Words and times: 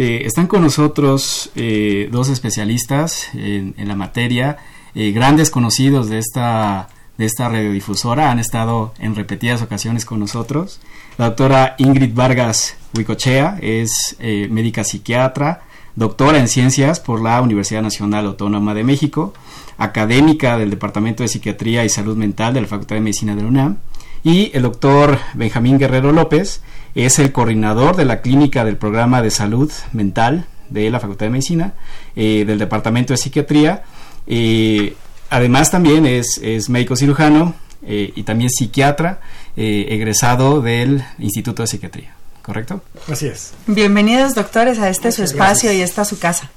Eh, 0.00 0.26
están 0.26 0.46
con 0.46 0.62
nosotros 0.62 1.50
eh, 1.56 2.08
dos 2.12 2.28
especialistas 2.28 3.30
en, 3.34 3.74
la 3.78 3.96
materia, 3.96 4.56
eh, 4.94 5.10
grandes 5.10 5.50
conocidos 5.50 6.08
de 6.08 6.18
esta, 6.18 6.86
de 7.16 7.24
esta 7.24 7.48
radiodifusora, 7.48 8.30
han 8.30 8.38
estado 8.38 8.94
en 9.00 9.16
repetidas 9.16 9.60
ocasiones 9.60 10.04
con 10.04 10.20
nosotros. 10.20 10.80
La 11.16 11.24
doctora 11.24 11.74
Ingrid 11.78 12.14
Vargas 12.14 12.76
Huicochea 12.94 13.58
es 13.60 14.16
médica 14.20 14.84
psiquiatra, 14.84 15.62
doctora 15.96 16.38
en 16.38 16.46
ciencias 16.46 17.00
por 17.00 17.20
la 17.20 17.42
Universidad 17.42 17.82
Nacional 17.82 18.26
Autónoma 18.26 18.74
de 18.74 18.84
México, 18.84 19.34
académica 19.78 20.58
del 20.58 20.70
Departamento 20.70 21.24
de 21.24 21.28
Psiquiatría 21.28 21.84
y 21.84 21.88
Salud 21.88 22.16
Mental 22.16 22.54
de 22.54 22.60
la 22.60 22.68
Facultad 22.68 22.94
de 22.94 23.00
Medicina 23.00 23.34
de 23.34 23.42
la 23.42 23.48
UNAM, 23.48 23.78
y 24.22 24.52
el 24.54 24.62
doctor 24.62 25.18
Benjamín 25.34 25.76
Guerrero 25.76 26.12
López, 26.12 26.62
es 26.94 27.18
el 27.18 27.32
coordinador 27.32 27.96
de 27.96 28.04
la 28.04 28.20
clínica 28.20 28.64
del 28.64 28.76
programa 28.76 29.22
de 29.22 29.30
salud 29.30 29.70
mental 29.92 30.46
de 30.68 30.90
la 30.90 31.00
Facultad 31.00 31.26
de 31.26 31.30
Medicina, 31.30 31.74
eh, 32.16 32.44
del 32.46 32.58
Departamento 32.58 33.12
de 33.12 33.18
Psiquiatría. 33.18 33.84
Eh, 34.26 34.94
además 35.30 35.70
también 35.70 36.06
es, 36.06 36.40
médico 36.68 36.96
cirujano 36.96 37.54
eh, 37.82 38.12
y 38.14 38.22
también 38.22 38.50
psiquiatra 38.50 39.20
egresado 39.56 40.60
del 40.60 41.02
Instituto 41.18 41.62
de 41.62 41.66
Psiquiatría. 41.66 42.14
¿Correcto? 42.42 42.80
Así 43.10 43.26
es. 43.26 43.52
Bienvenidos 43.66 44.34
doctores 44.34 44.78
a 44.78 44.88
este 44.88 45.10
su 45.10 45.24
espacio 45.24 45.72
y 45.72 45.80
esta 45.80 46.04
su 46.04 46.18
casa. 46.18 46.50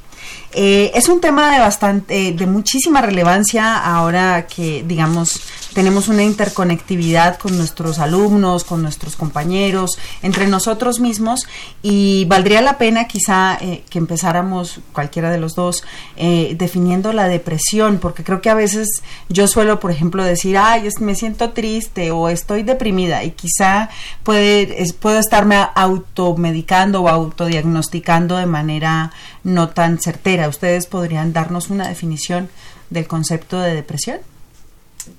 es 0.53 1.09
un 1.09 1.19
tema 1.19 1.51
de 1.51 1.59
bastante, 1.59 2.31
de 2.31 2.45
muchísima 2.45 3.01
relevancia 3.01 3.77
ahora 3.77 4.45
que, 4.45 4.83
digamos, 4.87 5.41
tenemos 5.73 6.07
una 6.07 6.23
interconectividad 6.23 7.37
con 7.37 7.57
nuestros 7.57 7.99
alumnos, 7.99 8.63
con 8.63 8.81
nuestros 8.81 9.15
compañeros, 9.15 9.97
entre 10.21 10.47
nosotros 10.47 10.99
mismos 10.99 11.47
y 11.81 12.25
valdría 12.25 12.61
la 12.61 12.77
pena 12.77 13.07
quizá 13.07 13.57
eh, 13.61 13.83
que 13.89 13.99
empezáramos 13.99 14.79
cualquiera 14.93 15.31
de 15.31 15.39
los 15.39 15.55
dos 15.55 15.83
eh, 16.17 16.55
definiendo 16.57 17.13
la 17.13 17.27
depresión, 17.27 17.99
porque 17.99 18.23
creo 18.23 18.41
que 18.41 18.49
a 18.49 18.55
veces 18.55 19.01
yo 19.29 19.47
suelo, 19.47 19.79
por 19.79 19.91
ejemplo, 19.91 20.23
decir, 20.23 20.57
ay, 20.57 20.87
me 20.99 21.15
siento 21.15 21.51
triste 21.51 22.11
o 22.11 22.29
estoy 22.29 22.63
deprimida 22.63 23.23
y 23.23 23.31
quizá 23.31 23.89
puede, 24.23 24.85
puedo 24.99 25.19
estarme 25.19 25.57
automedicando 25.75 27.01
o 27.01 27.07
autodiagnosticando 27.07 28.37
de 28.37 28.45
manera 28.45 29.11
no 29.43 29.69
tan 29.69 29.99
certera. 29.99 30.49
¿Ustedes 30.49 30.87
podrían 30.87 31.33
darnos 31.33 31.69
una 31.69 31.87
definición 31.87 32.49
del 32.89 33.07
concepto 33.07 33.59
de 33.59 33.73
depresión? 33.73 34.30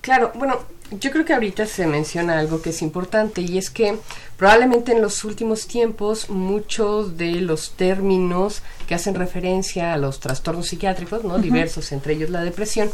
Claro, 0.00 0.32
bueno, 0.34 0.60
yo 1.00 1.10
creo 1.10 1.25
que 1.25 1.32
ahorita 1.32 1.66
se 1.66 1.87
menciona 1.87 2.38
algo 2.38 2.60
que 2.60 2.70
es 2.70 2.82
importante 2.82 3.41
y 3.41 3.56
es 3.59 3.70
que 3.70 3.97
probablemente 4.37 4.93
en 4.93 5.00
los 5.00 5.25
últimos 5.25 5.66
tiempos 5.66 6.28
muchos 6.28 7.16
de 7.16 7.32
los 7.41 7.72
términos 7.72 8.62
que 8.87 8.94
hacen 8.94 9.15
referencia 9.15 9.93
a 9.93 9.97
los 9.97 10.20
trastornos 10.20 10.69
psiquiátricos, 10.69 11.25
¿no? 11.25 11.38
diversos, 11.38 11.93
entre 11.93 12.15
ellos 12.15 12.31
la 12.31 12.43
depresión, 12.43 12.91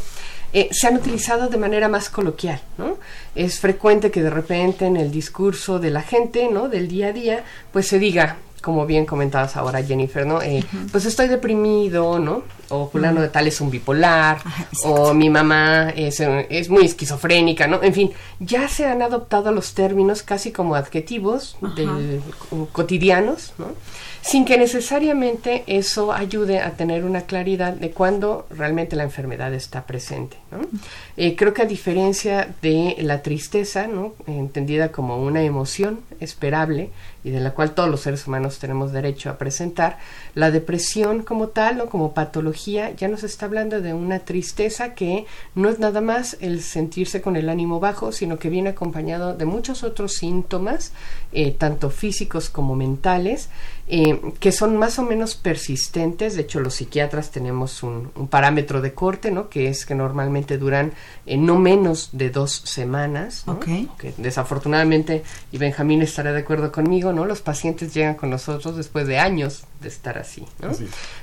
eh, 0.53 0.69
se 0.71 0.87
han 0.87 0.95
utilizado 0.95 1.49
de 1.49 1.57
manera 1.57 1.89
más 1.89 2.09
coloquial, 2.09 2.59
¿no? 2.77 2.97
Es 3.35 3.59
frecuente 3.59 4.09
que 4.09 4.23
de 4.23 4.31
repente 4.31 4.85
en 4.85 4.97
el 4.97 5.11
discurso 5.11 5.77
de 5.77 5.91
la 5.91 6.01
gente, 6.01 6.49
¿no? 6.51 6.69
Del 6.69 6.87
día 6.87 7.07
a 7.07 7.13
día, 7.13 7.43
pues 7.71 7.87
se 7.87 7.99
diga, 7.99 8.37
como 8.61 8.85
bien 8.85 9.05
comentabas 9.05 9.55
ahora, 9.57 9.83
Jennifer, 9.83 10.25
¿no? 10.25 10.41
Eh, 10.41 10.63
pues 10.91 11.05
estoy 11.05 11.27
deprimido, 11.27 12.19
¿no? 12.19 12.43
O 12.69 12.89
fulano 12.89 13.21
de 13.21 13.29
tal 13.29 13.47
es 13.47 13.59
un 13.61 13.71
bipolar, 13.71 14.39
o 14.83 15.13
mi 15.13 15.29
mamá 15.29 15.89
es, 15.95 16.19
es, 16.19 16.69
muy 16.69 16.85
esquizofrénica, 16.85 17.67
¿no? 17.67 17.81
En 17.81 17.93
fin, 17.93 18.11
ya 18.39 18.67
se 18.67 18.85
han 18.85 19.01
adoptado 19.01 19.51
los 19.51 19.73
términos 19.73 20.21
casi 20.23 20.51
como 20.51 20.75
adjetivos 20.75 21.57
cotidianos, 22.71 23.53
¿no? 23.57 23.67
sin 24.21 24.45
que 24.45 24.57
necesariamente 24.57 25.63
eso 25.67 26.11
ayude 26.11 26.59
a 26.59 26.71
tener 26.71 27.03
una 27.05 27.21
claridad 27.21 27.73
de 27.73 27.91
cuándo 27.91 28.47
realmente 28.49 28.95
la 28.95 29.03
enfermedad 29.03 29.53
está 29.53 29.85
presente. 29.85 30.37
Eh, 31.17 31.35
creo 31.35 31.53
que 31.53 31.61
a 31.61 31.65
diferencia 31.65 32.53
de 32.61 32.95
la 32.99 33.21
tristeza, 33.21 33.87
¿no? 33.87 34.13
entendida 34.27 34.91
como 34.91 35.23
una 35.23 35.41
emoción 35.41 36.01
esperable 36.19 36.89
y 37.23 37.31
de 37.31 37.39
la 37.39 37.51
cual 37.51 37.73
todos 37.73 37.89
los 37.89 38.01
seres 38.01 38.27
humanos 38.27 38.59
tenemos 38.59 38.91
derecho 38.91 39.29
a 39.29 39.37
presentar, 39.37 39.97
la 40.35 40.51
depresión 40.51 41.23
como 41.23 41.49
tal 41.49 41.81
o 41.81 41.89
como 41.89 42.13
patología 42.13 42.91
ya 42.91 43.07
nos 43.07 43.23
está 43.23 43.45
hablando 43.45 43.81
de 43.81 43.93
una 43.93 44.19
tristeza 44.19 44.93
que 44.93 45.25
no 45.55 45.69
es 45.69 45.79
nada 45.79 46.01
más 46.01 46.37
el 46.39 46.61
sentirse 46.61 47.21
con 47.21 47.35
el 47.35 47.49
ánimo 47.49 47.79
bajo, 47.79 48.11
sino 48.11 48.39
que 48.39 48.49
viene 48.49 48.69
acompañado 48.69 49.35
de 49.35 49.45
muchos 49.45 49.83
otros 49.83 50.13
síntomas, 50.13 50.93
eh, 51.31 51.51
tanto 51.51 51.89
físicos 51.89 52.49
como 52.49 52.75
mentales, 52.75 53.49
eh, 53.91 54.21
que 54.39 54.51
son 54.51 54.77
más 54.77 54.99
o 54.99 55.03
menos 55.03 55.35
persistentes. 55.35 56.35
De 56.35 56.43
hecho, 56.43 56.59
los 56.59 56.75
psiquiatras 56.75 57.31
tenemos 57.31 57.81
un, 57.81 58.11
parámetro 58.29 58.81
de 58.81 58.93
corte, 58.93 59.31
¿no? 59.31 59.49
Que 59.49 59.67
es 59.67 59.85
que 59.85 59.95
normalmente 59.95 60.59
duran 60.59 60.93
eh, 61.25 61.37
no 61.37 61.57
menos 61.57 62.09
de 62.11 62.29
dos 62.29 62.61
semanas, 62.65 63.45
Que 63.97 64.13
desafortunadamente, 64.17 65.23
y 65.51 65.57
Benjamín 65.57 66.03
estará 66.03 66.31
de 66.31 66.41
acuerdo 66.41 66.71
conmigo, 66.71 67.13
¿no? 67.13 67.25
Los 67.25 67.41
pacientes 67.41 67.91
llegan 67.93 68.13
con 68.13 68.29
nosotros 68.29 68.77
después 68.77 69.07
de 69.07 69.17
años 69.17 69.63
de 69.81 69.87
estar 69.87 70.17
así, 70.17 70.45
Pero 70.59 70.73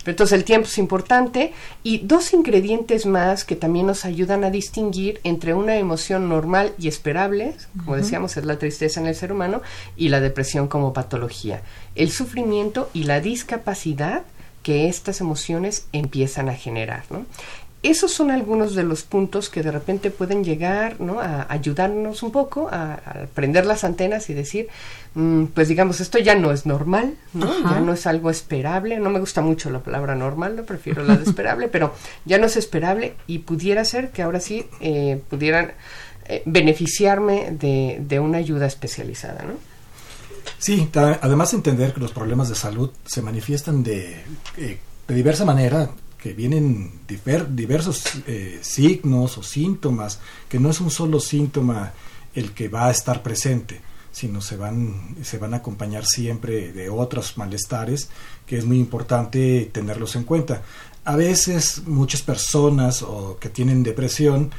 entonces 0.06 0.39
el 0.39 0.44
tiempo 0.44 0.69
es 0.69 0.78
importante 0.78 1.53
y 1.83 1.99
dos 1.99 2.33
ingredientes 2.33 3.05
más 3.06 3.44
que 3.44 3.56
también 3.56 3.87
nos 3.87 4.05
ayudan 4.05 4.44
a 4.44 4.50
distinguir 4.50 5.21
entre 5.25 5.55
una 5.55 5.77
emoción 5.77 6.28
normal 6.28 6.72
y 6.78 6.89
esperable, 6.89 7.55
como 7.78 7.97
decíamos, 7.97 8.37
es 8.37 8.45
la 8.45 8.59
tristeza 8.59 9.00
en 9.00 9.06
el 9.06 9.15
ser 9.15 9.33
humano, 9.33 9.62
y 9.97 10.09
la 10.09 10.21
depresión 10.21 10.69
como 10.69 10.93
patología. 10.93 11.62
El 11.95 12.11
sufrimiento 12.11 12.91
y 12.95 13.05
la 13.05 13.21
discapacidad 13.21 14.22
que 14.62 14.89
estas 14.89 15.21
emociones 15.21 15.87
empiezan 15.93 16.48
a 16.48 16.54
generar, 16.54 17.04
¿no? 17.10 17.25
Esos 17.83 18.13
son 18.13 18.31
algunos 18.31 18.75
de 18.75 18.83
los 18.83 19.03
puntos 19.03 19.49
que 19.49 19.63
de 19.63 19.71
repente 19.71 20.11
pueden 20.11 20.43
llegar 20.43 21.01
¿no? 21.01 21.21
a 21.21 21.47
ayudarnos 21.49 22.23
un 22.23 22.33
poco 22.33 22.69
a, 22.71 22.99
prender 23.34 23.67
las 23.67 23.84
antenas 23.84 24.28
y 24.31 24.34
decir, 24.34 24.69
mm, 25.15 25.47
pues 25.47 25.69
digamos, 25.69 26.01
esto 26.01 26.19
ya 26.19 26.34
no 26.34 26.53
es 26.53 26.67
normal, 26.67 27.15
¿no? 27.33 27.47
ya 27.63 27.81
no 27.81 27.93
es 27.93 28.07
algo 28.07 28.31
esperable, 28.31 28.99
no 28.99 29.11
me 29.11 29.21
gusta 29.21 29.41
mucho 29.41 29.71
la 29.71 29.81
palabra 29.81 30.15
normal, 30.15 30.57
no 30.57 30.65
prefiero 30.65 31.05
la 31.05 31.17
de 31.17 31.25
esperable, 31.25 31.69
pero 31.69 31.95
ya 32.25 32.39
no 32.39 32.47
es 32.47 32.57
esperable 32.57 33.15
y 33.27 33.41
pudiera 33.41 33.84
ser 33.84 34.11
que 34.11 34.22
ahora 34.22 34.41
sí 34.41 34.67
eh, 34.81 35.21
pudieran 35.29 35.72
eh, 36.29 36.43
beneficiarme 36.45 37.53
de, 37.53 37.99
de, 38.01 38.19
una 38.19 38.39
ayuda 38.39 38.67
especializada. 38.67 39.45
¿no? 39.45 39.55
Sí, 40.59 40.89
además 40.95 41.53
entender 41.53 41.93
que 41.93 42.01
los 42.01 42.13
problemas 42.13 42.49
de 42.49 42.55
salud 42.55 42.91
se 43.05 43.22
manifiestan 43.22 43.83
de, 43.83 44.25
eh, 44.57 44.79
de 45.07 45.15
diversa 45.15 45.45
manera 45.45 45.91
que 46.27 46.33
vienen 46.33 46.91
diversos 47.07 48.03
eh, 48.27 48.59
signos 48.61 49.39
o 49.39 49.45
síntomas, 49.45 50.19
que 50.49 50.59
no 50.59 50.71
es 50.71 50.81
un 50.81 50.91
solo 50.91 51.21
síntoma 51.21 51.93
el 52.34 52.51
que 52.51 52.67
va 52.67 52.89
a 52.89 52.91
estar 52.91 53.23
presente, 53.23 53.81
sino 54.11 54.41
se 54.41 54.57
van, 54.57 55.15
se 55.23 55.39
van 55.39 55.55
a 55.55 55.59
acompañar 55.59 56.05
siempre 56.05 56.73
de 56.73 56.91
otros 56.91 57.39
malestares 57.39 58.09
que 58.45 58.59
es 58.59 58.65
muy 58.65 58.81
importante 58.81 59.71
tenerlos 59.73 60.17
en 60.17 60.25
cuenta. 60.25 60.63
A 61.05 61.15
veces 61.15 61.83
muchas 61.87 62.23
personas 62.23 63.03
o 63.03 63.39
que 63.39 63.49
tienen 63.49 63.84
depresión 63.84 64.51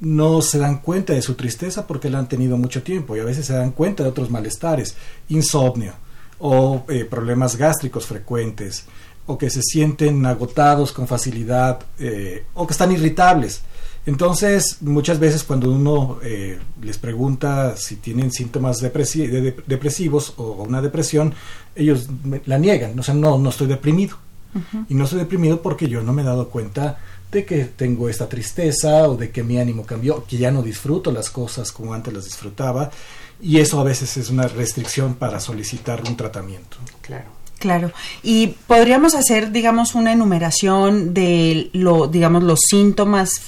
no 0.00 0.42
se 0.42 0.58
dan 0.58 0.78
cuenta 0.78 1.12
de 1.12 1.22
su 1.22 1.34
tristeza 1.34 1.86
porque 1.86 2.10
la 2.10 2.18
han 2.18 2.28
tenido 2.28 2.56
mucho 2.56 2.82
tiempo 2.82 3.16
y 3.16 3.20
a 3.20 3.24
veces 3.24 3.46
se 3.46 3.52
dan 3.52 3.70
cuenta 3.70 4.02
de 4.02 4.08
otros 4.08 4.28
malestares, 4.28 4.96
insomnio 5.28 5.94
o 6.40 6.84
eh, 6.88 7.04
problemas 7.04 7.54
gástricos 7.54 8.06
frecuentes 8.06 8.86
o 9.26 9.38
que 9.38 9.50
se 9.50 9.62
sienten 9.62 10.24
agotados 10.26 10.92
con 10.92 11.06
facilidad 11.06 11.80
eh, 11.98 12.44
o 12.54 12.66
que 12.66 12.72
están 12.72 12.92
irritables. 12.92 13.62
Entonces, 14.04 14.78
muchas 14.80 15.20
veces 15.20 15.44
cuando 15.44 15.70
uno 15.70 16.18
eh, 16.24 16.58
les 16.82 16.98
pregunta 16.98 17.76
si 17.76 17.96
tienen 17.96 18.32
síntomas 18.32 18.80
depresivos 18.80 20.34
o 20.36 20.64
una 20.64 20.82
depresión, 20.82 21.34
ellos 21.76 22.08
la 22.46 22.58
niegan, 22.58 22.98
o 22.98 23.02
sea, 23.02 23.14
no, 23.14 23.38
no 23.38 23.50
estoy 23.50 23.68
deprimido. 23.68 24.16
Y 24.90 24.94
no 24.94 25.04
estoy 25.04 25.20
deprimido 25.20 25.62
porque 25.62 25.88
yo 25.88 26.02
no 26.02 26.12
me 26.12 26.20
he 26.20 26.26
dado 26.26 26.50
cuenta 26.50 26.98
de 27.30 27.46
que 27.46 27.64
tengo 27.64 28.10
esta 28.10 28.28
tristeza 28.28 29.08
o 29.08 29.16
de 29.16 29.30
que 29.30 29.42
mi 29.42 29.58
ánimo 29.58 29.86
cambió, 29.86 30.26
que 30.26 30.36
ya 30.36 30.50
no 30.50 30.62
disfruto 30.62 31.10
las 31.10 31.30
cosas 31.30 31.72
como 31.72 31.94
antes 31.94 32.12
las 32.12 32.26
disfrutaba. 32.26 32.90
Y 33.40 33.58
eso 33.58 33.80
a 33.80 33.84
veces 33.84 34.14
es 34.18 34.28
una 34.28 34.46
restricción 34.46 35.14
para 35.14 35.40
solicitar 35.40 36.02
un 36.06 36.18
tratamiento. 36.18 36.76
Claro. 37.00 37.41
Claro. 37.62 37.92
Y 38.24 38.56
podríamos 38.66 39.14
hacer, 39.14 39.52
digamos, 39.52 39.94
una 39.94 40.12
enumeración 40.12 41.14
de 41.14 41.70
lo, 41.72 42.08
digamos, 42.08 42.42
los 42.42 42.58
síntomas 42.68 43.40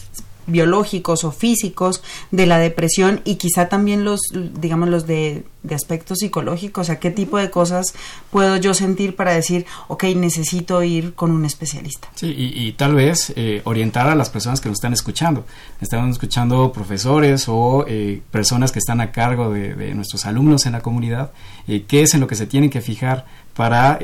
biológicos 0.46 1.24
o 1.24 1.32
físicos 1.32 2.02
de 2.30 2.46
la 2.46 2.58
depresión 2.58 3.22
y 3.24 3.36
quizá 3.36 3.68
también 3.68 4.04
los, 4.04 4.20
digamos, 4.32 4.88
los 4.88 5.06
de, 5.06 5.44
aspectos 5.74 6.18
psicológicos, 6.18 6.82
o 6.82 6.84
sea, 6.84 7.00
qué 7.00 7.10
tipo 7.10 7.38
de 7.38 7.50
cosas 7.50 7.94
puedo 8.30 8.58
yo 8.58 8.74
sentir 8.74 9.16
para 9.16 9.32
decir, 9.32 9.64
ok, 9.88 10.04
necesito 10.14 10.82
ir 10.82 11.14
con 11.14 11.30
un 11.30 11.46
especialista. 11.46 12.08
Sí, 12.14 12.34
y, 12.36 12.72
tal 12.72 12.94
vez 12.94 13.32
eh, 13.34 13.62
orientar 13.64 14.08
a 14.08 14.14
las 14.14 14.28
personas 14.28 14.60
que 14.60 14.68
nos 14.68 14.76
están 14.76 14.92
escuchando. 14.92 15.46
Están 15.80 16.10
escuchando 16.10 16.70
profesores 16.70 17.46
o 17.48 17.86
eh, 17.88 18.20
personas 18.30 18.72
que 18.72 18.78
están 18.78 19.00
a 19.00 19.10
cargo 19.10 19.50
de, 19.50 19.94
nuestros 19.94 20.26
alumnos 20.26 20.66
en 20.66 20.72
la 20.72 20.82
comunidad, 20.82 21.32
eh, 21.66 21.84
qué 21.88 22.02
es 22.02 22.12
en 22.12 22.20
lo 22.20 22.26
que 22.26 22.34
se 22.34 22.46
tienen 22.46 22.68
que 22.68 22.82
fijar 22.82 23.24
para, 23.56 23.98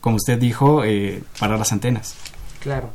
como 0.00 0.16
usted 0.16 0.38
dijo, 0.38 0.82
para 1.38 1.56
las 1.56 1.72
antenas. 1.72 2.14
Claro. 2.60 2.90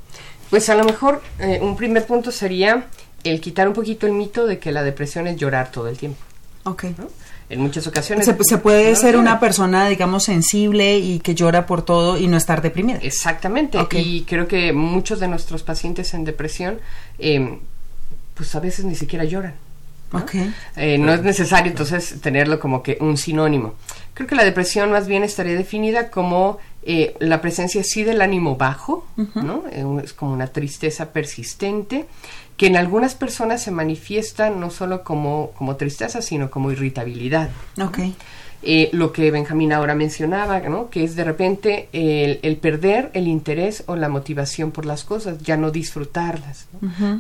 Pues 0.54 0.70
a 0.70 0.76
lo 0.76 0.84
mejor 0.84 1.24
eh, 1.40 1.58
un 1.64 1.76
primer 1.76 2.06
punto 2.06 2.32
sería 2.32 2.86
el 3.24 3.42
quitar 3.42 3.68
un 3.68 3.74
poquito 3.74 4.06
el 4.06 4.14
mito 4.14 4.46
de 4.46 4.60
que 4.60 4.72
la 4.72 4.84
depresión 4.84 5.26
es 5.26 5.36
llorar 5.36 5.72
todo 5.72 5.88
el 5.88 5.98
tiempo. 5.98 6.20
Ok. 6.64 6.86
En 7.50 7.60
muchas 7.60 7.88
ocasiones. 7.88 8.26
Se, 8.26 8.58
puede 8.60 8.96
ser 8.96 9.18
una 9.18 9.40
persona, 9.40 9.88
digamos, 9.88 10.26
sensible 10.26 11.00
y 11.00 11.20
que 11.22 11.34
llora 11.34 11.66
por 11.66 11.84
todo 11.84 12.20
y 12.20 12.28
no 12.28 12.38
estar 12.38 12.62
deprimida. 12.62 13.00
Exactamente. 13.02 13.80
Y 13.94 14.26
creo 14.26 14.48
que 14.48 14.74
muchos 14.74 15.20
de 15.20 15.28
nuestros 15.28 15.64
pacientes 15.64 16.14
en 16.14 16.24
depresión, 16.24 16.80
em, 17.18 17.60
pues 18.36 18.54
a 18.54 18.60
veces 18.60 18.86
ni 18.86 18.94
siquiera 18.96 19.24
lloran. 19.24 19.56
¿no? 20.12 20.24
Eh, 20.76 21.00
no 21.00 21.12
es 21.14 21.24
necesario 21.24 21.72
entonces 21.72 22.22
tenerlo 22.22 22.60
como 22.60 22.84
que 22.84 22.98
un 23.02 23.18
sinónimo. 23.18 23.74
Creo 24.14 24.28
que 24.28 24.36
la 24.36 24.44
depresión 24.44 24.92
más 24.92 25.08
bien 25.08 25.24
estaría 25.24 25.56
definida 25.56 26.12
como 26.12 26.60
eh, 26.84 27.16
la 27.20 27.42
presencia 27.42 27.84
sí 27.84 28.04
del 28.04 28.22
ánimo 28.22 28.58
bajo, 28.58 29.08
¿no? 29.36 29.64
Eh, 29.72 29.86
es 30.04 30.14
como 30.14 30.34
una 30.34 30.48
tristeza 30.48 31.12
persistente, 31.14 32.06
que 32.58 32.68
en 32.68 32.78
algunas 32.78 33.16
personas 33.16 33.64
se 33.64 33.72
manifiesta 33.72 34.50
no 34.50 34.70
solo 34.70 35.04
como, 35.04 35.52
como 35.58 35.78
tristeza, 35.78 36.22
sino 36.22 36.52
como 36.52 36.72
irritabilidad. 36.72 37.50
Okay. 37.82 38.16
Eh, 38.66 38.90
lo 38.94 39.12
que 39.12 39.30
Benjamín 39.30 39.74
ahora 39.74 39.94
mencionaba, 39.94 40.62
¿no? 40.62 40.90
que 40.90 41.04
es 41.04 41.18
de 41.18 41.26
repente 41.26 41.90
el, 41.92 42.58
perder 42.58 43.12
el 43.14 43.28
interés 43.28 43.84
o 43.88 43.98
la 43.98 44.08
motivación 44.08 44.72
por 44.72 44.86
las 44.86 45.04
cosas, 45.04 45.40
ya 45.40 45.58
no 45.58 45.70
disfrutarlas, 45.70 46.68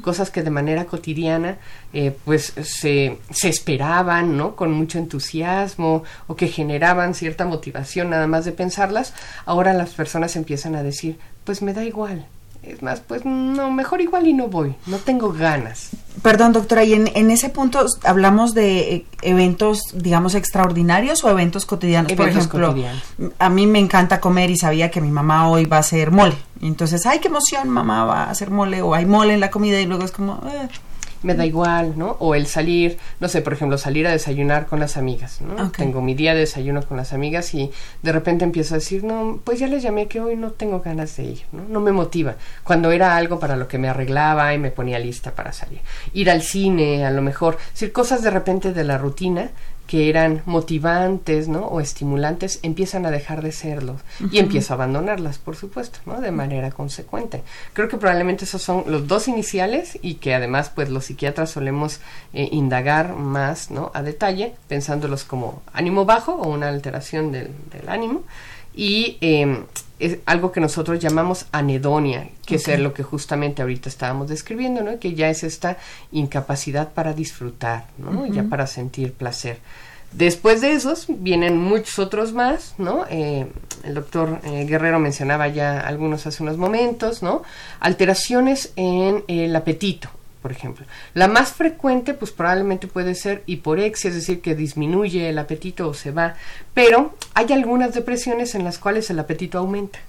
cosas 0.01 0.31
que 0.31 0.42
de 0.42 0.50
manera 0.50 0.86
cotidiana 0.86 1.57
eh, 1.92 2.16
pues 2.24 2.54
se, 2.63 3.18
se, 3.30 3.50
esperaban 3.50 4.38
¿no? 4.38 4.56
con 4.56 4.72
mucho 4.72 4.98
entusiasmo 4.98 6.04
o 6.28 6.36
que 6.38 6.48
generaban 6.48 7.13
cierta 7.13 7.46
motivación 7.46 8.10
nada 8.10 8.25
más 8.28 8.46
de 8.46 8.54
pensarlas, 8.54 9.13
ahora 9.46 9.74
las 9.74 9.89
personas 9.89 10.38
empiezan 10.38 10.75
a 10.75 10.84
decir, 10.84 11.18
pues 11.44 11.62
me 11.62 11.74
da 11.74 11.84
igual, 11.84 12.25
es 12.63 12.81
más, 12.81 13.01
pues 13.01 13.25
no, 13.25 13.71
mejor 13.71 14.01
igual 14.01 14.27
y 14.27 14.33
no 14.33 14.48
voy, 14.48 14.75
no 14.88 14.98
tengo 14.98 15.33
ganas. 15.33 15.89
Perdón, 16.21 16.54
doctora, 16.54 16.83
y 16.83 16.94
en, 16.94 17.10
en 17.13 17.31
ese 17.31 17.50
punto 17.50 17.86
hablamos 18.04 18.54
de 18.54 18.95
eh, 18.95 19.06
eventos, 19.21 19.81
digamos, 19.94 20.36
extraordinarios 20.36 21.24
o 21.24 21.30
eventos 21.30 21.65
cotidianos. 21.65 22.13
Por 22.13 22.30
ejemplo, 22.30 22.75
a 23.39 23.50
mí 23.50 23.68
me 23.68 23.80
encanta 23.80 24.21
comer 24.21 24.50
y 24.50 24.57
sabía 24.57 24.89
que 24.89 25.01
mi 25.01 25.12
mamá 25.12 25.50
hoy 25.50 25.65
va 25.65 25.77
a 25.77 25.81
hacer 25.81 26.12
mole. 26.12 26.36
Entonces, 26.62 27.06
ay, 27.06 27.19
qué 27.19 27.27
emoción, 27.27 27.68
mamá 27.69 28.06
va 28.06 28.24
a 28.24 28.30
hacer 28.30 28.50
mole 28.50 28.81
o 28.81 28.94
hay 28.94 29.06
mole 29.06 29.33
en 29.33 29.42
la 29.42 29.51
comida 29.51 29.80
y 29.81 29.86
luego 29.86 30.06
es 30.06 30.12
como... 30.12 30.42
Eh, 30.48 30.69
me 31.24 31.36
da 31.36 31.46
igual, 31.46 31.98
¿no? 31.98 32.18
O 32.20 32.36
el 32.36 32.48
salir, 32.48 32.98
no 33.20 33.28
sé, 33.28 33.42
por 33.42 33.54
ejemplo, 33.54 33.78
salir 33.78 34.08
a 34.08 34.12
desayunar 34.12 34.68
con 34.68 34.80
las 34.80 34.98
amigas, 34.98 35.42
¿no? 35.42 35.72
Tengo 35.72 36.02
mi 36.02 36.14
día 36.14 36.34
de 36.34 36.42
desayuno 36.42 36.84
con 36.84 36.98
las 36.98 37.14
amigas 37.14 37.54
y 37.54 37.72
de 38.02 38.12
repente 38.12 38.44
empiezo 38.44 38.75
a 38.75 38.78
decir, 38.78 39.04
no, 39.04 39.40
pues 39.44 39.60
ya 39.60 39.68
les 39.68 39.84
llamé 39.84 40.08
que 40.08 40.20
hoy 40.20 40.36
no 40.36 40.52
tengo 40.52 40.81
ganas 40.81 41.16
de 41.18 41.24
ir, 41.24 41.42
¿no? 41.52 41.64
No 41.64 41.80
me 41.80 41.92
motiva. 41.92 42.36
Cuando 42.64 42.92
era 42.92 43.16
algo 43.16 43.40
para 43.40 43.56
lo 43.56 43.68
que 43.68 43.78
me 43.78 43.90
arreglaba 43.90 44.54
y 44.54 44.60
me 44.60 44.72
ponía 44.72 45.00
lista 45.00 45.31
para 45.31 45.54
salir. 45.54 45.80
Ir 46.14 46.30
al 46.30 46.42
cine, 46.42 47.06
a 47.06 47.12
lo 47.12 47.22
mejor, 47.22 47.58
decir 47.72 47.92
cosas 47.92 48.22
de 48.22 48.30
repente 48.30 48.74
de 48.74 48.84
la 48.84 48.98
rutina 48.98 49.52
que 49.88 50.09
eran 50.09 50.41
motivantes 50.45 51.47
¿no? 51.47 51.65
o 51.65 51.81
estimulantes 51.81 52.59
empiezan 52.63 53.06
a 53.06 53.12
dejar 53.12 53.41
de 53.41 53.51
serlo 53.51 53.97
y 54.31 54.39
empiezo 54.39 54.74
a 54.74 54.75
abandonarlas, 54.75 55.38
por 55.38 55.56
supuesto, 55.56 56.00
¿no? 56.06 56.21
de 56.21 56.31
manera 56.31 56.71
consecuente. 56.71 57.44
Creo 57.74 57.89
que 57.89 57.97
probablemente 57.97 58.45
esos 58.45 58.62
son 58.62 58.85
los 58.88 59.07
dos 59.07 59.27
iniciales 59.27 60.00
y 60.01 60.15
que 60.15 60.33
además 60.33 60.71
pues 60.74 60.89
los 60.89 61.06
psiquiatras 61.06 61.51
solemos 61.51 62.00
eh, 62.33 62.50
indagar 62.51 63.13
más 63.13 63.71
¿no? 63.71 63.91
a 63.94 64.01
detalle, 64.01 64.56
pensándolos 64.68 65.25
como 65.25 65.62
ánimo 65.74 66.06
bajo 66.06 66.33
o 66.33 66.50
una 66.50 66.69
alteración 66.69 67.31
del, 67.31 67.51
ánimo 67.88 68.24
y 68.75 69.18
em, 69.21 69.65
es 70.05 70.17
algo 70.25 70.51
que 70.51 70.59
nosotros 70.59 71.00
llamamos 71.00 71.45
anedonia, 71.51 72.29
que 72.45 72.55
es 72.55 72.79
lo 72.79 72.94
que 72.94 73.03
justamente 73.03 73.61
ahorita 73.61 73.89
estábamos 73.89 74.27
describiendo, 74.27 74.81
¿no? 74.83 75.00
que 75.00 75.13
ya 75.13 75.29
es 75.29 75.44
esta 75.44 75.77
incapacidad 76.11 76.91
para 76.94 77.13
disfrutar, 77.13 77.85
¿no? 77.97 78.25
ya 78.25 78.44
para 78.44 78.67
sentir 78.67 79.13
placer. 79.13 79.59
Después 80.13 80.61
de 80.61 80.73
esos 80.73 81.05
vienen 81.07 81.57
muchos 81.57 81.97
otros 81.97 82.33
más, 82.33 82.75
¿no? 82.77 83.05
Eh, 83.09 83.47
el 83.83 83.95
doctor 83.95 84.39
eh, 84.44 84.65
Guerrero 84.65 85.00
mencionaba 85.00 85.47
ya 85.47 85.79
algunos 85.79 86.27
hace 86.27 86.44
unos 86.44 86.57
momentos, 86.57 87.23
¿no? 87.23 87.41
Alteraciones 87.79 88.73
en 88.75 89.24
el 89.27 89.55
apetito, 89.55 90.10
por 90.43 90.51
ejemplo. 90.51 90.85
La 91.15 91.27
más 91.27 91.53
frecuente, 91.53 92.13
pues 92.13 92.31
probablemente 92.31 92.88
puede 92.88 93.15
ser 93.15 93.41
hiporexia, 93.47 94.09
es 94.09 94.15
decir, 94.15 94.41
que 94.41 94.53
disminuye 94.53 95.29
el 95.29 95.39
apetito 95.39 95.88
o 95.88 95.93
se 95.93 96.12
va, 96.12 96.35
pero 96.73 97.15
hay 97.33 97.51
algunas 97.53 97.93
depresiones 97.95 98.53
en 98.53 98.65
las 98.65 98.77
cuales 98.77 99.09
el 99.09 99.17
apetito 99.17 99.57
aumenta. 99.57 100.00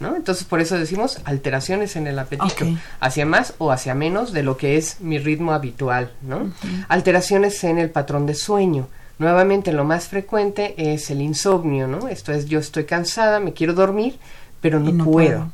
¿No? 0.00 0.16
Entonces 0.16 0.44
por 0.44 0.60
eso 0.60 0.76
decimos 0.76 1.20
alteraciones 1.24 1.94
en 1.94 2.08
el 2.08 2.18
apetito, 2.18 2.66
hacia 2.98 3.24
más 3.24 3.54
o 3.58 3.70
hacia 3.70 3.94
menos 3.94 4.32
de 4.32 4.42
lo 4.42 4.56
que 4.56 4.76
es 4.76 5.00
mi 5.00 5.18
ritmo 5.18 5.52
habitual, 5.52 6.10
¿no? 6.20 6.52
Alteraciones 6.88 7.62
en 7.62 7.78
el 7.78 7.90
patrón 7.90 8.26
de 8.26 8.34
sueño. 8.34 8.88
Nuevamente 9.18 9.72
lo 9.72 9.84
más 9.84 10.08
frecuente 10.08 10.74
es 10.76 11.10
el 11.10 11.22
insomnio, 11.22 11.86
¿no? 11.86 12.08
Esto 12.08 12.32
es 12.32 12.46
yo 12.46 12.58
estoy 12.58 12.84
cansada, 12.84 13.38
me 13.38 13.52
quiero 13.52 13.72
dormir, 13.72 14.18
pero 14.60 14.80
no, 14.80 15.04
puedo. 15.04 15.48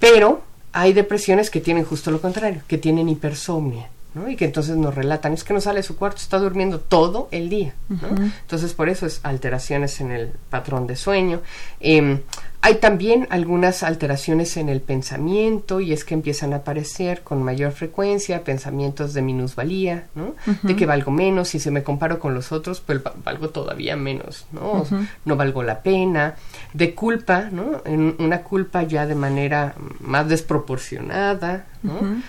Pero 0.00 0.42
hay 0.80 0.92
depresiones 0.92 1.50
que 1.50 1.60
tienen 1.60 1.84
justo 1.84 2.12
lo 2.12 2.20
contrario, 2.20 2.62
que 2.68 2.78
tienen 2.78 3.08
hipersomnia. 3.08 3.88
¿No? 4.14 4.28
Y 4.28 4.36
que 4.36 4.44
entonces 4.44 4.76
nos 4.76 4.94
relatan, 4.94 5.32
es 5.32 5.44
que 5.44 5.54
no 5.54 5.60
sale 5.60 5.80
de 5.80 5.82
su 5.82 5.96
cuarto, 5.96 6.18
está 6.18 6.38
durmiendo 6.38 6.80
todo 6.80 7.28
el 7.30 7.48
día. 7.48 7.74
¿no? 7.88 8.08
Entonces, 8.08 8.74
por 8.74 8.88
eso 8.88 9.06
es 9.06 9.20
alteraciones 9.22 10.00
en 10.00 10.10
el 10.10 10.28
patrón 10.50 10.86
de 10.86 10.96
sueño. 10.96 11.40
Eh, 11.80 12.22
hay 12.60 12.76
también 12.76 13.28
algunas 13.30 13.84
alteraciones 13.84 14.56
en 14.56 14.68
el 14.68 14.80
pensamiento 14.80 15.78
y 15.80 15.92
es 15.92 16.04
que 16.04 16.14
empiezan 16.14 16.52
a 16.52 16.56
aparecer 16.56 17.22
con 17.22 17.42
mayor 17.42 17.70
frecuencia 17.70 18.42
pensamientos 18.42 19.14
de 19.14 19.22
minusvalía, 19.22 20.06
¿no? 20.16 20.34
De 20.64 20.74
que 20.74 20.84
valgo 20.84 21.12
menos, 21.12 21.48
si 21.48 21.60
se 21.60 21.70
me 21.70 21.84
comparo 21.84 22.18
con 22.18 22.34
los 22.34 22.50
otros, 22.50 22.80
pues 22.80 23.00
valgo 23.24 23.50
todavía 23.50 23.96
menos, 23.96 24.46
¿no? 24.50 24.84
No 25.24 25.36
valgo 25.36 25.62
la 25.62 25.82
pena, 25.82 26.34
de 26.74 26.96
culpa, 26.96 27.48
¿no? 27.52 27.80
En 27.84 28.16
una 28.18 28.42
culpa 28.42 28.82
ya 28.82 29.06
de 29.06 29.14
manera 29.14 29.74
más 30.00 30.28
desproporcionada, 30.28 31.66
¿no? 31.84 32.20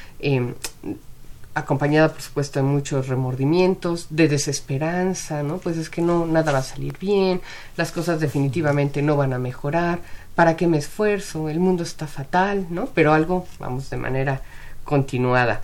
Acompañada 1.54 2.10
por 2.10 2.22
supuesto 2.22 2.60
de 2.60 2.64
muchos 2.64 3.08
remordimientos, 3.08 4.08
de 4.10 4.28
desesperanza, 4.28 5.44
¿no? 5.44 5.58
Pues 5.58 5.78
es 5.78 5.90
que 5.90 6.02
no 6.02 6.26
nada 6.26 6.52
va 6.52 6.60
a 6.60 6.64
salir 6.64 6.98
bien, 6.98 7.42
las 7.76 7.92
cosas 7.92 8.20
definitivamente 8.20 9.02
no 9.02 9.18
van 9.18 9.34
a 9.34 9.40
mejorar, 9.40 10.00
¿para 10.36 10.56
qué 10.56 10.68
me 10.68 10.78
esfuerzo? 10.78 11.50
El 11.50 11.60
mundo 11.60 11.84
está 11.84 12.08
fatal, 12.08 12.68
¿no? 12.70 12.88
Pero 12.94 13.14
algo, 13.14 13.48
vamos, 13.60 13.90
de 13.90 13.98
manera 13.98 14.42
continuada. 14.84 15.62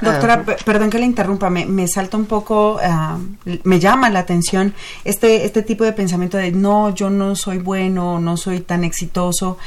Doctora, 0.00 0.44
perdón 0.64 0.90
que 0.90 0.98
le 0.98 1.06
interrumpa, 1.06 1.50
me, 1.50 1.66
me 1.66 1.88
salta 1.88 2.16
un 2.16 2.26
poco, 2.26 2.78
ah, 2.82 3.18
me 3.64 3.80
llama 3.80 4.10
la 4.10 4.20
atención 4.20 4.72
este, 5.04 5.44
este 5.44 5.62
tipo 5.62 5.82
de 5.84 5.92
pensamiento 5.92 6.36
de 6.36 6.52
no, 6.52 6.94
yo 6.94 7.10
no 7.10 7.34
soy 7.34 7.58
bueno, 7.58 8.20
no 8.20 8.36
soy 8.36 8.60
tan 8.60 8.84
exitoso. 8.84 9.58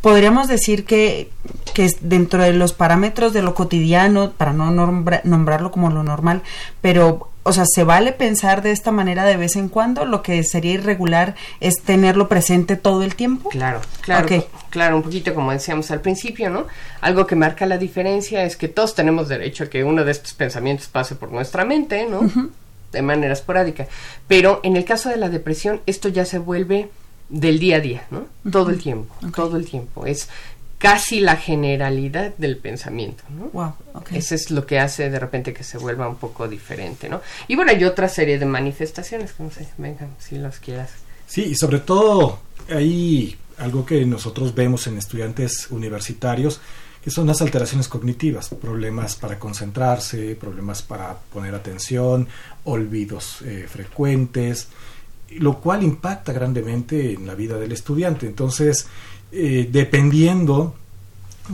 Podríamos 0.00 0.48
decir 0.48 0.86
que, 0.86 1.30
que 1.74 1.90
dentro 2.00 2.42
de 2.42 2.54
los 2.54 2.72
parámetros 2.72 3.34
de 3.34 3.42
lo 3.42 3.54
cotidiano, 3.54 4.32
para 4.32 4.54
no 4.54 4.70
nombrarlo 4.70 5.70
como 5.70 5.90
lo 5.90 6.02
normal, 6.02 6.42
pero 6.80 7.28
o 7.46 7.52
sea, 7.52 7.64
¿se 7.66 7.84
vale 7.84 8.12
pensar 8.12 8.62
de 8.62 8.72
esta 8.72 8.90
manera 8.90 9.24
de 9.24 9.36
vez 9.36 9.56
en 9.56 9.68
cuando? 9.68 10.06
Lo 10.06 10.22
que 10.22 10.42
sería 10.42 10.72
irregular 10.72 11.34
es 11.60 11.82
tenerlo 11.82 12.26
presente 12.26 12.76
todo 12.76 13.02
el 13.02 13.14
tiempo. 13.14 13.50
Claro, 13.50 13.82
claro, 14.00 14.26
claro, 14.70 14.96
un 14.96 15.02
poquito 15.02 15.34
como 15.34 15.52
decíamos 15.52 15.90
al 15.90 16.00
principio, 16.00 16.48
¿no? 16.48 16.66
Algo 17.02 17.26
que 17.26 17.36
marca 17.36 17.66
la 17.66 17.76
diferencia 17.76 18.44
es 18.44 18.56
que 18.56 18.68
todos 18.68 18.94
tenemos 18.94 19.28
derecho 19.28 19.64
a 19.64 19.66
que 19.68 19.84
uno 19.84 20.04
de 20.04 20.12
estos 20.12 20.32
pensamientos 20.32 20.88
pase 20.88 21.16
por 21.16 21.32
nuestra 21.32 21.66
mente, 21.66 22.06
¿no? 22.06 22.22
De 22.92 23.02
manera 23.02 23.34
esporádica. 23.34 23.88
Pero 24.26 24.60
en 24.62 24.76
el 24.76 24.86
caso 24.86 25.10
de 25.10 25.18
la 25.18 25.28
depresión, 25.28 25.82
esto 25.84 26.08
ya 26.08 26.24
se 26.24 26.38
vuelve 26.38 26.88
del 27.28 27.58
día 27.58 27.76
a 27.76 27.80
día, 27.80 28.04
¿no? 28.10 28.26
Todo 28.50 28.70
el 28.70 28.80
tiempo, 28.80 29.14
todo 29.34 29.58
el 29.58 29.68
tiempo. 29.68 30.06
Es 30.06 30.30
casi 30.78 31.20
la 31.20 31.36
generalidad 31.36 32.34
del 32.36 32.56
pensamiento, 32.56 33.24
¿no? 33.30 33.50
Wow, 33.52 33.74
Eso 34.12 34.34
es 34.34 34.50
lo 34.50 34.66
que 34.66 34.78
hace 34.78 35.10
de 35.10 35.18
repente 35.18 35.52
que 35.52 35.64
se 35.64 35.78
vuelva 35.78 36.08
un 36.08 36.16
poco 36.16 36.48
diferente, 36.48 37.08
¿no? 37.08 37.20
Y 37.48 37.56
bueno, 37.56 37.70
hay 37.70 37.84
otra 37.84 38.08
serie 38.08 38.38
de 38.38 38.46
manifestaciones, 38.46 39.32
que 39.32 39.42
no 39.42 39.50
sé, 39.50 39.68
vengan, 39.78 40.10
si 40.18 40.36
los 40.36 40.58
quieras. 40.58 40.90
Sí, 41.26 41.44
y 41.44 41.54
sobre 41.54 41.80
todo 41.80 42.40
hay 42.68 43.36
algo 43.58 43.86
que 43.86 44.04
nosotros 44.04 44.54
vemos 44.54 44.86
en 44.86 44.98
estudiantes 44.98 45.68
universitarios, 45.70 46.60
que 47.02 47.10
son 47.10 47.26
las 47.26 47.42
alteraciones 47.42 47.88
cognitivas, 47.88 48.48
problemas 48.48 49.14
para 49.14 49.38
concentrarse, 49.38 50.36
problemas 50.36 50.82
para 50.82 51.14
poner 51.14 51.54
atención, 51.54 52.26
olvidos 52.64 53.42
eh, 53.42 53.66
frecuentes, 53.68 54.68
lo 55.38 55.60
cual 55.60 55.82
impacta 55.82 56.32
grandemente 56.32 57.12
en 57.12 57.26
la 57.26 57.34
vida 57.34 57.58
del 57.58 57.72
estudiante. 57.72 58.26
Entonces, 58.26 58.86
eh, 59.36 59.68
dependiendo 59.70 60.76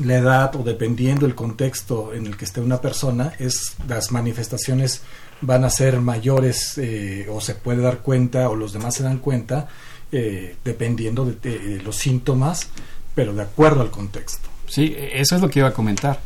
la 0.05 0.17
edad 0.17 0.55
o 0.55 0.63
dependiendo 0.63 1.25
el 1.25 1.35
contexto 1.35 2.13
en 2.13 2.27
el 2.27 2.37
que 2.37 2.45
esté 2.45 2.61
una 2.61 2.81
persona, 2.81 3.33
es 3.39 3.75
las 3.89 4.13
manifestaciones 4.13 5.01
van 5.41 5.65
a 5.65 5.71
ser 5.71 5.99
mayores 6.01 6.77
eh, 6.77 7.27
o 7.31 7.41
se 7.41 7.55
puede 7.55 7.81
dar 7.81 8.01
cuenta 8.01 8.51
o 8.51 8.55
los 8.55 8.75
demás 8.75 8.97
se 8.97 9.03
dan 9.03 9.19
cuenta 9.19 9.69
eh, 10.13 10.57
dependiendo 10.63 11.25
de, 11.25 11.81
los 11.83 11.97
síntomas, 11.97 12.69
pero 13.15 13.33
de 13.33 13.43
acuerdo 13.43 13.81
al 13.81 13.91
contexto. 13.91 14.51
Sí, 14.69 14.95
eso 14.97 15.37
es 15.37 15.41
lo 15.41 15.49
que 15.49 15.61
iba 15.61 15.69
a 15.69 15.73
comentar. 15.73 16.21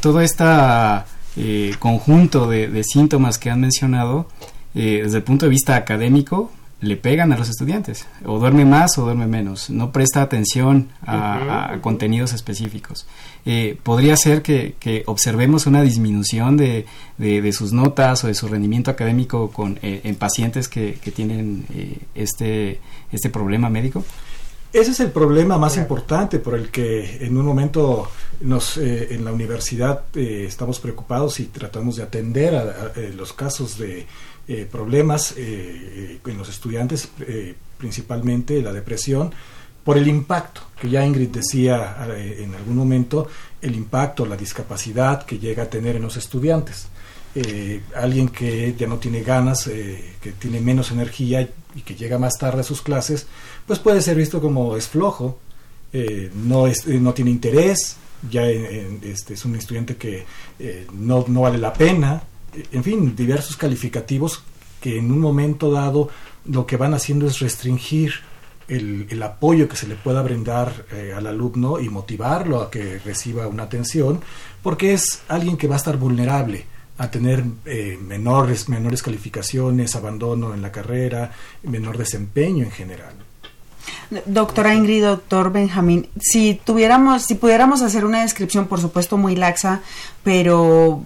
todo 0.00 0.20
este 0.20 0.44
conjunto 1.80 2.48
de, 2.48 2.68
de, 2.68 2.84
síntomas 2.84 3.38
que 3.38 3.50
han 3.50 3.60
mencionado, 3.60 4.28
desde 4.72 5.16
el 5.16 5.22
punto 5.24 5.46
de 5.46 5.50
vista 5.50 5.74
académico, 5.74 6.52
le 6.80 6.96
pegan 6.96 7.32
a 7.32 7.38
los 7.38 7.48
estudiantes, 7.48 8.06
o 8.24 8.38
duerme 8.38 8.66
más 8.66 8.98
o 8.98 9.04
duerme 9.04 9.26
menos, 9.26 9.70
no 9.70 9.92
presta 9.92 10.20
atención 10.20 10.90
a, 11.06 11.78
contenidos 11.80 12.34
específicos. 12.34 13.06
Eh, 13.46 13.78
podría 13.82 14.16
ser 14.16 14.42
que, 14.42 15.02
observemos 15.06 15.66
una 15.66 15.82
disminución 15.82 16.56
de, 16.56 16.86
de, 17.16 17.52
sus 17.52 17.72
notas 17.72 18.24
o 18.24 18.26
de 18.26 18.34
su 18.34 18.48
rendimiento 18.48 18.90
académico 18.90 19.50
con, 19.50 19.78
eh, 19.82 20.02
en 20.04 20.16
pacientes 20.16 20.68
que, 20.68 20.98
tienen 21.14 21.64
eh, 21.74 21.98
este, 22.14 22.80
este 23.10 23.30
problema 23.30 23.70
médico. 23.70 24.04
Ese 24.72 24.90
es 24.90 25.00
el 25.00 25.10
problema 25.10 25.56
más 25.56 25.78
importante 25.78 26.38
por 26.38 26.54
el 26.54 26.68
que 26.68 27.24
en 27.24 27.38
un 27.38 27.46
momento 27.46 28.10
nos, 28.42 28.76
en 28.76 29.24
la 29.24 29.32
universidad 29.32 30.04
estamos 30.14 30.80
preocupados 30.80 31.40
y 31.40 31.46
tratamos 31.46 31.96
de 31.96 32.02
atender 32.02 32.54
a 32.54 32.92
los 33.14 33.32
casos 33.32 33.78
de 33.78 34.06
eh, 34.48 34.64
problemas 34.70 35.32
eh, 35.32 35.34
eh, 35.38 36.18
en 36.24 36.38
los 36.38 36.48
estudiantes, 36.48 37.08
principalmente 37.78 38.62
la 38.62 38.72
depresión, 38.72 39.32
por 39.82 39.98
el 39.98 40.06
impacto, 40.06 40.60
que 40.80 40.88
ya 40.88 41.04
Ingrid 41.04 41.30
decía 41.30 41.96
en 42.16 42.54
algún 42.54 42.76
momento, 42.76 43.26
el 43.60 43.74
impacto, 43.74 44.24
la 44.24 44.36
discapacidad 44.36 45.26
que 45.26 45.40
llega 45.40 45.64
a 45.64 45.70
tener 45.70 45.96
en 45.96 46.02
los 46.02 46.16
estudiantes. 46.16 46.86
alguien 47.94 48.28
que 48.28 48.74
ya 48.78 48.86
no 48.86 48.98
tiene 48.98 49.22
ganas, 49.22 49.64
que 49.64 50.32
tiene 50.38 50.60
menos 50.60 50.92
energía 50.92 51.48
y 51.74 51.80
que 51.82 51.94
llega 51.96 52.18
más 52.18 52.38
tarde 52.38 52.60
a 52.60 52.64
sus 52.64 52.82
clases, 52.82 53.26
pues 53.66 53.78
puede 53.80 54.00
ser 54.00 54.16
visto 54.16 54.40
como 54.40 54.76
es 54.76 54.88
flojo, 54.88 55.38
no, 56.34 56.66
es, 56.66 56.86
no 56.86 57.12
tiene 57.14 57.30
interés, 57.32 57.96
ya 58.30 58.46
este, 58.46 59.34
es 59.34 59.44
un 59.44 59.56
estudiante 59.56 59.96
que 59.96 60.24
no, 60.92 61.24
no 61.28 61.42
vale 61.42 61.58
la 61.58 61.72
pena, 61.72 62.22
en 62.72 62.84
fin, 62.84 63.14
diversos 63.16 63.56
calificativos 63.56 64.42
que 64.80 64.98
en 64.98 65.10
un 65.10 65.20
momento 65.20 65.70
dado 65.70 66.08
lo 66.44 66.66
que 66.66 66.76
van 66.76 66.94
haciendo 66.94 67.26
es 67.26 67.40
restringir 67.40 68.12
el, 68.68 69.22
apoyo 69.22 69.68
que 69.68 69.76
se 69.76 69.86
le 69.86 69.94
pueda 69.94 70.22
brindar 70.22 70.86
eh, 70.92 71.12
al 71.16 71.26
alumno 71.26 71.78
y 71.78 71.88
motivarlo 71.88 72.60
a 72.60 72.70
que 72.70 72.98
reciba 72.98 73.46
una 73.46 73.64
atención, 73.64 74.20
porque 74.62 74.92
es 74.92 75.22
alguien 75.28 75.56
que 75.56 75.68
va 75.68 75.74
a 75.74 75.78
estar 75.78 75.96
vulnerable 75.96 76.66
a 76.98 77.10
tener 77.10 77.44
eh, 77.64 77.98
menores, 78.00 78.68
menores 78.68 79.02
calificaciones, 79.02 79.94
abandono 79.94 80.54
en 80.54 80.62
la 80.62 80.72
carrera, 80.72 81.30
menor 81.62 81.98
desempeño 81.98 82.64
en 82.64 82.70
general. 82.70 83.14
Doctora 84.24 84.74
Ingrid, 84.74 85.04
doctor 85.04 85.52
Benjamín, 85.52 86.08
si 86.18 86.54
tuviéramos, 86.54 87.22
si 87.22 87.34
pudiéramos 87.34 87.82
hacer 87.82 88.04
una 88.04 88.22
descripción, 88.22 88.66
por 88.66 88.80
supuesto 88.80 89.16
muy 89.16 89.36
laxa, 89.36 89.82
pero 90.22 91.04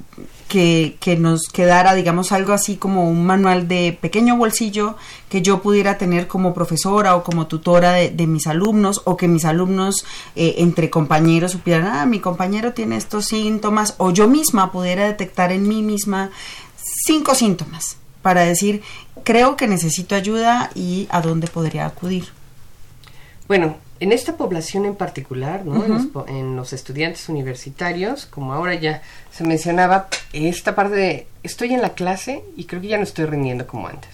que, 0.51 1.17
nos 1.17 1.49
quedara, 1.49 1.95
digamos, 1.95 2.33
algo 2.33 2.53
así 2.53 2.77
como 2.77 3.09
un 3.09 3.25
manual 3.25 3.69
de 3.69 3.97
pequeño 3.99 4.37
bolsillo 4.37 4.97
que 5.29 5.43
yo 5.43 5.63
pudiera 5.63 5.97
tener 5.97 6.27
como 6.27 6.53
profesora 6.53 7.15
o 7.15 7.23
como 7.23 7.47
tutora 7.47 7.93
de, 7.93 8.27
mis 8.27 8.49
alumnos 8.49 9.03
o 9.05 9.17
que 9.17 9.29
mis 9.29 9.45
alumnos 9.45 10.05
eh, 10.35 10.57
entre 10.59 10.91
compañeros 10.91 11.53
supieran, 11.53 11.87
ah, 11.87 12.05
mi 12.05 12.19
compañero 12.19 12.73
tiene 12.73 12.97
estos 12.97 13.27
síntomas 13.27 13.95
o 13.99 14.11
yo 14.11 14.27
misma 14.27 14.73
pudiera 14.73 15.07
detectar 15.07 15.53
en 15.53 15.69
mí 15.69 15.83
misma 15.83 16.31
cinco 17.07 17.37
síntomas 17.37 17.97
para 18.21 18.43
decir, 18.43 18.83
creo 19.23 19.57
que 19.57 19.69
necesito 19.69 20.17
ayuda 20.17 20.71
y 20.75 21.07
a 21.11 21.21
dónde 21.21 21.47
podría 21.47 21.87
acudir. 21.87 22.27
Bueno, 23.47 23.77
en 24.01 24.13
esta 24.13 24.37
población 24.37 24.87
en 24.87 24.97
particular, 24.97 25.67
¿no? 25.67 25.85
en, 26.27 26.57
los, 26.57 26.73
estudiantes 26.73 27.29
universitarios, 27.29 28.25
como 28.25 28.55
ahora 28.55 28.75
ya 28.75 29.03
se 29.31 29.45
mencionaba, 29.45 30.09
esta 30.33 30.75
parte 30.75 30.97
de 30.97 31.27
estoy 31.43 31.75
en 31.75 31.83
la 31.83 31.91
clase 31.91 32.43
y 32.57 32.65
creo 32.65 32.81
que 32.81 32.89
ya 32.89 32.97
no 32.97 33.03
estoy 33.03 33.27
rindiendo 33.27 33.67
como 33.67 33.89
antes. 33.89 34.11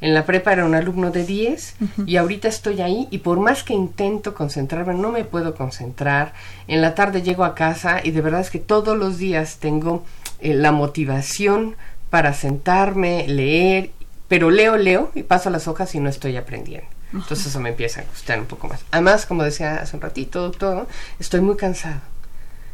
En 0.00 0.14
la 0.14 0.24
prepa 0.24 0.52
era 0.52 0.64
un 0.64 0.74
alumno 0.74 1.10
de 1.10 1.24
10 1.24 1.74
y 2.06 2.16
ahorita 2.16 2.48
estoy 2.48 2.80
ahí 2.80 3.08
y 3.10 3.18
por 3.18 3.40
más 3.40 3.64
que 3.64 3.74
intento 3.74 4.34
concentrarme, 4.34 4.94
no 4.94 5.10
me 5.10 5.24
puedo 5.24 5.54
concentrar. 5.54 6.32
En 6.68 6.80
la 6.80 6.94
tarde 6.94 7.22
llego 7.22 7.44
a 7.44 7.54
casa 7.56 8.00
y 8.02 8.12
de 8.12 8.20
verdad 8.20 8.40
es 8.40 8.50
que 8.50 8.58
todos 8.58 8.96
los 8.96 9.18
días 9.18 9.58
tengo 9.58 10.04
eh, 10.40 10.54
la 10.54 10.70
motivación 10.70 11.76
para 12.10 12.34
sentarme, 12.34 13.26
leer, 13.26 13.90
pero 14.28 14.50
leo, 14.50 14.76
leo 14.76 15.10
y 15.14 15.22
paso 15.24 15.50
las 15.50 15.66
hojas 15.66 15.94
y 15.94 16.00
no 16.00 16.08
estoy 16.08 16.36
aprendiendo. 16.36 16.88
Entonces 17.12 17.46
eso 17.46 17.60
me 17.60 17.70
empieza 17.70 18.00
a 18.00 18.04
gustar 18.04 18.38
un 18.38 18.46
poco 18.46 18.68
más. 18.68 18.84
Además, 18.90 19.26
como 19.26 19.42
decía 19.42 19.76
hace 19.76 19.96
un 19.96 20.02
ratito, 20.02 20.42
doctor, 20.42 20.86
estoy 21.18 21.40
muy 21.40 21.56
cansado. 21.56 22.00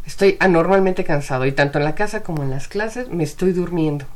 Estoy 0.07 0.37
anormalmente 0.40 1.04
cansado 1.04 1.45
y 1.45 1.52
tanto 1.52 1.78
en 1.78 1.85
la 1.85 1.95
casa 1.95 2.23
como 2.23 2.42
en 2.42 2.50
las 2.50 2.66
clases 2.66 3.11
me 3.11 3.25
estoy 3.25 3.52
durmiendo. 3.52 4.07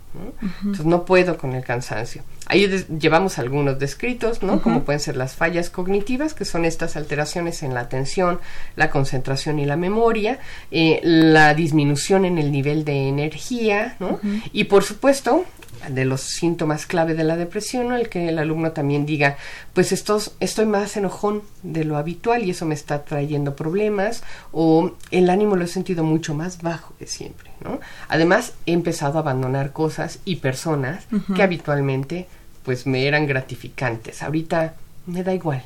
Entonces 0.61 0.85
no 0.85 1.05
puedo 1.05 1.38
con 1.38 1.52
el 1.52 1.64
cansancio. 1.64 2.23
Ahí 2.47 2.67
llevamos 2.99 3.38
algunos 3.38 3.79
descritos, 3.79 4.43
¿no? 4.43 4.61
Como 4.61 4.85
pueden 4.85 5.00
ser 5.00 5.17
las 5.17 5.35
fallas 5.35 5.71
cognitivas, 5.71 6.35
que 6.35 6.45
son 6.45 6.64
estas 6.64 6.97
alteraciones 6.97 7.62
en 7.62 7.73
la 7.75 7.81
atención, 7.81 8.41
la 8.76 8.91
concentración 8.91 9.59
y 9.59 9.64
la 9.64 9.76
memoria, 9.76 10.38
eh, 10.71 11.00
la 11.02 11.55
disminución 11.55 12.25
en 12.25 12.38
el 12.38 12.52
nivel 12.52 12.85
de 12.85 13.09
energía, 13.09 13.97
¿no? 14.00 14.21
Y 14.52 14.64
por 14.64 14.85
supuesto, 14.85 15.45
de 15.88 16.05
los 16.05 16.21
síntomas 16.21 16.87
clave 16.87 17.14
de 17.14 17.25
la 17.25 17.37
depresión, 17.37 17.93
el 17.93 18.09
que 18.09 18.29
el 18.29 18.38
alumno 18.38 18.73
también 18.73 19.07
diga, 19.07 19.37
pues 19.73 19.93
estos, 19.93 20.33
estoy 20.41 20.67
más 20.67 20.97
enojón 20.97 21.43
de 21.62 21.85
lo 21.85 21.97
habitual 21.97 22.45
y 22.45 22.50
eso 22.50 22.67
me 22.67 22.75
está 22.75 23.05
trayendo 23.05 23.57
problemas, 23.57 24.23
o 24.52 24.93
el 25.11 25.31
ánimo 25.31 25.57
lo 25.57 25.64
he 25.64 25.69
sentido 25.69 26.05
mucho 26.05 26.35
más 26.35 26.62
bajo 26.62 26.95
que 26.99 27.07
siempre, 27.07 27.50
¿no? 27.64 27.81
Además, 28.09 28.52
he 28.67 28.73
empezado 28.73 29.19
a 29.19 29.23
abandonar 29.23 29.73
cosas 29.73 30.21
y 30.25 30.37
personas 30.37 31.05
que 31.35 31.43
habitualmente 31.43 32.26
pues 32.64 32.87
me 32.87 33.07
eran 33.09 33.26
gratificantes. 33.26 34.23
Ahorita 34.23 34.75
me 35.07 35.25
da 35.25 35.35
igual. 35.35 35.64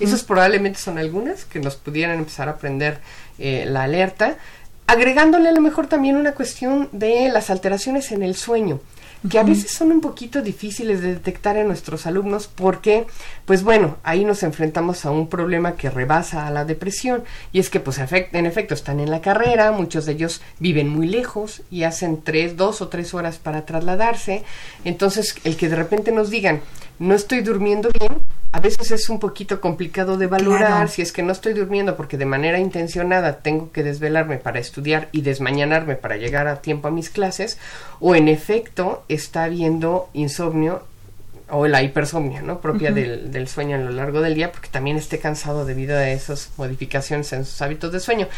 Esas 0.00 0.22
probablemente 0.22 0.78
son 0.78 0.98
algunas 0.98 1.44
que 1.44 1.60
nos 1.60 1.76
pudieran 1.76 2.18
empezar 2.18 2.48
a 2.48 2.52
aprender 2.52 2.98
eh, 3.38 3.64
la 3.66 3.84
alerta, 3.84 4.36
agregándole 4.86 5.48
a 5.48 5.52
lo 5.52 5.62
mejor 5.62 5.86
también 5.86 6.16
una 6.16 6.32
cuestión 6.32 6.90
de 6.92 7.30
las 7.30 7.48
alteraciones 7.48 8.12
en 8.12 8.22
el 8.22 8.34
sueño 8.34 8.80
que 9.28 9.38
a 9.38 9.42
veces 9.42 9.70
son 9.70 9.90
un 9.90 10.00
poquito 10.00 10.42
difíciles 10.42 11.00
de 11.00 11.14
detectar 11.14 11.56
en 11.56 11.66
nuestros 11.66 12.06
alumnos 12.06 12.46
porque, 12.46 13.06
pues 13.46 13.62
bueno, 13.62 13.96
ahí 14.02 14.24
nos 14.24 14.42
enfrentamos 14.42 15.06
a 15.06 15.10
un 15.10 15.28
problema 15.28 15.76
que 15.76 15.90
rebasa 15.90 16.46
a 16.46 16.50
la 16.50 16.64
depresión 16.64 17.24
y 17.52 17.58
es 17.58 17.70
que 17.70 17.80
pues 17.80 17.98
en 17.98 18.46
efecto 18.46 18.74
están 18.74 19.00
en 19.00 19.10
la 19.10 19.22
carrera, 19.22 19.72
muchos 19.72 20.04
de 20.04 20.12
ellos 20.12 20.42
viven 20.58 20.88
muy 20.88 21.06
lejos 21.06 21.62
y 21.70 21.84
hacen 21.84 22.22
tres, 22.22 22.56
dos 22.56 22.82
o 22.82 22.88
tres 22.88 23.14
horas 23.14 23.38
para 23.38 23.64
trasladarse, 23.64 24.44
entonces 24.84 25.34
el 25.44 25.56
que 25.56 25.68
de 25.68 25.76
repente 25.76 26.12
nos 26.12 26.28
digan, 26.28 26.60
no 26.98 27.14
estoy 27.14 27.40
durmiendo 27.40 27.88
bien, 27.98 28.20
a 28.54 28.60
veces 28.60 28.92
es 28.92 29.08
un 29.08 29.18
poquito 29.18 29.60
complicado 29.60 30.16
de 30.16 30.28
valorar 30.28 30.88
si 30.88 31.02
es 31.02 31.10
que 31.10 31.24
no 31.24 31.32
estoy 31.32 31.54
durmiendo 31.54 31.96
porque 31.96 32.16
de 32.16 32.24
manera 32.24 32.60
intencionada 32.60 33.38
tengo 33.38 33.72
que 33.72 33.82
desvelarme 33.82 34.36
para 34.36 34.60
estudiar 34.60 35.08
y 35.10 35.22
desmañanarme 35.22 35.96
para 35.96 36.18
llegar 36.18 36.46
a 36.46 36.62
tiempo 36.62 36.86
a 36.86 36.92
mis 36.92 37.10
clases, 37.10 37.58
o 37.98 38.14
en 38.14 38.28
efecto 38.28 39.02
está 39.08 39.42
habiendo 39.42 40.08
insomnio 40.12 40.84
o 41.50 41.66
la 41.66 41.82
hipersomnia, 41.82 42.42
¿no? 42.42 42.60
Propia 42.60 42.92
del, 42.92 43.32
del, 43.32 43.48
sueño 43.48 43.74
a 43.74 43.80
lo 43.80 43.90
largo 43.90 44.20
del 44.20 44.36
día, 44.36 44.52
porque 44.52 44.68
también 44.68 44.98
esté 44.98 45.18
cansado 45.18 45.64
debido 45.64 45.98
a 45.98 46.08
esas 46.08 46.52
modificaciones 46.56 47.32
en 47.32 47.44
sus 47.44 47.60
hábitos 47.60 47.90
de 47.90 47.98
sueño. 47.98 48.28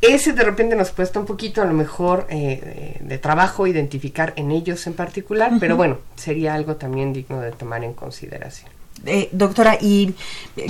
Ese 0.00 0.34
de 0.34 0.44
repente 0.44 0.76
nos 0.76 0.92
cuesta 0.92 1.18
un 1.18 1.26
poquito, 1.26 1.62
a 1.62 1.64
lo 1.64 1.74
mejor, 1.74 2.28
eh, 2.30 3.00
de, 3.00 3.18
trabajo 3.18 3.66
identificar 3.66 4.34
en 4.36 4.52
ellos 4.52 4.86
en 4.86 4.94
particular, 4.94 5.50
pero 5.58 5.76
bueno, 5.76 5.98
sería 6.14 6.54
algo 6.54 6.76
también 6.76 7.12
digno 7.12 7.40
de 7.40 7.50
tomar 7.50 7.82
en 7.82 7.92
consideración. 7.92 8.73
Eh, 9.06 9.28
doctora, 9.32 9.78
y 9.80 10.14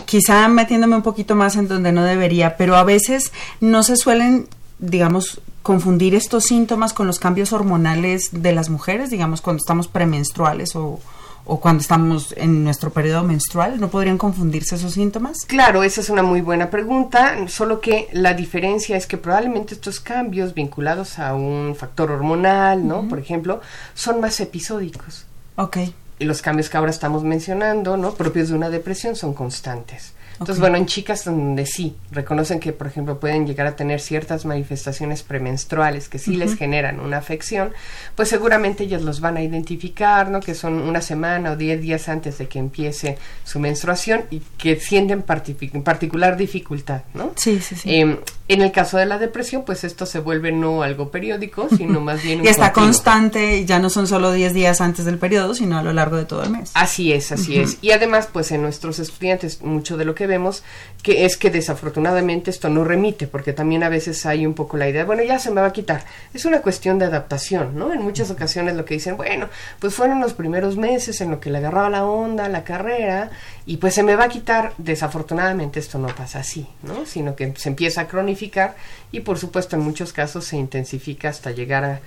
quizá 0.07 0.49
metiéndome 0.49 0.97
un 0.97 1.03
poquito 1.03 1.35
más 1.35 1.57
en 1.57 1.69
donde 1.69 1.93
no 1.93 2.05
debería, 2.05 2.57
pero 2.57 2.77
a 2.77 2.85
veces 2.85 3.33
no 3.61 3.83
se 3.83 3.97
suelen, 3.97 4.49
digamos, 4.79 5.41
confundir 5.63 6.15
estos 6.15 6.45
síntomas 6.45 6.93
con 6.93 7.07
los 7.07 7.19
cambios 7.19 7.53
hormonales 7.53 8.31
de 8.33 8.53
las 8.53 8.69
mujeres, 8.71 9.11
digamos, 9.11 9.41
cuando 9.41 9.59
estamos 9.59 9.89
premenstruales 9.89 10.77
o, 10.77 11.01
o 11.47 11.61
cuando 11.61 11.81
estamos 11.81 12.35
en 12.37 12.65
nuestro 12.65 12.91
periodo 12.91 13.23
menstrual? 13.23 13.81
¿No 13.81 13.89
podrían 13.89 14.19
confundirse 14.19 14.77
esos 14.77 14.93
síntomas? 14.95 15.39
Claro, 15.47 15.83
esa 15.83 16.01
es 16.01 16.11
una 16.11 16.23
muy 16.23 16.41
buena 16.41 16.71
pregunta, 16.71 17.49
solo 17.49 17.81
que 17.81 18.09
la 18.13 18.35
diferencia 18.35 18.97
es 18.97 19.07
que 19.07 19.19
probablemente 19.19 19.75
estos 19.75 20.01
cambios 20.01 20.55
vinculados 20.55 21.19
a 21.19 21.35
un 21.35 21.75
factor 21.77 22.11
hormonal, 22.11 22.87
¿no? 22.87 23.09
Por 23.09 23.19
ejemplo, 23.19 23.61
son 23.95 24.21
más 24.21 24.41
episódicos. 24.41 25.27
Ok. 25.57 25.79
Y 26.19 26.25
los 26.25 26.43
cambios 26.43 26.71
que 26.71 26.77
ahora 26.77 26.91
estamos 26.91 27.25
mencionando, 27.25 27.97
¿no? 27.97 28.15
Propios 28.15 28.49
de 28.49 28.55
una 28.55 28.71
depresión 28.71 29.17
son 29.17 29.35
constantes. 29.35 30.13
Entonces, 30.35 30.59
bueno, 30.59 30.77
en 30.77 30.87
chicas 30.87 31.25
donde 31.25 31.65
sí 31.67 31.95
reconocen 32.11 32.61
que, 32.61 32.73
por 32.73 32.87
ejemplo, 32.87 33.21
pueden 33.21 33.47
llegar 33.47 33.67
a 33.67 33.77
tener 33.77 34.01
ciertas 34.01 34.45
manifestaciones 34.45 35.23
premenstruales 35.23 36.09
que 36.09 36.19
sí 36.19 36.37
les 36.37 36.57
generan 36.57 37.01
una 37.01 37.19
afección, 37.19 37.73
pues 38.15 38.29
seguramente 38.29 38.85
ellas 38.85 39.03
los 39.03 39.21
van 39.21 39.37
a 39.37 39.43
identificar, 39.43 40.31
¿no? 40.31 40.41
Que 40.41 40.55
son 40.55 40.75
una 40.81 41.01
semana 41.01 41.53
o 41.53 41.57
diez 41.57 41.81
días 41.81 42.09
antes 42.09 42.39
de 42.39 42.49
que 42.49 42.59
empiece 42.59 43.19
su 43.45 43.61
menstruación 43.61 44.25
y 44.31 44.41
que 44.59 44.79
sienten 44.81 45.23
particular 45.23 46.37
dificultad, 46.37 47.03
¿no? 47.15 47.33
Sí, 47.37 47.61
sí, 47.61 47.77
sí. 47.77 47.95
Em, 47.95 48.19
en 48.47 48.61
el 48.61 48.73
caso 48.73 48.99
de 48.99 49.07
la 49.07 49.19
depresión, 49.19 49.65
pues 49.65 49.85
esto 49.85 50.05
se 50.05 50.19
vuelve 50.19 50.53
no 50.53 50.83
algo 50.83 51.11
periódico, 51.11 51.69
sino 51.77 52.01
más 52.01 52.23
bien 52.23 52.41
un 52.41 52.47
Y 52.47 52.49
está 52.49 52.73
constante, 52.73 53.65
ya 53.65 53.79
no 53.79 53.89
son 53.89 54.07
solo 54.07 54.33
10 54.33 54.53
días 54.53 54.81
antes 54.81 55.05
del 55.05 55.19
periodo, 55.19 55.55
sino 55.55 55.79
a 55.79 55.83
lo 55.83 55.93
largo 55.93 56.17
de 56.17 56.25
todo 56.25 56.43
el 56.43 56.51
mes. 56.51 56.71
Así 56.75 57.13
es, 57.13 57.33
así 57.33 57.59
es. 57.59 57.79
Y 57.81 57.93
además, 57.93 58.29
pues 58.31 58.53
en 58.53 58.63
nuestros 58.63 58.99
estudiantes, 58.99 59.63
mucho 59.63 59.97
de 59.97 60.05
lo 60.05 60.15
que 60.15 60.24
vemos 60.27 60.63
que 61.03 61.25
es 61.25 61.37
que 61.37 61.51
desafortunadamente 61.51 62.51
esto 62.51 62.69
no 62.69 62.85
remite, 62.85 63.27
porque 63.27 63.53
también 63.53 63.83
a 63.83 63.89
veces 63.89 64.25
hay 64.27 64.47
un 64.47 64.55
poco 64.55 64.77
la 64.77 64.89
idea, 64.89 65.05
bueno, 65.05 65.23
ya 65.23 65.39
se 65.39 65.51
me 65.51 65.61
va 65.61 65.69
a 65.69 65.73
quitar. 65.73 66.05
Es 66.33 66.45
una 66.45 66.63
cuestión 66.63 66.99
de 66.99 67.05
adaptación, 67.05 67.77
¿no? 67.77 67.93
En 67.93 68.03
muchas 68.03 68.31
ocasiones 68.31 68.75
lo 68.75 68.85
que 68.85 68.95
dicen, 68.95 69.17
bueno, 69.17 69.49
pues 69.81 69.95
fueron 69.95 70.21
los 70.21 70.33
primeros 70.33 70.77
meses 70.77 71.21
en 71.21 71.31
lo 71.31 71.41
que 71.41 71.51
le 71.51 71.59
agarraba 71.59 71.91
la 71.91 72.05
onda, 72.05 72.49
la 72.49 72.65
carrera, 72.65 73.31
y 73.67 73.77
pues 73.77 73.95
se 73.95 74.03
me 74.03 74.17
va 74.17 74.25
a 74.25 74.29
quitar. 74.29 74.73
Desafortunadamente 74.79 75.81
esto 75.81 75.99
no 75.99 76.09
pasa 76.09 76.41
así, 76.41 76.67
¿no? 76.83 77.07
Sino 77.07 77.37
que 77.37 77.53
se 77.57 77.69
empieza 77.69 78.03
a 78.03 78.09
cronificar 78.09 78.77
y 79.13 79.21
por 79.21 79.39
supuesto 79.39 79.77
en 79.77 79.83
muchos 79.83 80.13
casos 80.13 80.45
se 80.45 80.57
intensifica 80.57 81.29
hasta 81.29 81.51
llegar 81.51 81.85
a 81.85 82.01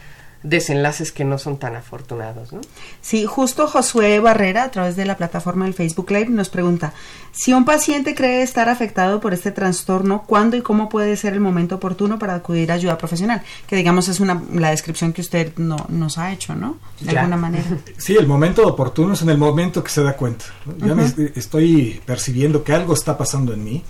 desenlaces 0.44 1.12
que 1.12 1.25
no 1.25 1.38
son 1.38 1.58
tan 1.58 1.75
afortunados. 1.75 2.53
¿no? 2.53 2.62
Sí, 3.01 3.25
justo 3.25 3.67
Josué 3.67 4.20
Barrera, 4.20 4.63
a 4.63 4.72
través 4.72 4.96
de 4.96 5.06
la 5.06 5.17
plataforma 5.17 5.65
del 5.65 5.74
Facebook 5.74 6.12
Live, 6.12 6.29
nos 6.29 6.50
pregunta, 6.50 6.94
si 7.32 7.53
un 7.53 7.65
paciente 7.65 8.15
cree 8.15 8.41
estar 8.41 8.70
afectado 8.70 9.20
por 9.20 9.34
este 9.34 9.51
trastorno, 9.51 10.24
¿cuándo 10.25 10.58
y 10.58 10.62
cómo 10.62 10.89
puede 10.89 11.15
ser 11.17 11.34
el 11.34 11.39
momento 11.39 11.75
oportuno 11.75 12.17
para 12.17 12.36
acudir 12.36 12.72
a 12.72 12.75
ayuda 12.75 12.98
profesional? 12.98 13.41
Que 13.67 13.75
digamos 13.75 14.08
es 14.08 14.20
una, 14.20 14.41
la 14.53 14.72
descripción 14.72 15.13
que 15.13 15.22
usted 15.22 15.56
no, 15.58 15.77
nos 15.90 16.18
ha 16.18 16.31
hecho, 16.31 16.55
¿no? 16.55 16.77
De 17.00 17.18
alguna 17.18 17.38
manera. 17.38 17.66
Sí, 17.98 18.16
el 18.16 18.27
momento 18.27 18.66
oportuno 18.66 19.14
es 19.14 19.22
en 19.22 19.29
el 19.29 19.38
momento 19.38 19.83
que 19.83 19.90
se 19.90 20.01
da 20.01 20.14
cuenta. 20.14 20.46
Ya 20.77 20.94
me 20.94 21.05
estoy 21.35 22.01
percibiendo 22.05 22.64
que 22.64 22.74
algo 22.74 22.94
está 22.94 23.18
pasando 23.18 23.53
en 23.53 23.64
mí, 23.64 23.83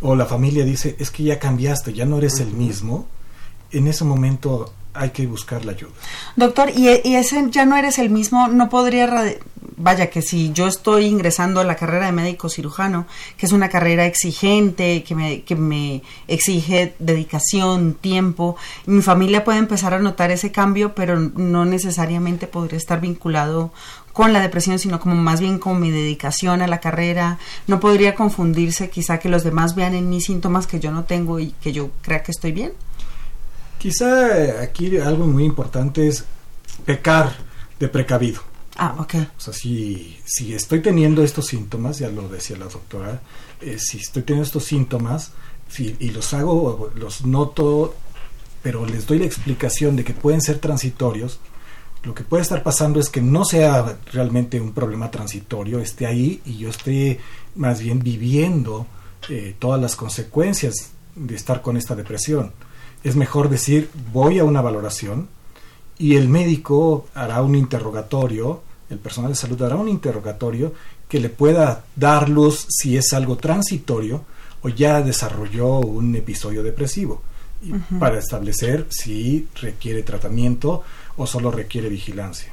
o 0.00 0.16
la 0.16 0.26
familia 0.26 0.64
dice, 0.64 0.96
es 0.98 1.10
que 1.10 1.22
ya 1.22 1.38
cambiaste, 1.38 1.92
ya 1.92 2.04
no 2.04 2.18
eres 2.18 2.40
el 2.40 2.52
mismo. 2.52 3.06
En 3.70 3.86
ese 3.86 4.04
momento 4.04 4.72
hay 4.94 5.10
que 5.10 5.26
buscar 5.26 5.64
la 5.64 5.72
ayuda. 5.72 5.92
Doctor, 6.36 6.70
y, 6.74 6.88
ese 6.88 7.44
ya 7.50 7.64
no 7.64 7.76
eres 7.76 7.98
el 7.98 8.10
mismo, 8.10 8.48
no 8.48 8.68
podría, 8.68 9.36
vaya 9.76 10.10
que 10.10 10.22
si 10.22 10.52
yo 10.52 10.66
estoy 10.66 11.06
ingresando 11.06 11.60
a 11.60 11.64
la 11.64 11.76
carrera 11.76 12.06
de 12.06 12.12
médico 12.12 12.48
cirujano, 12.48 13.06
que 13.36 13.46
es 13.46 13.52
una 13.52 13.68
carrera 13.68 14.06
exigente, 14.06 15.02
que 15.02 15.14
me, 15.14 15.42
que 15.42 15.56
me 15.56 16.02
exige 16.28 16.94
dedicación, 16.98 17.94
tiempo, 17.94 18.56
mi 18.86 19.02
familia 19.02 19.44
puede 19.44 19.58
empezar 19.58 19.94
a 19.94 19.98
notar 19.98 20.30
ese 20.30 20.52
cambio, 20.52 20.94
pero 20.94 21.18
no 21.18 21.64
necesariamente 21.64 22.46
podría 22.46 22.78
estar 22.78 23.00
vinculado 23.00 23.72
con 24.12 24.34
la 24.34 24.40
depresión, 24.40 24.78
sino 24.78 25.00
como 25.00 25.14
más 25.14 25.40
bien 25.40 25.58
con 25.58 25.80
mi 25.80 25.90
dedicación 25.90 26.60
a 26.60 26.66
la 26.66 26.80
carrera. 26.80 27.38
No 27.66 27.80
podría 27.80 28.14
confundirse 28.14 28.90
quizá 28.90 29.18
que 29.18 29.30
los 29.30 29.42
demás 29.42 29.74
vean 29.74 29.94
en 29.94 30.10
mí 30.10 30.20
síntomas 30.20 30.66
que 30.66 30.80
yo 30.80 30.92
no 30.92 31.04
tengo 31.04 31.40
y 31.40 31.52
que 31.62 31.72
yo 31.72 31.90
crea 32.02 32.22
que 32.22 32.32
estoy 32.32 32.52
bien. 32.52 32.72
Quizá 33.82 34.38
eh, 34.38 34.60
aquí 34.60 34.96
algo 34.98 35.26
muy 35.26 35.42
importante 35.42 36.06
es 36.06 36.24
pecar 36.86 37.32
de 37.80 37.88
precavido. 37.88 38.40
Ah, 38.76 38.94
ok. 38.96 39.14
O 39.36 39.40
sea, 39.40 39.52
si, 39.52 40.20
si 40.24 40.54
estoy 40.54 40.80
teniendo 40.80 41.24
estos 41.24 41.48
síntomas, 41.48 41.98
ya 41.98 42.08
lo 42.08 42.28
decía 42.28 42.56
la 42.56 42.66
doctora, 42.66 43.20
eh, 43.60 43.78
si 43.80 43.98
estoy 43.98 44.22
teniendo 44.22 44.46
estos 44.46 44.66
síntomas 44.66 45.32
si, 45.68 45.96
y 45.98 46.10
los 46.10 46.32
hago, 46.32 46.92
los 46.94 47.26
noto, 47.26 47.96
pero 48.62 48.86
les 48.86 49.04
doy 49.04 49.18
la 49.18 49.24
explicación 49.24 49.96
de 49.96 50.04
que 50.04 50.14
pueden 50.14 50.42
ser 50.42 50.60
transitorios, 50.60 51.40
lo 52.04 52.14
que 52.14 52.22
puede 52.22 52.44
estar 52.44 52.62
pasando 52.62 53.00
es 53.00 53.08
que 53.08 53.20
no 53.20 53.44
sea 53.44 53.98
realmente 54.12 54.60
un 54.60 54.70
problema 54.70 55.10
transitorio, 55.10 55.80
esté 55.80 56.06
ahí 56.06 56.40
y 56.44 56.58
yo 56.58 56.68
esté 56.68 57.18
más 57.56 57.80
bien 57.80 57.98
viviendo 57.98 58.86
eh, 59.28 59.56
todas 59.58 59.80
las 59.80 59.96
consecuencias 59.96 60.92
de 61.16 61.34
estar 61.34 61.62
con 61.62 61.76
esta 61.76 61.96
depresión 61.96 62.52
es 63.04 63.16
mejor 63.16 63.48
decir 63.48 63.90
voy 64.12 64.38
a 64.38 64.44
una 64.44 64.60
valoración 64.60 65.28
y 65.98 66.16
el 66.16 66.28
médico 66.28 67.06
hará 67.14 67.42
un 67.42 67.54
interrogatorio, 67.54 68.62
el 68.90 68.98
personal 68.98 69.30
de 69.30 69.36
salud 69.36 69.60
hará 69.62 69.76
un 69.76 69.88
interrogatorio 69.88 70.72
que 71.08 71.20
le 71.20 71.28
pueda 71.28 71.84
dar 71.94 72.28
luz 72.28 72.66
si 72.68 72.96
es 72.96 73.12
algo 73.12 73.36
transitorio 73.36 74.24
o 74.62 74.68
ya 74.68 75.02
desarrolló 75.02 75.78
un 75.80 76.14
episodio 76.16 76.62
depresivo 76.62 77.22
para 77.98 78.18
establecer 78.18 78.86
si 78.90 79.46
requiere 79.60 80.02
tratamiento 80.02 80.82
o 81.16 81.26
solo 81.26 81.50
requiere 81.50 81.88
vigilancia. 81.88 82.52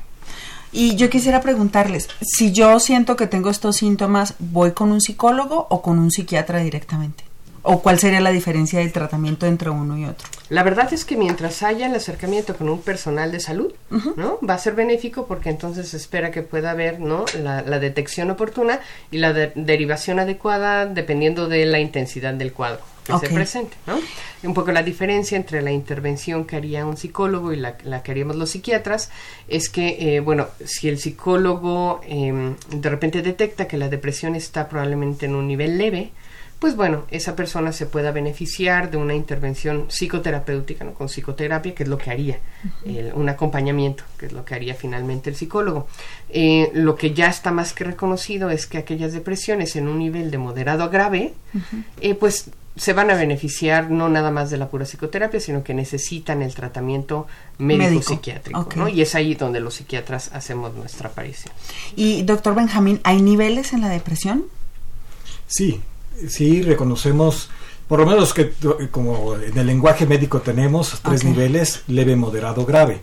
Y 0.72 0.96
yo 0.96 1.10
quisiera 1.10 1.42
preguntarles, 1.42 2.10
si 2.22 2.52
yo 2.52 2.80
siento 2.80 3.16
que 3.16 3.26
tengo 3.26 3.50
estos 3.50 3.78
síntomas, 3.78 4.36
¿voy 4.38 4.74
con 4.74 4.92
un 4.92 5.02
psicólogo 5.02 5.66
o 5.70 5.82
con 5.82 5.98
un 5.98 6.12
psiquiatra 6.12 6.60
directamente? 6.60 7.29
¿O 7.72 7.84
cuál 7.84 8.00
sería 8.00 8.20
la 8.20 8.32
diferencia 8.32 8.80
del 8.80 8.92
tratamiento 8.92 9.46
entre 9.46 9.70
uno 9.70 9.96
y 9.96 10.04
otro? 10.06 10.28
La 10.50 10.64
verdad 10.64 10.92
es 10.92 11.06
que 11.06 11.16
mientras 11.16 11.62
haya 11.62 11.86
el 11.86 11.94
acercamiento 11.94 12.56
con 12.56 12.68
un 12.68 12.82
personal 12.82 13.32
de 13.32 13.40
salud, 13.40 13.72
¿no? 14.16 14.40
Va 14.42 14.56
a 14.56 14.58
ser 14.58 14.74
benéfico 14.74 15.28
porque 15.28 15.52
entonces 15.52 15.90
se 15.90 15.98
espera 15.98 16.32
que 16.32 16.42
pueda 16.42 16.72
haber, 16.72 17.00
¿no? 17.00 17.26
La, 17.44 17.62
detección 17.80 18.32
oportuna 18.32 18.80
y 19.12 19.20
la 19.20 19.34
derivación 19.34 20.18
adecuada 20.18 20.88
dependiendo 20.88 21.48
de 21.48 21.68
la 21.68 21.80
intensidad 21.80 22.34
del 22.34 22.54
cuadro 22.54 22.82
que 23.06 23.28
se 23.28 23.32
presente, 23.32 23.78
¿no? 23.86 24.00
Un 24.42 24.56
poco 24.56 24.72
la 24.72 24.82
diferencia 24.82 25.36
entre 25.38 25.62
la 25.62 25.72
intervención 25.72 26.46
que 26.46 26.56
haría 26.56 26.88
un 26.88 26.98
psicólogo 26.98 27.54
y 27.54 27.58
la, 27.58 27.78
que 27.78 28.12
haríamos 28.12 28.36
los 28.36 28.50
psiquiatras 28.50 29.12
es 29.48 29.70
que, 29.70 30.16
eh, 30.16 30.22
bueno, 30.22 30.48
si 30.66 30.90
el 30.90 30.98
psicólogo 30.98 32.02
em, 32.08 32.56
de 32.72 32.90
repente 32.90 33.22
detecta 33.22 33.68
que 33.68 33.78
la 33.78 33.90
depresión 33.90 34.36
está 34.36 34.68
probablemente 34.68 35.28
en 35.28 35.36
un 35.36 35.46
nivel 35.46 35.78
leve, 35.78 36.12
pues 36.60 36.76
bueno, 36.76 37.06
esa 37.10 37.38
persona 37.38 37.72
se 37.72 37.86
pueda 37.86 38.12
beneficiar 38.12 38.92
de 38.92 38.98
una 38.98 39.16
intervención 39.16 39.88
psicoterapéutica, 39.90 40.84
¿no? 40.84 40.94
con 40.94 41.08
psicoterapia, 41.08 41.74
que 41.74 41.84
es 41.84 41.90
lo 41.90 41.98
que 41.98 42.12
haría, 42.12 42.40
un 43.14 43.30
acompañamiento, 43.30 44.04
que 44.18 44.26
es 44.26 44.34
lo 44.34 44.44
que 44.44 44.56
haría 44.56 44.76
finalmente 44.76 45.30
el 45.30 45.38
psicólogo. 45.38 45.88
Eh, 46.30 46.70
lo 46.74 46.98
que 46.98 47.14
ya 47.14 47.28
está 47.28 47.52
más 47.52 47.72
que 47.72 47.86
reconocido 47.86 48.50
es 48.50 48.68
que 48.68 48.78
aquellas 48.78 49.14
depresiones 49.14 49.78
en 49.78 49.88
un 49.88 50.00
nivel 50.00 50.32
de 50.32 50.38
moderado 50.38 50.84
a 50.84 50.90
grave, 50.90 51.34
eh, 52.02 52.14
pues 52.14 52.50
se 52.76 52.94
van 52.94 53.10
a 53.10 53.16
beneficiar 53.16 53.90
no 53.90 54.10
nada 54.10 54.30
más 54.30 54.50
de 54.50 54.58
la 54.58 54.68
pura 54.68 54.86
psicoterapia, 54.86 55.40
sino 55.40 55.64
que 55.64 55.74
necesitan 55.74 56.42
el 56.42 56.54
tratamiento 56.54 57.26
médico-psiquiátrico. 57.58 58.68
¿no? 58.76 58.90
Y 58.90 59.02
es 59.02 59.16
ahí 59.16 59.34
donde 59.36 59.62
los 59.62 59.76
psiquiatras 59.76 60.32
hacemos 60.34 60.74
nuestra 60.76 61.10
aparición. 61.10 61.54
Y 61.96 62.24
doctor 62.24 62.54
Benjamín, 62.54 63.00
¿hay 63.04 63.22
niveles 63.22 63.72
en 63.72 63.82
la 63.82 63.90
depresión? 63.90 64.46
Sí, 65.48 65.82
sí, 66.28 66.62
reconocemos, 66.62 67.50
por 67.88 68.00
lo 68.00 68.06
menos 68.06 68.34
que 68.34 68.52
como 68.92 69.36
en 69.36 69.58
el 69.58 69.68
lenguaje 69.68 70.06
médico 70.06 70.42
tenemos 70.42 71.00
tres 71.04 71.24
niveles, 71.24 71.84
leve, 71.88 72.16
moderado, 72.16 72.66
grave. 72.66 73.02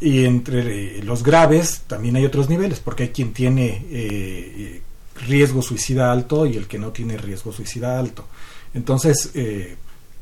Y 0.00 0.24
entre 0.24 1.02
los 1.04 1.22
graves 1.22 1.82
también 1.86 2.16
hay 2.16 2.24
otros 2.24 2.48
niveles, 2.48 2.80
porque 2.80 3.04
hay 3.04 3.08
quien 3.10 3.32
tiene 3.32 3.86
eh, 3.90 4.82
riesgo 5.26 5.62
suicida 5.62 6.10
alto 6.10 6.46
y 6.46 6.56
el 6.56 6.66
que 6.66 6.78
no 6.78 6.90
tiene 6.90 7.16
riesgo 7.16 7.52
suicida 7.52 7.98
alto. 7.98 8.26
Entonces, 8.74 9.30
eh, 9.34 9.76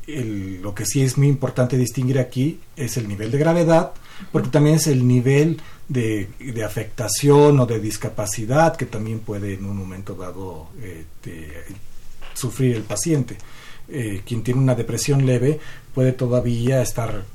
lo 0.07 0.73
que 0.75 0.85
sí 0.85 1.01
es 1.01 1.17
muy 1.17 1.27
importante 1.27 1.77
distinguir 1.77 2.19
aquí 2.19 2.59
es 2.75 2.97
el 2.97 3.07
nivel 3.07 3.31
de 3.31 3.37
gravedad, 3.37 3.91
porque 4.31 4.49
también 4.49 4.75
es 4.75 4.87
el 4.87 5.07
nivel 5.07 5.61
de, 5.87 6.29
afectación 6.65 7.59
o 7.59 7.65
de 7.65 7.79
discapacidad 7.79 8.75
que 8.75 8.85
también 8.85 9.19
puede 9.19 9.53
en 9.53 9.65
un 9.65 9.77
momento 9.77 10.15
dado 10.15 10.69
eh, 10.81 11.05
sufrir 12.33 12.75
el 12.75 12.83
paciente. 12.83 13.37
Eh, 13.89 14.21
quien 14.25 14.43
tiene 14.43 14.61
una 14.61 14.75
depresión 14.75 15.25
leve 15.25 15.59
puede 15.93 16.13
todavía 16.13 16.81
estar 16.81 17.25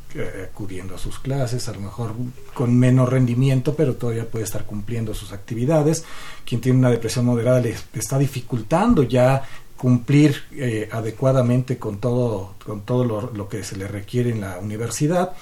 acudiendo 0.50 0.94
a 0.94 0.98
sus 0.98 1.18
clases, 1.18 1.68
a 1.68 1.74
lo 1.74 1.80
mejor 1.80 2.14
con 2.54 2.74
menos 2.74 3.06
rendimiento, 3.06 3.74
pero 3.74 3.96
todavía 3.96 4.24
puede 4.24 4.46
estar 4.46 4.64
cumpliendo 4.64 5.12
sus 5.12 5.32
actividades. 5.32 6.04
Quien 6.46 6.62
tiene 6.62 6.78
una 6.78 6.88
depresión 6.88 7.26
moderada 7.26 7.60
le 7.60 7.76
está 7.92 8.18
dificultando 8.18 9.02
ya 9.02 9.42
cumplir 9.76 10.42
eh, 10.52 10.88
adecuadamente 10.90 11.76
con 11.76 11.98
todo, 11.98 12.54
con 12.64 12.82
todo 12.82 13.04
lo, 13.04 13.48
que 13.48 13.62
se 13.62 13.76
le 13.76 13.86
requiere 13.86 14.30
en 14.30 14.40
la 14.40 14.58
universidad. 14.58 15.32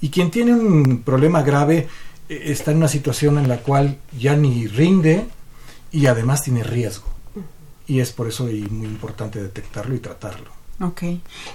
Y 0.00 0.08
quien 0.08 0.30
tiene 0.30 0.52
un 0.54 1.02
problema 1.02 1.42
grave 1.42 1.88
eh, 2.28 2.42
está 2.46 2.70
en 2.70 2.78
una 2.78 2.88
situación 2.88 3.38
en 3.38 3.48
la 3.48 3.58
cual 3.58 3.98
ya 4.18 4.36
ni 4.36 4.66
rinde 4.66 5.26
y 5.92 6.06
además 6.06 6.42
tiene 6.42 6.62
riesgo. 6.62 7.13
Y 7.86 8.00
es 8.00 8.12
por 8.12 8.28
eso 8.28 8.44
muy 8.44 8.86
importante 8.86 9.42
detectarlo 9.42 9.94
y 9.94 9.98
tratarlo. 9.98 10.50
Ok. 10.80 11.02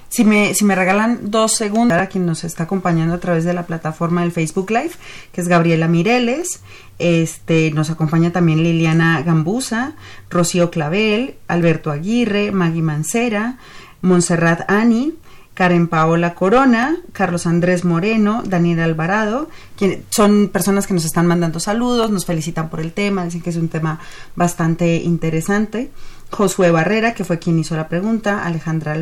Si 0.08 0.24
me, 0.24 0.54
si 0.54 0.64
me 0.64 0.76
regalan 0.76 1.30
dos 1.30 1.54
segundos 1.54 1.90
para 1.90 2.08
quien 2.08 2.26
nos 2.26 2.44
está 2.44 2.64
acompañando 2.64 3.14
a 3.16 3.20
través 3.20 3.44
de 3.44 3.54
la 3.54 3.66
plataforma 3.66 4.22
del 4.22 4.32
Facebook 4.32 4.72
Live, 4.72 4.92
que 5.34 5.42
es 5.42 5.48
Gabriela 5.48 5.88
Mireles, 5.88 6.62
este, 7.00 7.72
nos 7.72 7.90
acompaña 7.90 8.32
también 8.32 8.64
Liliana 8.64 9.22
Gambusa, 9.22 9.96
Rocío 10.30 10.72
Clavel, 10.72 11.36
Alberto 11.48 11.92
Aguirre, 11.92 12.52
Maggie 12.52 12.82
Mancera, 12.82 13.58
Montserrat 14.02 14.70
Ani, 14.72 15.16
Karen 15.60 15.90
Paola 15.90 16.36
Corona, 16.36 16.96
Carlos 17.12 17.46
Andrés 17.46 17.84
Moreno, 17.84 18.44
Daniel 18.46 18.80
Alvarado, 18.80 19.50
quien 19.78 20.06
son 20.10 20.48
personas 20.48 20.88
que 20.88 20.94
nos 20.94 21.04
están 21.04 21.28
mandando 21.28 21.60
saludos, 21.60 22.12
nos 22.12 22.26
felicitan 22.26 22.70
por 22.70 22.80
el 22.80 22.94
tema, 22.94 23.26
dicen 23.26 23.42
que 23.42 23.50
es 23.50 23.58
un 23.58 23.68
tema 23.68 24.00
bastante 24.38 24.96
interesante. 24.96 25.92
Josué 26.32 26.72
Barrera, 26.72 27.14
que 27.14 27.26
fue 27.26 27.40
quien 27.40 27.60
hizo 27.60 27.76
la 27.76 27.90
pregunta, 27.90 28.46
Alejandra 28.46 28.94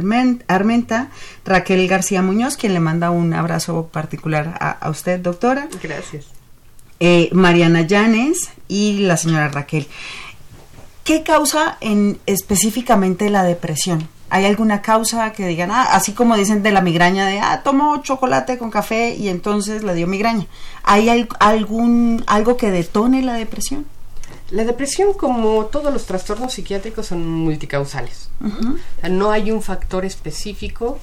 Armenta, 0.48 1.12
Raquel 1.46 1.88
García 1.88 2.24
Muñoz, 2.24 2.58
quien 2.58 2.74
le 2.74 2.80
manda 2.80 3.12
un 3.12 3.36
abrazo 3.36 3.89
particular 3.93 4.58
a, 4.60 4.89
usted, 4.89 5.20
doctora. 5.20 5.67
Gracias. 5.84 6.26
Eh, 7.00 7.30
Mariana 7.34 7.82
Llanes 7.82 8.50
y 8.67 9.02
la 9.02 9.17
señora 9.17 9.50
Raquel. 9.50 9.86
¿Qué 11.04 11.22
causa 11.22 11.78
en 11.82 12.17
específicamente 12.26 13.30
la 13.30 13.43
depresión? 13.43 14.10
¿Hay 14.29 14.45
alguna 14.45 14.81
causa 14.81 15.31
que 15.31 15.47
digan, 15.47 15.71
ah, 15.71 15.87
así 15.91 16.13
como 16.13 16.35
dicen 16.35 16.63
de 16.63 16.71
la 16.71 16.81
migraña, 16.81 17.25
de, 17.25 17.39
ah, 17.39 17.61
tomó 17.63 18.01
chocolate 18.01 18.57
con 18.57 18.69
café 18.69 19.15
y 19.15 19.29
entonces 19.29 19.83
le 19.83 19.95
dio 19.95 20.07
migraña? 20.07 20.47
¿Hay 20.83 21.09
algún, 21.39 22.23
algo 22.27 22.57
que 22.57 22.71
detone 22.71 23.21
la 23.21 23.35
depresión? 23.35 23.85
La 24.51 24.63
depresión, 24.63 25.13
como 25.13 25.65
todos 25.65 25.93
los 25.93 26.05
trastornos 26.05 26.53
psiquiátricos, 26.53 27.07
son 27.07 27.27
multicausales. 27.27 28.29
no 29.09 29.31
hay 29.31 29.51
un 29.51 29.61
factor 29.61 30.05
específico 30.05 30.99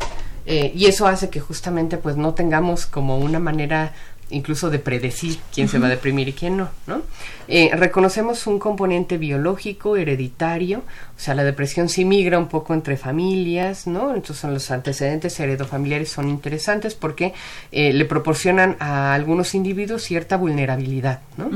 eh, 0.46 0.72
y 0.74 0.86
eso 0.86 1.06
hace 1.06 1.30
que 1.30 1.40
justamente 1.40 1.96
pues 1.96 2.16
no 2.16 2.34
tengamos 2.34 2.86
como 2.86 3.18
una 3.18 3.38
manera 3.38 3.92
incluso 4.30 4.70
de 4.70 4.78
predecir 4.78 5.38
quién 5.52 5.68
se 5.68 5.78
va 5.78 5.86
a 5.86 5.90
deprimir 5.90 6.28
y 6.28 6.32
quién 6.32 6.56
no, 6.56 6.70
¿no? 6.86 7.02
Eh, 7.48 7.70
reconocemos 7.74 8.46
un 8.46 8.58
componente 8.58 9.18
biológico, 9.18 9.96
hereditario, 9.96 10.82
o 11.16 11.20
sea, 11.20 11.34
la 11.34 11.44
depresión 11.44 11.88
sí 11.88 12.04
migra 12.04 12.38
un 12.38 12.48
poco 12.48 12.74
entre 12.74 12.96
familias, 12.96 13.86
¿no? 13.86 14.14
Entonces 14.14 14.50
los 14.50 14.70
antecedentes 14.70 15.38
heredofamiliares 15.38 16.10
son 16.10 16.28
interesantes 16.28 16.94
porque 16.94 17.34
eh, 17.70 17.92
le 17.92 18.04
proporcionan 18.04 18.76
a 18.80 19.14
algunos 19.14 19.54
individuos 19.54 20.02
cierta 20.02 20.36
vulnerabilidad, 20.36 21.20
¿no? 21.36 21.50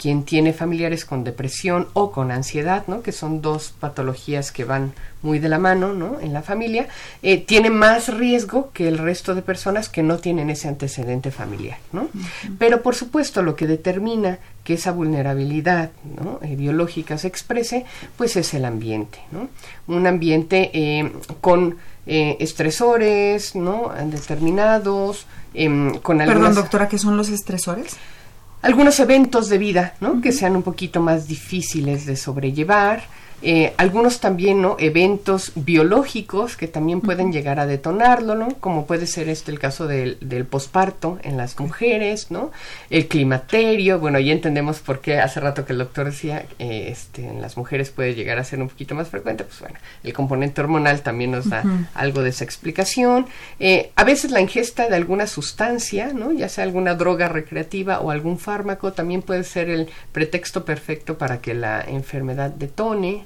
Quien 0.00 0.24
tiene 0.24 0.52
familiares 0.52 1.04
con 1.04 1.24
depresión 1.24 1.88
o 1.92 2.10
con 2.10 2.30
ansiedad, 2.30 2.84
¿no? 2.86 3.02
Que 3.02 3.12
son 3.12 3.42
dos 3.42 3.74
patologías 3.78 4.50
que 4.50 4.64
van 4.64 4.92
muy 5.22 5.38
de 5.38 5.48
la 5.48 5.58
mano, 5.58 5.92
¿no? 5.92 6.18
En 6.20 6.32
la 6.32 6.42
familia, 6.42 6.88
eh, 7.22 7.38
tiene 7.38 7.70
más 7.70 8.08
riesgo 8.12 8.70
que 8.72 8.88
el 8.88 8.98
resto 8.98 9.34
de 9.34 9.42
personas 9.42 9.88
que 9.88 10.02
no 10.02 10.18
tienen 10.18 10.50
ese 10.50 10.68
antecedente 10.68 11.30
familiar, 11.30 11.78
¿no? 11.92 12.08
Pero 12.58 12.82
por 12.82 12.94
supuesto 12.94 13.42
lo 13.42 13.56
que 13.56 13.66
determina 13.66 14.38
que 14.64 14.74
esa 14.74 14.92
vulnerabilidad 14.92 15.90
¿no? 16.22 16.38
Eh, 16.42 16.56
biológica 16.56 17.18
se 17.18 17.28
exprese, 17.28 17.84
pues 18.16 18.36
es 18.36 18.54
el 18.54 18.64
ambiente, 18.64 19.18
¿no? 19.30 19.48
Un 19.86 20.06
ambiente 20.06 20.70
eh, 20.72 21.12
con 21.40 21.76
estresores, 22.04 23.54
¿no? 23.54 23.92
Determinados, 24.06 25.26
em, 25.54 25.98
con 26.00 26.20
algunas... 26.20 26.40
Perdón, 26.40 26.54
doctora, 26.56 26.88
¿qué 26.88 26.98
son 26.98 27.16
los 27.16 27.28
estresores? 27.28 27.96
Algunos 28.60 28.98
eventos 28.98 29.48
de 29.48 29.58
vida, 29.58 29.94
¿no? 30.00 30.20
Que 30.20 30.32
sean 30.32 30.56
un 30.56 30.62
poquito 30.62 31.00
más 31.00 31.28
difíciles 31.28 32.06
de 32.06 32.16
sobrellevar, 32.16 33.04
eh, 33.42 33.74
algunos 33.76 34.20
también, 34.20 34.62
¿no? 34.62 34.76
Eventos 34.78 35.52
biológicos 35.54 36.56
que 36.56 36.68
también 36.68 37.00
pueden 37.00 37.32
llegar 37.32 37.58
a 37.58 37.66
detonarlo, 37.66 38.34
¿no? 38.34 38.48
Como 38.60 38.86
puede 38.86 39.06
ser 39.06 39.28
este 39.28 39.50
el 39.50 39.58
caso 39.58 39.86
del, 39.86 40.16
del 40.20 40.44
posparto 40.46 41.18
en 41.22 41.36
las 41.36 41.58
mujeres, 41.58 42.30
¿no? 42.30 42.52
El 42.90 43.08
climaterio, 43.08 43.98
bueno, 43.98 44.18
ya 44.20 44.32
entendemos 44.32 44.80
por 44.80 45.00
qué 45.00 45.18
hace 45.18 45.40
rato 45.40 45.64
que 45.64 45.72
el 45.72 45.78
doctor 45.78 46.06
decía, 46.06 46.46
eh, 46.58 46.88
este, 46.88 47.26
en 47.26 47.42
las 47.42 47.56
mujeres 47.56 47.90
puede 47.90 48.14
llegar 48.14 48.38
a 48.38 48.44
ser 48.44 48.60
un 48.60 48.68
poquito 48.68 48.94
más 48.94 49.08
frecuente, 49.08 49.44
pues 49.44 49.60
bueno, 49.60 49.76
el 50.02 50.12
componente 50.12 50.60
hormonal 50.60 51.02
también 51.02 51.32
nos 51.32 51.48
da 51.48 51.64
algo 51.94 52.22
de 52.22 52.30
esa 52.30 52.44
explicación. 52.44 53.26
Eh, 53.58 53.90
a 53.96 54.04
veces 54.04 54.30
la 54.30 54.40
ingesta 54.40 54.88
de 54.88 54.96
alguna 54.96 55.26
sustancia, 55.26 56.12
¿no? 56.12 56.32
Ya 56.32 56.48
sea 56.48 56.64
alguna 56.64 56.94
droga 56.94 57.28
recreativa 57.28 58.00
o 58.00 58.10
algún 58.10 58.38
fármaco, 58.38 58.92
también 58.92 59.22
puede 59.22 59.44
ser 59.44 59.68
el 59.68 59.88
pretexto 60.12 60.64
perfecto 60.64 61.18
para 61.18 61.40
que 61.40 61.54
la 61.54 61.82
enfermedad 61.82 62.50
detone, 62.50 63.24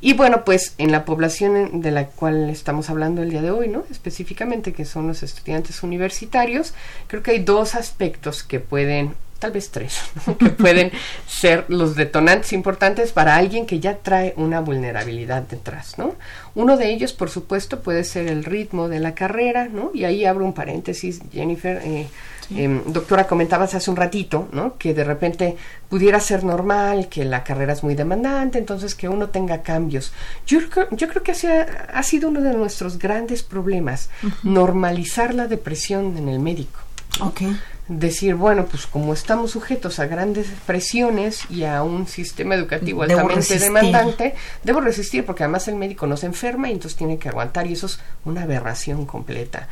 y 0.00 0.14
bueno, 0.14 0.44
pues 0.44 0.74
en 0.78 0.92
la 0.92 1.04
población 1.04 1.80
de 1.80 1.90
la 1.90 2.06
cual 2.06 2.50
estamos 2.50 2.90
hablando 2.90 3.22
el 3.22 3.30
día 3.30 3.42
de 3.42 3.50
hoy, 3.50 3.68
¿no? 3.68 3.84
Específicamente, 3.90 4.72
que 4.72 4.84
son 4.84 5.06
los 5.06 5.22
estudiantes 5.22 5.82
universitarios, 5.82 6.74
creo 7.06 7.22
que 7.22 7.32
hay 7.32 7.38
dos 7.40 7.74
aspectos 7.74 8.42
que 8.42 8.60
pueden 8.60 9.14
tal 9.44 9.52
vez 9.52 9.70
tres, 9.70 10.00
que 10.38 10.48
pueden 10.48 10.90
ser 11.26 11.66
los 11.68 11.96
detonantes 11.96 12.54
importantes 12.54 13.12
para 13.12 13.36
alguien 13.36 13.66
que 13.66 13.78
ya 13.78 13.98
trae 13.98 14.32
una 14.38 14.60
vulnerabilidad 14.60 15.42
detrás, 15.42 15.98
¿no? 15.98 16.14
Uno 16.54 16.78
de 16.78 16.90
ellos, 16.90 17.12
por 17.12 17.28
supuesto, 17.28 17.80
puede 17.80 18.04
ser 18.04 18.26
el 18.28 18.44
ritmo 18.44 18.88
de 18.88 19.00
la 19.00 19.14
carrera, 19.14 19.68
¿no? 19.68 19.90
Y 19.92 20.04
ahí 20.04 20.24
abro 20.24 20.46
un 20.46 20.54
paréntesis, 20.54 21.20
Jennifer, 21.30 21.82
eh, 21.84 22.06
Em, 22.50 22.82
doctora, 22.86 23.26
comentabas 23.26 23.74
hace 23.74 23.90
un 23.90 23.96
ratito, 23.96 24.48
¿no? 24.52 24.76
Que 24.76 24.92
de 24.94 25.04
repente 25.04 25.56
pudiera 25.88 26.20
ser 26.20 26.44
normal, 26.44 27.08
que 27.08 27.24
la 27.24 27.44
carrera 27.44 27.72
es 27.72 27.82
muy 27.82 27.94
demandante, 27.94 28.58
entonces 28.58 28.94
que 28.94 29.08
uno 29.08 29.28
tenga 29.28 29.62
cambios. 29.62 30.12
Yo, 30.46 30.60
yo 30.90 31.08
creo 31.08 31.22
que 31.22 31.32
ha, 31.32 32.02
sido 32.02 32.28
uno 32.28 32.40
de 32.40 32.52
nuestros 32.52 32.98
grandes 32.98 33.42
problemas, 33.42 34.10
normalizar 34.42 35.34
la 35.34 35.46
depresión 35.46 36.16
en 36.16 36.28
el 36.28 36.38
médico. 36.38 36.80
Okay 37.20 37.56
decir, 37.88 38.34
bueno, 38.34 38.66
pues 38.66 38.86
como 38.86 39.12
estamos 39.12 39.50
sujetos 39.50 39.98
a 39.98 40.06
grandes 40.06 40.46
presiones 40.66 41.42
y 41.50 41.64
a 41.64 41.82
un 41.82 42.06
sistema 42.06 42.54
educativo 42.54 43.02
altamente 43.02 43.58
demandante, 43.58 44.34
debo 44.62 44.80
resistir 44.80 45.24
porque 45.26 45.44
además 45.44 45.68
el 45.68 45.76
médico 45.76 46.06
no 46.06 46.16
se 46.16 46.26
enferma 46.26 46.68
y 46.68 46.72
entonces 46.72 46.96
tiene 46.96 47.18
que 47.18 47.28
aguantar 47.28 47.66
y 47.66 47.74
eso 47.74 47.86
es 47.86 47.98
una 48.24 48.42
aberración 48.42 49.04
completa. 49.04 49.68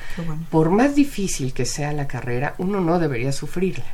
Por 0.50 0.70
más 0.70 0.94
difícil 0.94 1.52
que 1.52 1.64
sea 1.64 1.92
la 1.92 2.06
carrera, 2.06 2.54
uno 2.58 2.80
no 2.80 2.98
debería 2.98 3.32
sufrirla. 3.32 3.86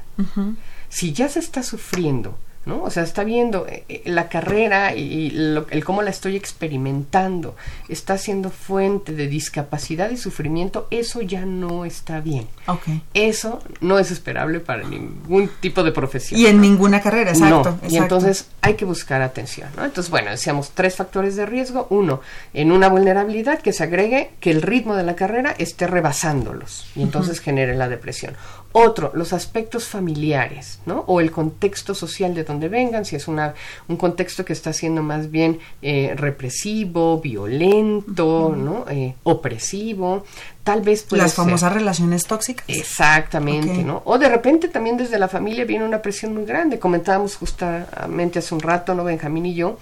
Si 0.89 1.13
ya 1.13 1.29
se 1.29 1.39
está 1.39 1.63
sufriendo 1.63 2.39
¿no? 2.67 2.83
O 2.83 2.91
sea, 2.91 3.03
está 3.03 3.25
viendo 3.25 3.67
eh, 3.67 3.85
eh, 3.89 4.03
la 4.07 4.29
carrera 4.29 4.95
y 4.95 5.29
el 5.71 5.85
cómo 5.85 6.03
la 6.03 6.11
estoy 6.11 6.37
experimentando, 6.37 7.57
está 7.89 8.19
siendo 8.19 8.51
fuente 8.51 9.13
de 9.13 9.27
discapacidad 9.27 10.11
y 10.11 10.17
sufrimiento, 10.17 10.87
eso 10.91 11.23
ya 11.23 11.47
no 11.47 11.85
está 11.85 12.21
bien. 12.21 12.47
Okay. 12.67 13.03
Eso 13.15 13.61
no 13.81 13.99
es 13.99 14.11
esperable 14.11 14.61
para 14.61 14.83
ningún 14.85 15.51
tipo 15.61 15.83
de 15.83 15.93
profesión. 15.93 16.41
Y 16.41 16.47
en 16.47 16.61
ninguna 16.61 17.01
carrera, 17.01 17.31
exacto, 17.31 17.79
Y 17.89 17.97
entonces 17.97 18.49
hay 18.61 18.75
que 18.75 18.85
buscar 18.85 19.23
atención, 19.23 19.71
¿no? 19.77 19.85
Entonces, 19.85 20.11
bueno, 20.11 20.31
decíamos 20.31 20.73
tres 20.75 20.97
factores 20.97 21.37
de 21.37 21.47
riesgo. 21.47 21.87
Uno, 21.91 22.21
en 22.53 22.73
una 22.73 22.89
vulnerabilidad 22.89 23.61
que 23.61 23.73
se 23.73 23.85
agregue 23.85 24.31
que 24.41 24.51
el 24.51 24.63
ritmo 24.63 24.95
de 24.95 25.05
la 25.05 25.17
carrera 25.17 25.55
esté 25.59 25.87
rebasándolos 25.87 26.87
y 26.95 27.03
entonces 27.03 27.41
genere 27.41 27.75
la 27.75 27.89
depresión. 27.89 28.35
Otro, 28.73 29.11
los 29.15 29.33
aspectos 29.33 29.87
familiares, 29.89 30.81
¿no? 30.85 31.05
O 31.07 31.21
el 31.21 31.31
contexto 31.31 31.95
social 31.95 32.35
de 32.35 32.45
donde 32.45 32.69
vengan, 32.69 33.07
si 33.07 33.17
es 33.17 33.27
una, 33.27 33.55
un 33.89 33.97
contexto 33.97 34.45
que 34.45 34.53
está 34.53 34.75
siendo 34.75 35.03
más 35.03 35.31
bien 35.31 35.59
eh, 35.81 36.13
represivo, 36.15 37.19
violento, 37.19 38.55
¿no? 38.55 38.85
Eh, 38.91 39.15
opresivo, 39.23 40.25
tal 40.65 40.83
vez 40.83 41.03
puede 41.03 41.23
Las 41.23 41.35
famosas 41.35 41.73
relaciones 41.73 42.27
tóxicas. 42.27 42.67
Exactamente, 42.69 43.83
¿no? 43.83 44.03
O 44.05 44.19
de 44.19 44.29
repente 44.29 44.69
también 44.69 44.99
desde 44.99 45.19
la 45.19 45.29
familia 45.29 45.65
viene 45.65 45.87
una 45.87 46.03
presión 46.03 46.35
muy 46.35 46.45
grande. 46.45 46.79
Comentábamos 46.79 47.37
justamente 47.37 48.39
hace 48.39 48.55
un 48.55 48.61
rato, 48.61 48.95
¿no? 48.95 49.03
Benjamín 49.03 49.47
y 49.47 49.55
yo, 49.55 49.79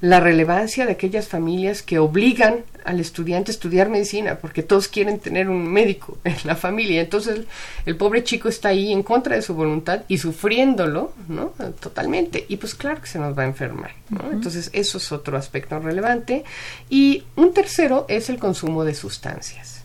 la 0.00 0.18
relevancia 0.18 0.86
de 0.86 0.92
aquellas 0.92 1.28
familias 1.28 1.82
que 1.82 1.98
obligan 1.98 2.64
al 2.84 3.00
estudiante 3.00 3.50
a 3.50 3.54
estudiar 3.54 3.90
medicina, 3.90 4.38
porque 4.40 4.62
todos 4.62 4.88
quieren 4.88 5.18
tener 5.18 5.48
un 5.50 5.70
médico 5.70 6.18
en 6.24 6.36
la 6.44 6.56
familia. 6.56 7.00
Entonces 7.02 7.40
el, 7.84 7.96
pobre 7.96 8.24
chico 8.24 8.48
está 8.48 8.70
ahí 8.70 8.92
en 8.92 9.02
contra 9.02 9.36
de 9.36 9.42
su 9.42 9.54
voluntad 9.54 10.02
y 10.08 10.18
sufriéndolo, 10.18 11.12
¿no? 11.28 11.52
Totalmente. 11.80 12.46
Y 12.48 12.56
pues 12.56 12.74
claro 12.74 13.00
que 13.02 13.08
se 13.08 13.18
nos 13.18 13.38
va 13.38 13.42
a 13.42 13.46
enfermar, 13.46 13.92
¿no? 14.08 14.30
Entonces 14.32 14.70
eso 14.72 14.98
es 14.98 15.12
otro 15.12 15.36
aspecto 15.36 15.78
relevante. 15.78 16.44
Y 16.88 17.24
un 17.36 17.52
tercero 17.52 18.06
es 18.08 18.30
el 18.30 18.38
consumo 18.38 18.84
de 18.84 18.94
sustancias. 18.94 19.82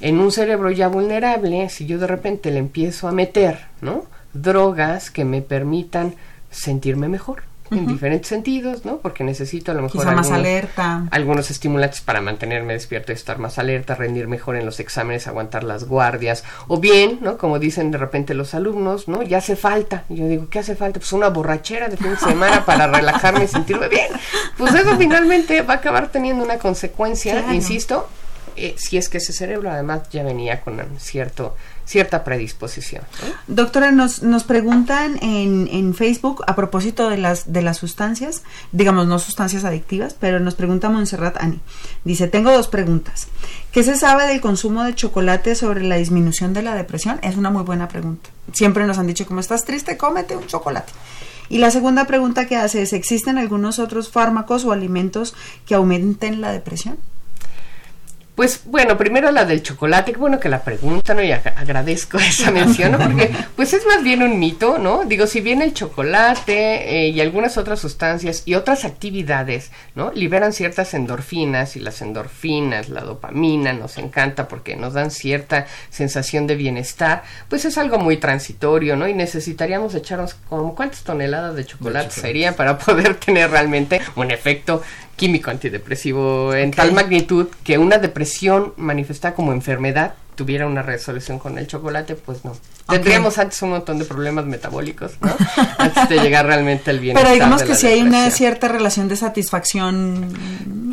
En 0.00 0.18
un 0.18 0.30
cerebro 0.30 0.70
ya 0.70 0.88
vulnerable, 0.88 1.68
si 1.70 1.86
yo 1.86 1.98
de 1.98 2.06
repente 2.06 2.50
le 2.50 2.58
empiezo 2.58 3.08
a 3.08 3.12
meter, 3.12 3.66
¿no? 3.80 4.04
Drogas 4.34 5.10
que 5.10 5.24
me 5.24 5.40
permitan 5.40 6.14
sentirme 6.50 7.08
mejor, 7.08 7.42
en 7.70 7.86
diferentes 7.86 8.28
sentidos, 8.28 8.84
¿no? 8.84 8.98
Porque 8.98 9.24
necesito 9.24 9.72
a 9.72 9.74
lo 9.74 9.82
mejor 9.82 10.02
algunos, 10.06 10.28
más 10.28 10.38
alerta. 10.38 11.06
algunos 11.10 11.50
estimulantes 11.50 12.00
para 12.00 12.20
mantenerme 12.20 12.74
despierto 12.74 13.12
y 13.12 13.14
estar 13.14 13.38
más 13.38 13.58
alerta, 13.58 13.94
rendir 13.94 14.28
mejor 14.28 14.56
en 14.56 14.64
los 14.64 14.80
exámenes, 14.80 15.26
aguantar 15.26 15.64
las 15.64 15.84
guardias, 15.84 16.44
o 16.68 16.78
bien, 16.78 17.18
¿no? 17.22 17.38
Como 17.38 17.58
dicen 17.58 17.90
de 17.90 17.98
repente 17.98 18.34
los 18.34 18.54
alumnos, 18.54 19.08
¿no? 19.08 19.22
Ya 19.22 19.38
hace 19.38 19.56
falta. 19.56 20.04
Y 20.08 20.16
yo 20.16 20.26
digo, 20.26 20.48
¿qué 20.48 20.60
hace 20.60 20.76
falta? 20.76 21.00
Pues 21.00 21.12
una 21.12 21.28
borrachera 21.28 21.88
de 21.88 21.96
fin 21.96 22.10
de 22.10 22.16
semana 22.16 22.64
para 22.64 22.86
relajarme 22.92 23.44
y 23.44 23.48
sentirme 23.48 23.88
bien. 23.88 24.08
Pues 24.56 24.74
eso 24.74 24.96
finalmente 24.96 25.62
va 25.62 25.74
a 25.74 25.76
acabar 25.78 26.08
teniendo 26.08 26.44
una 26.44 26.58
consecuencia, 26.58 27.52
insisto, 27.52 28.08
eh, 28.56 28.74
si 28.78 28.96
es 28.96 29.08
que 29.08 29.18
ese 29.18 29.32
cerebro 29.32 29.70
además 29.70 30.08
ya 30.10 30.22
venía 30.22 30.60
con 30.62 30.80
cierto 30.98 31.56
cierta 31.86 32.24
predisposición. 32.24 33.04
Doctora, 33.46 33.92
nos, 33.92 34.22
nos 34.22 34.44
preguntan 34.44 35.18
en, 35.22 35.68
en 35.70 35.94
Facebook 35.94 36.42
a 36.46 36.56
propósito 36.56 37.08
de 37.08 37.16
las, 37.16 37.52
de 37.52 37.62
las 37.62 37.78
sustancias, 37.78 38.42
digamos 38.72 39.06
no 39.06 39.18
sustancias 39.18 39.64
adictivas, 39.64 40.14
pero 40.14 40.40
nos 40.40 40.56
pregunta 40.56 40.90
Montserrat 40.90 41.36
Ani. 41.38 41.60
Dice, 42.04 42.26
tengo 42.26 42.50
dos 42.50 42.68
preguntas. 42.68 43.28
¿Qué 43.70 43.84
se 43.84 43.96
sabe 43.96 44.26
del 44.26 44.40
consumo 44.40 44.82
de 44.82 44.94
chocolate 44.94 45.54
sobre 45.54 45.82
la 45.82 45.96
disminución 45.96 46.52
de 46.52 46.62
la 46.62 46.74
depresión? 46.74 47.20
Es 47.22 47.36
una 47.36 47.50
muy 47.50 47.62
buena 47.62 47.88
pregunta. 47.88 48.30
Siempre 48.52 48.86
nos 48.86 48.98
han 48.98 49.06
dicho, 49.06 49.26
como 49.26 49.40
estás 49.40 49.64
triste, 49.64 49.96
cómete 49.96 50.36
un 50.36 50.46
chocolate. 50.46 50.92
Y 51.48 51.58
la 51.58 51.70
segunda 51.70 52.06
pregunta 52.06 52.46
que 52.46 52.56
hace 52.56 52.82
es, 52.82 52.92
¿existen 52.92 53.38
algunos 53.38 53.78
otros 53.78 54.10
fármacos 54.10 54.64
o 54.64 54.72
alimentos 54.72 55.34
que 55.64 55.76
aumenten 55.76 56.40
la 56.40 56.50
depresión? 56.50 56.98
Pues 58.36 58.60
bueno, 58.66 58.98
primero 58.98 59.30
la 59.30 59.46
del 59.46 59.62
chocolate, 59.62 60.12
qué 60.12 60.18
bueno 60.18 60.38
que 60.38 60.50
la 60.50 60.62
preguntan 60.62 61.16
¿no? 61.16 61.24
y 61.24 61.32
agradezco 61.32 62.18
esa 62.18 62.50
mención, 62.50 62.92
¿no? 62.92 62.98
porque 62.98 63.30
pues 63.56 63.72
es 63.72 63.86
más 63.86 64.04
bien 64.04 64.22
un 64.22 64.38
mito, 64.38 64.76
¿no? 64.76 65.04
Digo, 65.06 65.26
si 65.26 65.40
bien 65.40 65.62
el 65.62 65.72
chocolate 65.72 67.06
eh, 67.06 67.08
y 67.08 67.20
algunas 67.22 67.56
otras 67.56 67.80
sustancias 67.80 68.42
y 68.44 68.54
otras 68.54 68.84
actividades, 68.84 69.70
¿no? 69.94 70.12
Liberan 70.12 70.52
ciertas 70.52 70.92
endorfinas 70.92 71.76
y 71.76 71.80
las 71.80 72.02
endorfinas, 72.02 72.90
la 72.90 73.00
dopamina 73.00 73.72
nos 73.72 73.96
encanta 73.96 74.48
porque 74.48 74.76
nos 74.76 74.92
dan 74.92 75.10
cierta 75.10 75.66
sensación 75.88 76.46
de 76.46 76.56
bienestar, 76.56 77.22
pues 77.48 77.64
es 77.64 77.78
algo 77.78 77.98
muy 77.98 78.18
transitorio, 78.18 78.96
¿no? 78.96 79.08
Y 79.08 79.14
necesitaríamos 79.14 79.94
echarnos 79.94 80.34
como 80.50 80.74
cuántas 80.74 81.04
toneladas 81.04 81.56
de 81.56 81.64
chocolate, 81.64 82.10
sería 82.10 82.54
para 82.54 82.76
poder 82.86 83.14
tener 83.14 83.50
realmente 83.50 84.02
un 84.14 84.30
efecto 84.30 84.82
químico 85.16 85.50
antidepresivo 85.50 86.54
en 86.54 86.70
tal 86.70 86.92
magnitud 86.92 87.48
que 87.64 87.78
una 87.78 87.98
depresión 87.98 88.74
manifestada 88.76 89.34
como 89.34 89.52
enfermedad 89.52 90.14
tuviera 90.34 90.66
una 90.66 90.82
resolución 90.82 91.38
con 91.38 91.58
el 91.58 91.66
chocolate, 91.66 92.14
pues 92.14 92.44
no. 92.44 92.56
Tendríamos 92.88 93.36
antes 93.38 93.60
un 93.62 93.70
montón 93.70 93.98
de 93.98 94.04
problemas 94.04 94.46
metabólicos, 94.46 95.12
¿no? 95.20 95.34
antes 95.78 96.08
de 96.08 96.20
llegar 96.20 96.46
realmente 96.46 96.90
al 96.90 97.00
bienestar. 97.00 97.24
Pero 97.24 97.34
digamos 97.34 97.62
que 97.64 97.74
si 97.74 97.88
hay 97.88 98.02
una 98.02 98.30
cierta 98.30 98.68
relación 98.68 99.08
de 99.08 99.16
satisfacción. 99.16 100.32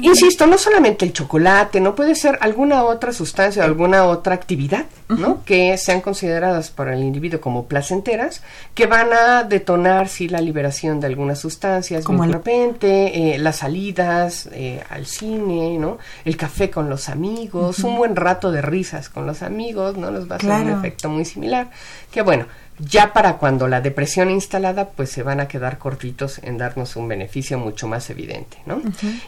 Insisto, 0.02 0.48
no 0.48 0.58
solamente 0.58 1.06
el 1.06 1.14
chocolate, 1.14 1.80
no 1.80 1.96
puede 1.96 2.16
ser 2.16 2.38
alguna 2.42 2.84
otra 2.84 3.14
sustancia 3.14 3.62
o 3.62 3.66
alguna 3.66 4.06
otra 4.06 4.34
actividad, 4.34 4.86
¿no? 5.08 5.44
Que 5.46 5.78
sean 5.78 6.02
consideradas 6.02 6.72
para 6.72 6.94
el 6.94 7.04
individuo 7.04 7.40
como 7.40 7.68
placenteras, 7.68 8.42
que 8.74 8.86
van 8.86 9.14
a 9.14 9.44
detonar, 9.44 10.10
sí, 10.10 10.28
la 10.28 10.42
liberación 10.42 11.00
de 11.00 11.08
algunas 11.08 11.40
sustancias, 11.40 12.04
como 12.04 12.26
de 12.26 12.34
repente, 12.34 13.36
eh, 13.36 13.38
las 13.38 13.58
salidas 13.58 14.50
eh, 14.52 14.84
al 14.90 15.06
cine, 15.06 15.78
¿no? 15.78 16.00
El 16.26 16.36
café 16.36 16.70
con 16.70 16.90
los 16.90 17.08
amigos, 17.08 17.80
un 17.80 17.98
buen 17.98 18.16
rato 18.16 18.52
de 18.52 18.62
risas 18.62 19.10
con 19.10 19.26
los 19.26 19.42
amigos, 19.42 19.96
¿no? 19.96 20.12
Nos 20.12 20.30
va 20.30 20.36
a 20.36 20.38
hacer 20.38 20.52
un 20.52 20.80
efecto 20.80 21.08
muy 21.08 21.24
similar. 21.24 21.70
Que 22.12 22.22
bueno, 22.22 22.48
ya 22.90 23.14
para 23.14 23.38
cuando 23.38 23.68
la 23.68 23.82
depresión 23.82 24.30
instalada, 24.30 24.90
pues 24.90 25.10
se 25.10 25.24
van 25.24 25.40
a 25.40 25.48
quedar 25.48 25.78
cortitos 25.78 26.40
en 26.44 26.58
darnos 26.58 26.96
un 26.96 27.08
beneficio 27.08 27.58
mucho 27.58 27.88
más 27.88 28.10
evidente, 28.10 28.58
¿no? 28.66 28.82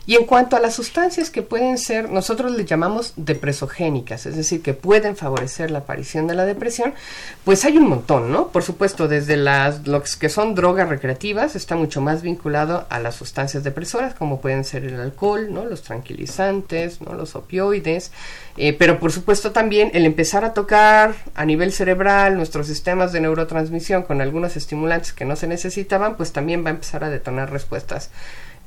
Y 0.06 0.16
en 0.16 0.26
cuanto 0.26 0.56
a 0.56 0.60
las 0.60 0.74
sustancias 0.76 1.30
que 1.30 1.42
pueden 1.42 1.78
ser, 1.78 2.10
nosotros 2.10 2.52
les 2.52 2.66
llamamos 2.66 3.14
depresogénicas, 3.16 4.26
es 4.26 4.36
decir, 4.36 4.62
que 4.62 4.74
pueden 4.74 5.16
favorecer 5.16 5.72
la 5.72 5.80
aparición 5.80 6.28
de 6.28 6.36
la 6.36 6.46
depresión, 6.46 6.94
pues 7.44 7.66
hay 7.66 7.78
un 7.78 7.88
montón, 7.88 8.32
¿no? 8.32 8.48
Por 8.50 8.64
supuesto, 8.64 9.08
desde 9.08 9.38
las 9.38 9.88
los 9.88 10.16
que 10.16 10.30
son 10.30 10.56
drogas 10.56 10.90
recreativas, 10.90 11.56
está 11.56 11.76
mucho 11.76 12.02
más 12.02 12.22
vinculado 12.22 12.86
a 12.90 13.00
las 13.00 13.16
sustancias 13.16 13.64
depresoras, 13.64 14.14
como 14.14 14.42
pueden 14.42 14.64
ser 14.64 14.86
el 14.86 15.00
alcohol, 15.00 15.48
¿no? 15.52 15.66
Los 15.66 15.84
tranquilizantes, 15.84 17.02
¿no? 17.02 17.14
Los 17.14 17.36
opioides, 17.36 18.12
eh, 18.58 18.74
pero 18.74 19.00
por 19.00 19.12
supuesto 19.12 19.52
también 19.52 19.92
el 19.94 20.06
empezar 20.06 20.46
a 20.46 20.54
tocar 20.54 21.16
a 21.36 21.46
nivel 21.46 21.72
cerebral 21.72 22.38
nuestros 22.38 22.68
sistemas 22.68 23.12
de 23.12 23.22
neurotransmisión 23.46 24.04
con 24.04 24.22
algunos 24.22 24.56
estimulantes 24.58 25.14
que 25.14 25.26
no 25.26 25.36
se 25.36 25.48
necesitaban, 25.48 26.18
pues 26.18 26.32
también 26.32 26.64
va 26.64 26.70
a 26.70 26.74
empezar 26.74 27.04
a 27.04 27.10
detonar 27.10 27.52
respuestas 27.52 28.10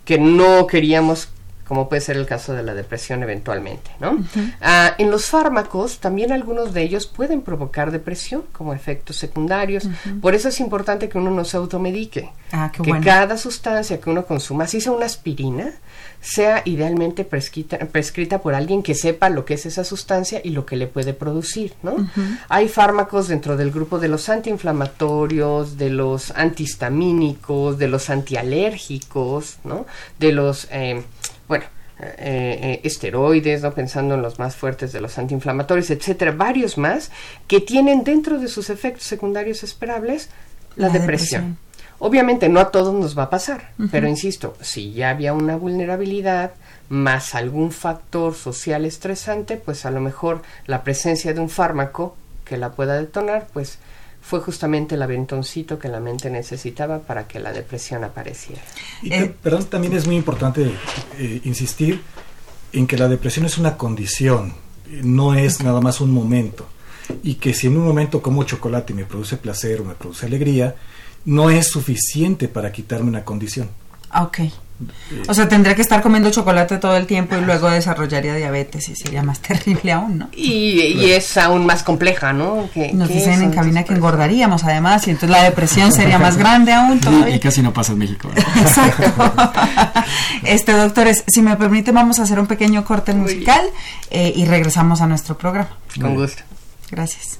que 0.04 0.18
no 0.18 0.66
queríamos 0.66 1.28
como 1.68 1.90
puede 1.90 2.00
ser 2.00 2.16
el 2.16 2.24
caso 2.24 2.54
de 2.54 2.62
la 2.62 2.72
depresión 2.72 3.22
eventualmente, 3.22 3.90
¿no? 4.00 4.24
Ah, 4.62 4.94
en 4.96 5.10
los 5.10 5.26
fármacos, 5.26 5.98
también 5.98 6.32
algunos 6.32 6.72
de 6.72 6.80
ellos 6.80 7.06
pueden 7.06 7.42
provocar 7.42 7.90
depresión 7.90 8.44
como 8.52 8.72
efectos 8.72 9.16
secundarios. 9.16 9.86
Por 10.22 10.34
eso 10.34 10.48
es 10.48 10.60
importante 10.60 11.10
que 11.10 11.18
uno 11.18 11.30
no 11.30 11.44
se 11.44 11.58
automedique. 11.58 12.30
Ah, 12.52 12.72
que 12.72 12.98
cada 13.00 13.36
sustancia 13.36 14.00
que 14.00 14.08
uno 14.08 14.24
consuma, 14.24 14.66
si 14.66 14.80
sea 14.80 14.92
una 14.92 15.04
aspirina, 15.04 15.74
sea 16.20 16.62
idealmente 16.64 17.24
prescrita, 17.24 17.78
prescrita 17.78 18.40
por 18.40 18.54
alguien 18.54 18.82
que 18.82 18.94
sepa 18.94 19.30
lo 19.30 19.44
que 19.44 19.54
es 19.54 19.66
esa 19.66 19.84
sustancia 19.84 20.40
y 20.42 20.50
lo 20.50 20.66
que 20.66 20.76
le 20.76 20.86
puede 20.86 21.14
producir, 21.14 21.74
¿no? 21.82 22.08
Hay 22.48 22.68
fármacos 22.68 23.28
dentro 23.28 23.56
del 23.56 23.70
grupo 23.70 23.98
de 23.98 24.08
los 24.08 24.28
antiinflamatorios, 24.28 25.78
de 25.78 25.90
los 25.90 26.32
antihistamínicos, 26.32 27.78
de 27.78 27.88
los 27.88 28.10
antialérgicos, 28.10 29.58
¿no? 29.64 29.86
De 30.18 30.32
los, 30.32 30.68
eh, 30.70 31.02
bueno, 31.46 31.64
eh, 32.00 32.58
eh, 32.62 32.80
esteroides, 32.84 33.62
¿no? 33.62 33.74
pensando 33.74 34.14
en 34.14 34.22
los 34.22 34.38
más 34.38 34.54
fuertes 34.54 34.92
de 34.92 35.00
los 35.00 35.18
antiinflamatorios, 35.18 35.90
etcétera, 35.90 36.30
varios 36.30 36.78
más 36.78 37.10
que 37.48 37.60
tienen 37.60 38.04
dentro 38.04 38.38
de 38.38 38.46
sus 38.46 38.70
efectos 38.70 39.02
secundarios 39.04 39.64
esperables 39.64 40.28
la, 40.76 40.90
depresión. 40.90 41.58
Obviamente 42.00 42.48
no 42.48 42.60
a 42.60 42.70
todos 42.70 42.94
nos 42.94 43.18
va 43.18 43.24
a 43.24 43.30
pasar, 43.30 43.72
pero 43.90 44.06
insisto, 44.06 44.56
si 44.60 44.92
ya 44.92 45.10
había 45.10 45.32
una 45.32 45.56
vulnerabilidad 45.56 46.52
más 46.88 47.34
algún 47.34 47.72
factor 47.72 48.34
social 48.34 48.84
estresante, 48.84 49.56
pues 49.56 49.84
a 49.84 49.90
lo 49.90 50.00
mejor 50.00 50.42
la 50.66 50.84
presencia 50.84 51.34
de 51.34 51.40
un 51.40 51.50
fármaco 51.50 52.16
que 52.44 52.56
la 52.56 52.70
pueda 52.70 52.94
detonar, 52.94 53.48
pues 53.52 53.78
fue 54.22 54.40
justamente 54.40 54.94
el 54.94 55.02
aventoncito 55.02 55.78
que 55.78 55.88
la 55.88 56.00
mente 56.00 56.30
necesitaba 56.30 57.00
para 57.00 57.26
que 57.26 57.40
la 57.40 57.52
depresión 57.52 58.04
apareciera. 58.04 58.60
Y 59.02 59.12
eh, 59.12 59.34
perdón, 59.42 59.64
también 59.64 59.94
es 59.94 60.06
muy 60.06 60.16
importante 60.16 60.70
eh, 61.18 61.40
insistir 61.44 62.02
en 62.72 62.86
que 62.86 62.96
la 62.96 63.08
depresión 63.08 63.46
es 63.46 63.58
una 63.58 63.76
condición, 63.76 64.54
no 65.02 65.34
es 65.34 65.62
nada 65.62 65.80
más 65.80 66.00
un 66.00 66.12
momento. 66.12 66.68
Y 67.22 67.36
que 67.36 67.54
si 67.54 67.68
en 67.68 67.78
un 67.78 67.86
momento 67.86 68.20
como 68.20 68.44
chocolate 68.44 68.92
me 68.92 69.04
produce 69.04 69.38
placer 69.38 69.80
o 69.80 69.84
me 69.84 69.94
produce 69.94 70.26
alegría, 70.26 70.74
no 71.28 71.50
es 71.50 71.68
suficiente 71.68 72.48
para 72.48 72.72
quitarme 72.72 73.08
una 73.08 73.22
condición. 73.22 73.68
Ah, 74.10 74.22
ok. 74.22 74.38
O 75.28 75.34
sea, 75.34 75.46
tendría 75.46 75.74
que 75.74 75.82
estar 75.82 76.00
comiendo 76.00 76.30
chocolate 76.30 76.78
todo 76.78 76.96
el 76.96 77.06
tiempo 77.06 77.36
y 77.36 77.40
luego 77.42 77.68
desarrollaría 77.68 78.34
diabetes 78.34 78.88
y 78.88 78.96
sería 78.96 79.22
más 79.22 79.40
terrible 79.42 79.92
aún, 79.92 80.18
¿no? 80.18 80.28
Y, 80.34 81.10
es 81.10 81.36
aún 81.36 81.66
más 81.66 81.82
compleja, 81.82 82.32
¿no? 82.32 82.70
Que, 82.72 82.94
Nos 82.94 83.10
dicen 83.10 83.42
en 83.42 83.50
cabina 83.50 83.84
que 83.84 83.92
engordaríamos 83.92 84.64
además 84.64 85.06
y 85.06 85.10
entonces 85.10 85.30
la 85.30 85.42
depresión 85.42 85.92
sería 85.92 86.18
más 86.18 86.38
grande 86.38 86.72
aún 86.72 86.98
todavía. 87.02 87.36
Y, 87.36 87.40
casi 87.40 87.60
no 87.60 87.74
pasa 87.74 87.92
en 87.92 87.98
México. 87.98 88.30
Exacto. 88.56 89.04
este, 90.44 90.72
doctores, 90.72 91.24
si 91.26 91.42
me 91.42 91.56
permite 91.56 91.92
vamos 91.92 92.20
a 92.20 92.22
hacer 92.22 92.40
un 92.40 92.46
pequeño 92.46 92.86
corte 92.86 93.12
musical 93.12 93.66
eh, 94.10 94.32
y 94.34 94.46
regresamos 94.46 95.02
a 95.02 95.06
nuestro 95.06 95.36
programa. 95.36 95.76
Con 96.00 96.14
gusto. 96.14 96.42
Gracias. 96.90 97.38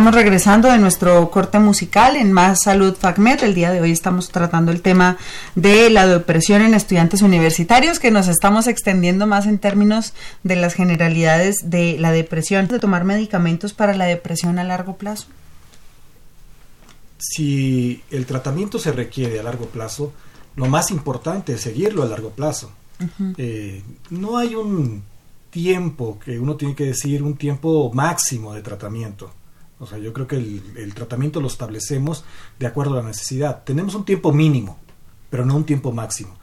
Estamos 0.00 0.14
regresando 0.14 0.72
de 0.72 0.78
nuestro 0.78 1.30
corte 1.30 1.58
musical 1.58 2.16
en 2.16 2.32
Más 2.32 2.62
Salud 2.62 2.96
FACMED. 2.96 3.44
El 3.44 3.54
día 3.54 3.70
de 3.70 3.82
hoy 3.82 3.90
estamos 3.90 4.30
tratando 4.30 4.72
el 4.72 4.80
tema 4.80 5.18
de 5.56 5.90
la 5.90 6.06
depresión 6.06 6.62
en 6.62 6.72
estudiantes 6.72 7.20
universitarios, 7.20 7.98
que 7.98 8.10
nos 8.10 8.26
estamos 8.26 8.66
extendiendo 8.66 9.26
más 9.26 9.44
en 9.44 9.58
términos 9.58 10.14
de 10.42 10.56
las 10.56 10.72
generalidades 10.72 11.68
de 11.68 11.98
la 11.98 12.12
depresión, 12.12 12.66
de 12.66 12.78
tomar 12.78 13.04
medicamentos 13.04 13.74
para 13.74 13.94
la 13.94 14.06
depresión 14.06 14.58
a 14.58 14.64
largo 14.64 14.96
plazo. 14.96 15.26
Si 17.18 18.02
el 18.10 18.24
tratamiento 18.24 18.78
se 18.78 18.92
requiere 18.92 19.38
a 19.38 19.42
largo 19.42 19.66
plazo, 19.66 20.14
lo 20.56 20.64
más 20.64 20.90
importante 20.90 21.52
es 21.52 21.60
seguirlo 21.60 22.02
a 22.02 22.06
largo 22.06 22.30
plazo. 22.30 22.72
Eh, 23.36 23.82
no 24.08 24.38
hay 24.38 24.54
un 24.54 25.02
tiempo 25.50 26.18
que 26.24 26.38
uno 26.38 26.56
tiene 26.56 26.74
que 26.74 26.86
decir, 26.86 27.22
un 27.22 27.36
tiempo 27.36 27.92
máximo 27.92 28.54
de 28.54 28.62
tratamiento 28.62 29.30
o 29.80 29.86
sea, 29.86 29.98
yo 29.98 30.12
creo 30.12 30.26
que 30.26 30.36
el, 30.36 30.94
tratamiento 30.94 31.40
lo 31.40 31.46
establecemos 31.46 32.24
de 32.58 32.66
acuerdo 32.66 32.92
a 32.92 33.02
la 33.02 33.08
necesidad. 33.08 33.64
Tenemos 33.64 33.94
un 33.94 34.04
tiempo 34.04 34.30
mínimo, 34.30 34.78
pero 35.30 35.46
no 35.46 35.56
un 35.56 35.64
tiempo 35.64 35.90
máximo. 35.90 36.36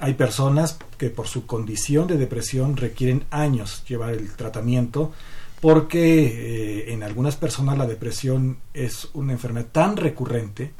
Hay 0.00 0.14
personas 0.14 0.76
que 0.98 1.08
por 1.08 1.28
su 1.28 1.46
condición 1.46 2.08
de 2.08 2.18
depresión 2.18 2.76
requieren 2.76 3.24
años 3.30 3.84
llevar 3.86 4.14
el 4.14 4.34
tratamiento 4.34 5.12
porque 5.60 6.88
eh, 6.88 6.92
en 6.92 7.04
algunas 7.04 7.36
personas 7.36 7.78
la 7.78 7.86
depresión 7.86 8.58
es 8.74 9.08
una 9.14 9.32
enfermedad 9.32 9.68
tan 9.70 9.96
recurrente 9.96 10.72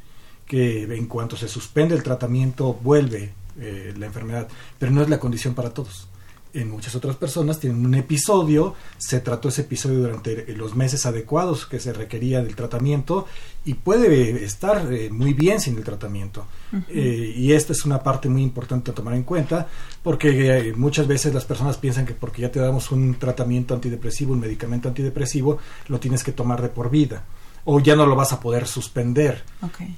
que 0.46 0.82
en 0.82 1.06
cuanto 1.06 1.36
se 1.36 1.46
suspende 1.46 1.94
el 1.94 2.02
tratamiento 2.02 2.74
vuelve 2.74 3.34
eh, 3.60 3.94
la 3.96 4.06
enfermedad, 4.06 4.48
pero 4.80 4.90
no 4.90 5.02
es 5.02 5.08
la 5.08 5.20
condición 5.20 5.54
para 5.54 5.70
todos 5.70 6.09
en 6.54 6.70
muchas 6.70 6.94
otras 6.94 7.16
personas 7.16 7.60
tienen 7.60 7.84
un 7.84 7.94
episodio, 7.94 8.74
se 8.98 9.20
trató 9.20 9.48
ese 9.48 9.62
episodio 9.62 10.00
durante 10.00 10.54
los 10.54 10.74
meses 10.74 11.06
adecuados 11.06 11.66
que 11.66 11.80
se 11.80 11.92
requería 11.92 12.42
del 12.42 12.54
tratamiento 12.56 13.26
y 13.64 13.74
puede 13.74 14.44
estar 14.44 14.92
eh, 14.92 15.10
muy 15.10 15.34
bien 15.34 15.60
sin 15.60 15.76
el 15.76 15.84
tratamiento. 15.84 16.46
Eh, 16.88 17.34
y 17.36 17.52
esta 17.52 17.72
es 17.72 17.84
una 17.84 18.02
parte 18.02 18.28
muy 18.28 18.42
importante 18.42 18.90
a 18.90 18.94
tomar 18.94 19.14
en 19.14 19.24
cuenta 19.24 19.66
porque 20.02 20.68
eh, 20.68 20.72
muchas 20.74 21.06
veces 21.06 21.34
las 21.34 21.44
personas 21.44 21.76
piensan 21.76 22.06
que 22.06 22.14
porque 22.14 22.42
ya 22.42 22.50
te 22.50 22.60
damos 22.60 22.90
un 22.90 23.16
tratamiento 23.18 23.74
antidepresivo, 23.74 24.32
un 24.32 24.40
medicamento 24.40 24.88
antidepresivo, 24.88 25.58
lo 25.88 26.00
tienes 26.00 26.24
que 26.24 26.32
tomar 26.32 26.62
de 26.62 26.68
por 26.68 26.90
vida 26.90 27.24
o 27.64 27.80
ya 27.80 27.96
no 27.96 28.06
lo 28.06 28.16
vas 28.16 28.32
a 28.32 28.40
poder 28.40 28.66
suspender. 28.66 29.44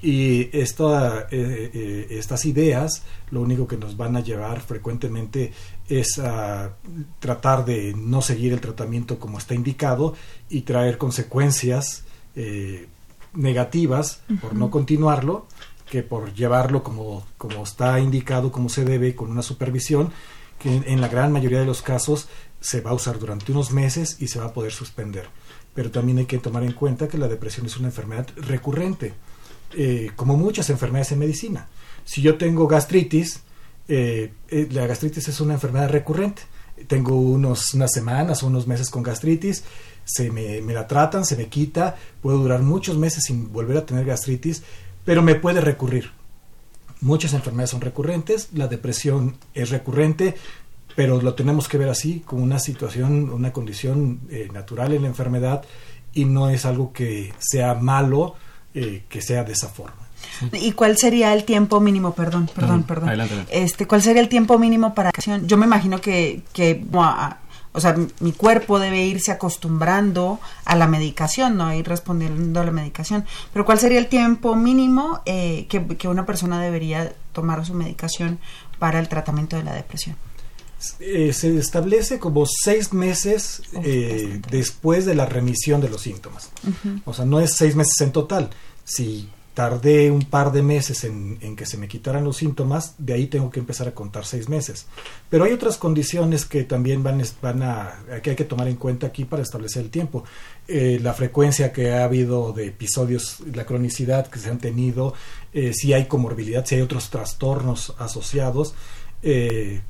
Y 0.01 0.49
esto, 0.57 0.95
eh, 0.97 1.27
eh, 1.31 2.07
estas 2.11 2.45
ideas 2.45 3.03
lo 3.31 3.41
único 3.41 3.67
que 3.67 3.77
nos 3.77 3.97
van 3.97 4.15
a 4.15 4.19
llevar 4.19 4.61
frecuentemente 4.61 5.53
es 5.87 6.19
a 6.19 6.73
tratar 7.19 7.65
de 7.65 7.93
no 7.95 8.21
seguir 8.21 8.53
el 8.53 8.61
tratamiento 8.61 9.19
como 9.19 9.37
está 9.37 9.55
indicado 9.55 10.13
y 10.49 10.61
traer 10.61 10.97
consecuencias 10.97 12.03
eh, 12.35 12.87
negativas 13.33 14.21
por 14.41 14.55
no 14.55 14.69
continuarlo 14.69 15.47
que 15.89 16.03
por 16.03 16.33
llevarlo 16.33 16.83
como, 16.83 17.25
como 17.37 17.63
está 17.63 17.99
indicado, 17.99 18.51
como 18.51 18.69
se 18.69 18.83
debe, 18.83 19.15
con 19.15 19.29
una 19.29 19.43
supervisión, 19.43 20.11
que 20.57 20.75
en 20.75 21.01
la 21.01 21.07
gran 21.07 21.31
mayoría 21.31 21.59
de 21.59 21.65
los 21.65 21.81
casos 21.81 22.29
se 22.61 22.81
va 22.81 22.91
a 22.91 22.93
usar 22.93 23.19
durante 23.19 23.51
unos 23.51 23.71
meses 23.71 24.17
y 24.19 24.27
se 24.27 24.39
va 24.39 24.45
a 24.45 24.53
poder 24.53 24.71
suspender 24.71 25.27
pero 25.73 25.91
también 25.91 26.19
hay 26.19 26.25
que 26.25 26.37
tomar 26.37 26.63
en 26.63 26.73
cuenta 26.73 27.07
que 27.07 27.17
la 27.17 27.27
depresión 27.27 27.65
es 27.65 27.77
una 27.77 27.87
enfermedad 27.87 28.27
recurrente, 28.37 29.13
eh, 29.75 30.11
como 30.15 30.37
muchas 30.37 30.69
enfermedades 30.69 31.11
en 31.11 31.19
medicina. 31.19 31.67
Si 32.05 32.21
yo 32.21 32.37
tengo 32.37 32.67
gastritis, 32.67 33.41
eh, 33.87 34.31
eh, 34.49 34.67
la 34.71 34.87
gastritis 34.87 35.27
es 35.27 35.39
una 35.41 35.55
enfermedad 35.55 35.89
recurrente. 35.89 36.43
Tengo 36.87 37.15
unos, 37.15 37.73
unas 37.73 37.91
semanas 37.91 38.43
o 38.43 38.47
unos 38.47 38.67
meses 38.67 38.89
con 38.89 39.03
gastritis, 39.03 39.63
se 40.05 40.31
me, 40.31 40.61
me 40.61 40.73
la 40.73 40.87
tratan, 40.87 41.23
se 41.23 41.37
me 41.37 41.47
quita, 41.47 41.95
puedo 42.21 42.39
durar 42.39 42.61
muchos 42.61 42.97
meses 42.97 43.23
sin 43.23 43.53
volver 43.53 43.77
a 43.77 43.85
tener 43.85 44.05
gastritis, 44.05 44.63
pero 45.05 45.21
me 45.21 45.35
puede 45.35 45.61
recurrir. 45.61 46.11
Muchas 47.01 47.33
enfermedades 47.33 47.71
son 47.71 47.81
recurrentes, 47.81 48.49
la 48.53 48.67
depresión 48.67 49.35
es 49.53 49.69
recurrente, 49.69 50.35
pero 50.95 51.21
lo 51.21 51.33
tenemos 51.33 51.67
que 51.67 51.77
ver 51.77 51.89
así, 51.89 52.21
como 52.25 52.43
una 52.43 52.59
situación, 52.59 53.29
una 53.29 53.51
condición 53.51 54.21
eh, 54.29 54.49
natural 54.53 54.93
en 54.93 55.03
la 55.03 55.07
enfermedad 55.07 55.63
y 56.13 56.25
no 56.25 56.49
es 56.49 56.65
algo 56.65 56.93
que 56.93 57.33
sea 57.39 57.73
malo 57.75 58.35
eh, 58.73 59.03
que 59.09 59.21
sea 59.21 59.43
de 59.43 59.53
esa 59.53 59.69
forma. 59.69 60.03
¿Y 60.51 60.71
cuál 60.71 60.97
sería 60.97 61.33
el 61.33 61.43
tiempo 61.43 61.79
mínimo? 61.79 62.13
Perdón, 62.13 62.49
perdón, 62.53 62.83
perdón. 62.83 63.11
Este, 63.51 63.87
¿Cuál 63.87 64.01
sería 64.01 64.21
el 64.21 64.29
tiempo 64.29 64.57
mínimo 64.57 64.93
para 64.93 65.09
acción? 65.09 65.47
Yo 65.47 65.57
me 65.57 65.65
imagino 65.65 65.99
que, 65.99 66.41
que 66.53 66.83
o 67.73 67.79
sea, 67.79 67.95
mi 68.19 68.31
cuerpo 68.31 68.79
debe 68.79 69.05
irse 69.05 69.31
acostumbrando 69.31 70.39
a 70.65 70.75
la 70.75 70.87
medicación, 70.87 71.57
no 71.57 71.73
ir 71.73 71.87
respondiendo 71.87 72.59
a 72.59 72.63
la 72.63 72.71
medicación. 72.71 73.25
Pero 73.51 73.65
¿cuál 73.65 73.79
sería 73.79 73.99
el 73.99 74.07
tiempo 74.07 74.55
mínimo 74.55 75.21
eh, 75.25 75.65
que, 75.69 75.85
que 75.97 76.07
una 76.07 76.25
persona 76.25 76.61
debería 76.61 77.13
tomar 77.31 77.65
su 77.65 77.73
medicación 77.73 78.39
para 78.79 78.99
el 78.99 79.09
tratamiento 79.09 79.55
de 79.55 79.63
la 79.63 79.73
depresión? 79.73 80.15
Eh, 80.99 81.33
se 81.33 81.57
establece 81.57 82.19
como 82.19 82.45
seis 82.45 82.93
meses 82.93 83.61
eh, 83.83 84.41
después 84.49 85.05
de 85.05 85.15
la 85.15 85.25
remisión 85.25 85.81
de 85.81 85.89
los 85.89 86.01
síntomas. 86.01 86.49
O 87.05 87.13
sea, 87.13 87.25
no 87.25 87.39
es 87.39 87.53
seis 87.55 87.75
meses 87.75 87.99
en 88.01 88.11
total. 88.11 88.49
Si 88.83 89.29
tardé 89.53 90.09
un 90.09 90.23
par 90.23 90.51
de 90.51 90.63
meses 90.63 91.03
en, 91.03 91.55
que 91.55 91.65
se 91.65 91.77
me 91.77 91.87
quitaran 91.87 92.23
los 92.23 92.37
síntomas, 92.37 92.95
de 92.97 93.13
ahí 93.13 93.27
tengo 93.27 93.51
que 93.51 93.59
empezar 93.59 93.87
a 93.87 93.93
contar 93.93 94.25
seis 94.25 94.49
meses. 94.49 94.87
Pero 95.29 95.43
hay 95.43 95.53
otras 95.53 95.77
condiciones 95.77 96.45
que 96.45 96.63
también 96.63 97.03
van, 97.03 97.21
van 97.41 97.61
a, 97.61 97.99
que 98.23 98.31
hay 98.31 98.35
que 98.35 98.45
tomar 98.45 98.67
en 98.67 98.75
cuenta 98.75 99.07
aquí 99.07 99.25
para 99.25 99.43
establecer 99.43 99.83
el 99.83 99.89
tiempo. 99.89 100.23
Eh, 100.67 100.99
la 101.01 101.13
frecuencia 101.13 101.71
que 101.71 101.91
ha 101.91 102.03
habido 102.03 102.51
de 102.51 102.67
episodios, 102.67 103.41
la 103.53 103.65
cronicidad 103.65 104.27
que 104.27 104.39
se 104.39 104.49
han 104.49 104.57
tenido, 104.57 105.13
si 105.73 105.93
hay 105.93 106.05
comorbilidad, 106.05 106.65
si 106.65 106.75
hay 106.75 106.81
otros 106.81 107.09
trastornos 107.09 107.93
asociados. 107.99 108.73
Eh, 109.23 109.81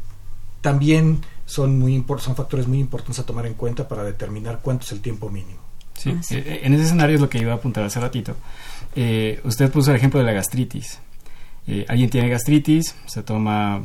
también 0.63 1.19
son, 1.45 1.78
muy 1.78 2.04
son 2.19 2.36
factores 2.36 2.67
muy 2.67 2.80
importantes 2.80 3.19
a 3.19 3.26
tomar 3.26 3.45
en 3.45 3.54
cuenta 3.54 3.88
para 3.88 4.04
determinar 4.04 4.62
cuánto 4.63 4.86
es 4.86 4.93
el 4.93 5.02
tiempo 5.02 5.30
mínimo. 5.30 5.60
Sí, 5.93 6.15
ah, 6.15 6.21
eh, 6.32 6.62
en 6.63 6.73
ese 6.73 6.86
escenario 6.86 7.15
es 7.15 7.21
lo 7.21 7.30
que 7.30 7.38
iba 7.38 7.52
a 7.52 7.56
apuntar 7.56 7.84
hace 7.84 7.99
ratito. 7.99 8.36
Eh, 8.95 9.41
usted 9.43 9.69
puso 9.69 9.91
el 9.91 9.97
ejemplo 9.97 10.19
de 10.19 10.26
la 10.26 10.32
gastritis. 10.32 10.99
Eh, 11.67 11.86
alguien 11.89 12.10
tiene 12.10 12.30
gastritis, 12.30 12.95
se 13.06 13.23
toma 13.23 13.82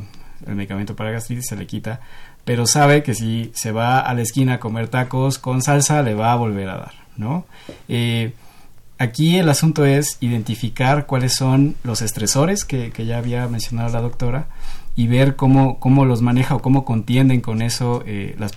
el 0.47 0.55
medicamento 0.55 0.95
para 0.95 1.11
gastritis, 1.11 1.47
se 1.47 1.57
le 1.57 1.67
quita, 1.67 1.99
pero 2.45 2.65
sabe 2.65 3.03
que 3.03 3.13
si 3.13 3.51
se 3.53 3.73
va 3.73 3.99
a 3.99 4.13
la 4.13 4.21
esquina 4.21 4.55
a 4.55 4.59
comer 4.59 4.87
tacos 4.87 5.37
con 5.37 5.61
salsa, 5.61 6.01
le 6.01 6.15
va 6.15 6.31
a 6.31 6.35
volver 6.35 6.69
a 6.69 6.77
dar, 6.77 6.93
¿no? 7.17 7.45
aquí 8.97 9.37
el 9.37 9.47
asunto 9.47 9.85
es 9.85 10.17
identificar 10.19 11.05
cuáles 11.05 11.33
son 11.33 11.75
los 11.83 12.01
estresores 12.01 12.65
que, 12.65 12.91
que 12.91 13.05
ya 13.05 13.17
había 13.17 13.47
mencionado 13.47 13.93
la 13.93 14.01
doctora 14.01 14.47
y 14.99 15.07
ver 15.07 15.37
cómo, 15.37 15.79
cómo 15.79 16.03
los 16.03 16.21
maneja 16.21 16.55
o 16.55 16.61
cómo 16.61 16.83
contienden 16.83 17.39
con 17.39 17.61
eso 17.61 18.03
eh, 18.05 18.35
las 18.37 18.51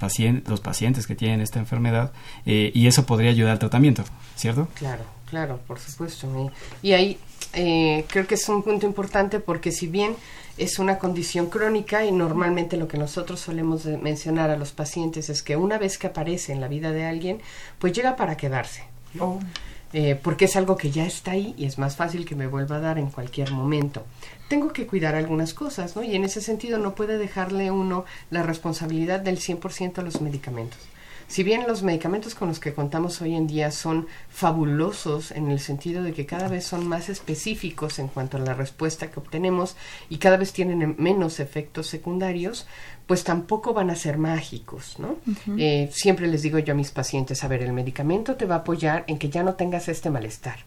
los 0.48 0.60
pacientes 0.60 1.06
que 1.06 1.14
tienen 1.14 1.40
esta 1.40 1.60
enfermedad 1.60 2.10
eh, 2.46 2.72
y 2.74 2.88
eso 2.88 3.06
podría 3.06 3.30
ayudar 3.30 3.52
al 3.52 3.58
tratamiento, 3.60 4.02
¿cierto? 4.34 4.66
Claro, 4.74 5.04
claro, 5.30 5.60
por 5.68 5.78
supuesto. 5.78 6.50
Y 6.82 6.94
ahí 6.94 7.16
eh, 7.52 8.04
creo 8.08 8.26
que 8.26 8.34
es 8.34 8.48
un 8.48 8.64
punto 8.64 8.86
importante 8.86 9.38
porque 9.38 9.70
si 9.70 9.86
bien 9.86 10.16
es 10.58 10.80
una 10.80 10.98
condición 10.98 11.46
crónica 11.46 12.04
y 12.04 12.10
normalmente 12.10 12.76
lo 12.76 12.88
que 12.88 12.98
nosotros 12.98 13.38
solemos 13.38 13.84
mencionar 13.84 14.50
a 14.50 14.56
los 14.56 14.72
pacientes 14.72 15.30
es 15.30 15.44
que 15.44 15.54
una 15.54 15.78
vez 15.78 15.96
que 15.96 16.08
aparece 16.08 16.52
en 16.52 16.60
la 16.60 16.66
vida 16.66 16.90
de 16.90 17.04
alguien, 17.04 17.40
pues 17.78 17.92
llega 17.92 18.16
para 18.16 18.36
quedarse. 18.36 18.82
Oh. 19.20 19.38
Eh, 19.94 20.18
porque 20.20 20.46
es 20.46 20.56
algo 20.56 20.76
que 20.76 20.90
ya 20.90 21.04
está 21.04 21.32
ahí 21.32 21.54
y 21.58 21.66
es 21.66 21.78
más 21.78 21.96
fácil 21.96 22.24
que 22.24 22.34
me 22.34 22.46
vuelva 22.46 22.76
a 22.76 22.80
dar 22.80 22.98
en 22.98 23.10
cualquier 23.10 23.50
momento. 23.50 24.04
Tengo 24.52 24.70
que 24.70 24.86
cuidar 24.86 25.14
algunas 25.14 25.54
cosas, 25.54 25.96
¿no? 25.96 26.02
Y 26.02 26.14
en 26.14 26.24
ese 26.24 26.42
sentido 26.42 26.76
no 26.76 26.94
puede 26.94 27.16
dejarle 27.16 27.70
uno 27.70 28.04
la 28.30 28.42
responsabilidad 28.42 29.18
del 29.18 29.38
100% 29.38 29.96
a 29.96 30.02
los 30.02 30.20
medicamentos. 30.20 30.78
Si 31.26 31.42
bien 31.42 31.64
los 31.66 31.82
medicamentos 31.82 32.34
con 32.34 32.48
los 32.48 32.60
que 32.60 32.74
contamos 32.74 33.22
hoy 33.22 33.34
en 33.34 33.46
día 33.46 33.70
son 33.70 34.08
fabulosos 34.28 35.30
en 35.30 35.50
el 35.50 35.58
sentido 35.58 36.02
de 36.02 36.12
que 36.12 36.26
cada 36.26 36.48
vez 36.48 36.66
son 36.66 36.86
más 36.86 37.08
específicos 37.08 37.98
en 37.98 38.08
cuanto 38.08 38.36
a 38.36 38.40
la 38.40 38.52
respuesta 38.52 39.10
que 39.10 39.20
obtenemos 39.20 39.74
y 40.10 40.18
cada 40.18 40.36
vez 40.36 40.52
tienen 40.52 40.96
menos 40.98 41.40
efectos 41.40 41.86
secundarios, 41.86 42.66
pues 43.06 43.24
tampoco 43.24 43.72
van 43.72 43.88
a 43.88 43.96
ser 43.96 44.18
mágicos, 44.18 44.98
¿no? 44.98 45.16
Eh, 45.56 45.88
siempre 45.94 46.26
les 46.26 46.42
digo 46.42 46.58
yo 46.58 46.74
a 46.74 46.76
mis 46.76 46.90
pacientes, 46.90 47.42
a 47.42 47.48
ver, 47.48 47.62
el 47.62 47.72
medicamento 47.72 48.36
te 48.36 48.44
va 48.44 48.56
a 48.56 48.58
apoyar 48.58 49.04
en 49.06 49.18
que 49.18 49.30
ya 49.30 49.42
no 49.42 49.54
tengas 49.54 49.88
este 49.88 50.10
malestar 50.10 50.58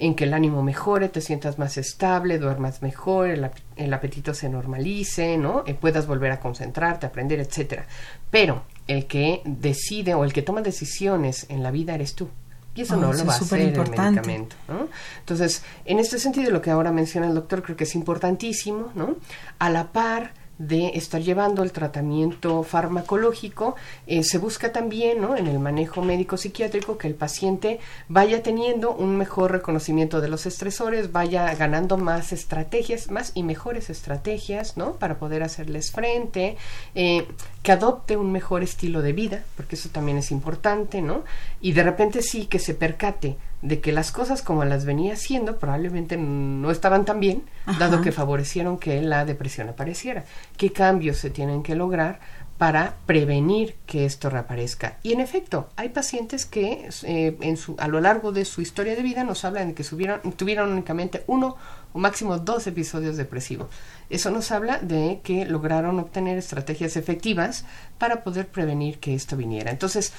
en 0.00 0.14
que 0.14 0.24
el 0.24 0.32
ánimo 0.32 0.62
mejore, 0.62 1.10
te 1.10 1.20
sientas 1.20 1.58
más 1.58 1.76
estable, 1.76 2.38
duermas 2.38 2.80
mejor, 2.80 3.28
el, 3.28 3.92
apetito 3.94 4.32
se 4.32 4.48
normalice, 4.48 5.36
¿no? 5.36 5.62
Y 5.66 5.74
puedas 5.74 6.06
volver 6.06 6.32
a 6.32 6.40
concentrarte, 6.40 7.04
aprender, 7.04 7.38
etcétera. 7.38 7.86
Pero 8.30 8.62
el 8.86 9.06
que 9.06 9.42
decide 9.44 10.14
o 10.14 10.24
el 10.24 10.32
que 10.32 10.40
toma 10.40 10.62
decisiones 10.62 11.44
en 11.50 11.62
la 11.62 11.70
vida 11.70 11.94
eres 11.94 12.14
tú. 12.14 12.28
Y 12.74 12.82
eso 12.82 12.94
oh, 12.94 12.96
no 12.96 13.12
lo 13.12 13.26
va 13.26 13.34
a 13.34 13.36
hacer 13.36 13.60
el 13.60 13.76
medicamento. 13.76 14.56
¿no? 14.68 14.88
Entonces, 15.18 15.62
en 15.84 15.98
este 15.98 16.18
sentido, 16.18 16.50
lo 16.50 16.62
que 16.62 16.70
ahora 16.70 16.92
menciona 16.92 17.26
el 17.26 17.34
doctor 17.34 17.62
creo 17.62 17.76
que 17.76 17.84
es 17.84 17.94
importantísimo, 17.94 18.92
¿no? 18.94 19.16
A 19.58 19.68
la 19.68 19.92
par 19.92 20.32
de 20.60 20.88
estar 20.88 21.22
llevando 21.22 21.62
el 21.62 21.72
tratamiento 21.72 22.62
farmacológico, 22.62 23.76
eh, 24.06 24.22
se 24.22 24.36
busca 24.36 24.72
también 24.72 25.22
¿no? 25.22 25.34
en 25.34 25.46
el 25.46 25.58
manejo 25.58 26.02
médico 26.02 26.36
psiquiátrico 26.36 26.98
que 26.98 27.08
el 27.08 27.14
paciente 27.14 27.80
vaya 28.08 28.42
teniendo 28.42 28.92
un 28.92 29.16
mejor 29.16 29.52
reconocimiento 29.52 30.20
de 30.20 30.28
los 30.28 30.44
estresores, 30.44 31.12
vaya 31.12 31.54
ganando 31.54 31.96
más 31.96 32.34
estrategias, 32.34 33.10
más 33.10 33.32
y 33.34 33.42
mejores 33.42 33.88
estrategias 33.88 34.76
¿no? 34.76 34.92
para 34.92 35.18
poder 35.18 35.42
hacerles 35.42 35.92
frente, 35.92 36.58
eh, 36.94 37.26
que 37.62 37.72
adopte 37.72 38.18
un 38.18 38.30
mejor 38.30 38.62
estilo 38.62 39.00
de 39.00 39.14
vida, 39.14 39.42
porque 39.56 39.76
eso 39.76 39.88
también 39.88 40.18
es 40.18 40.30
importante, 40.30 41.00
¿no? 41.00 41.24
Y 41.62 41.72
de 41.72 41.82
repente 41.82 42.20
sí 42.22 42.46
que 42.46 42.58
se 42.58 42.74
percate 42.74 43.36
de 43.62 43.80
que 43.80 43.92
las 43.92 44.12
cosas 44.12 44.42
como 44.42 44.64
las 44.64 44.84
venía 44.84 45.14
haciendo 45.14 45.58
probablemente 45.58 46.16
no 46.16 46.70
estaban 46.70 47.04
tan 47.04 47.20
bien, 47.20 47.42
dado 47.78 48.00
que 48.00 48.12
favorecieron 48.12 48.78
que 48.78 49.02
la 49.02 49.24
depresión 49.24 49.68
apareciera. 49.68 50.24
¿Qué 50.56 50.72
cambios 50.72 51.18
se 51.18 51.30
tienen 51.30 51.62
que 51.62 51.74
lograr 51.74 52.20
para 52.60 52.96
prevenir 53.06 53.76
que 53.86 54.04
esto 54.04 54.28
reaparezca. 54.28 54.98
Y 55.02 55.14
en 55.14 55.20
efecto, 55.20 55.70
hay 55.76 55.88
pacientes 55.88 56.44
que 56.44 56.90
eh, 57.04 57.38
en 57.40 57.56
su, 57.56 57.74
a 57.78 57.88
lo 57.88 58.02
largo 58.02 58.32
de 58.32 58.44
su 58.44 58.60
historia 58.60 58.94
de 58.94 59.02
vida 59.02 59.24
nos 59.24 59.46
hablan 59.46 59.68
de 59.68 59.74
que 59.74 59.82
tuvieron 59.82 60.70
únicamente 60.70 61.24
uno 61.26 61.56
o 61.94 61.98
máximo 61.98 62.38
dos 62.38 62.66
episodios 62.66 63.16
depresivos. 63.16 63.68
Eso 64.10 64.30
nos 64.30 64.52
habla 64.52 64.78
de 64.78 65.20
que 65.24 65.46
lograron 65.46 65.98
obtener 66.00 66.36
estrategias 66.36 66.98
efectivas 66.98 67.64
para 67.96 68.22
poder 68.22 68.46
prevenir 68.46 68.98
que 68.98 69.14
esto 69.14 69.38
viniera. 69.38 69.70
Entonces, 69.70 70.12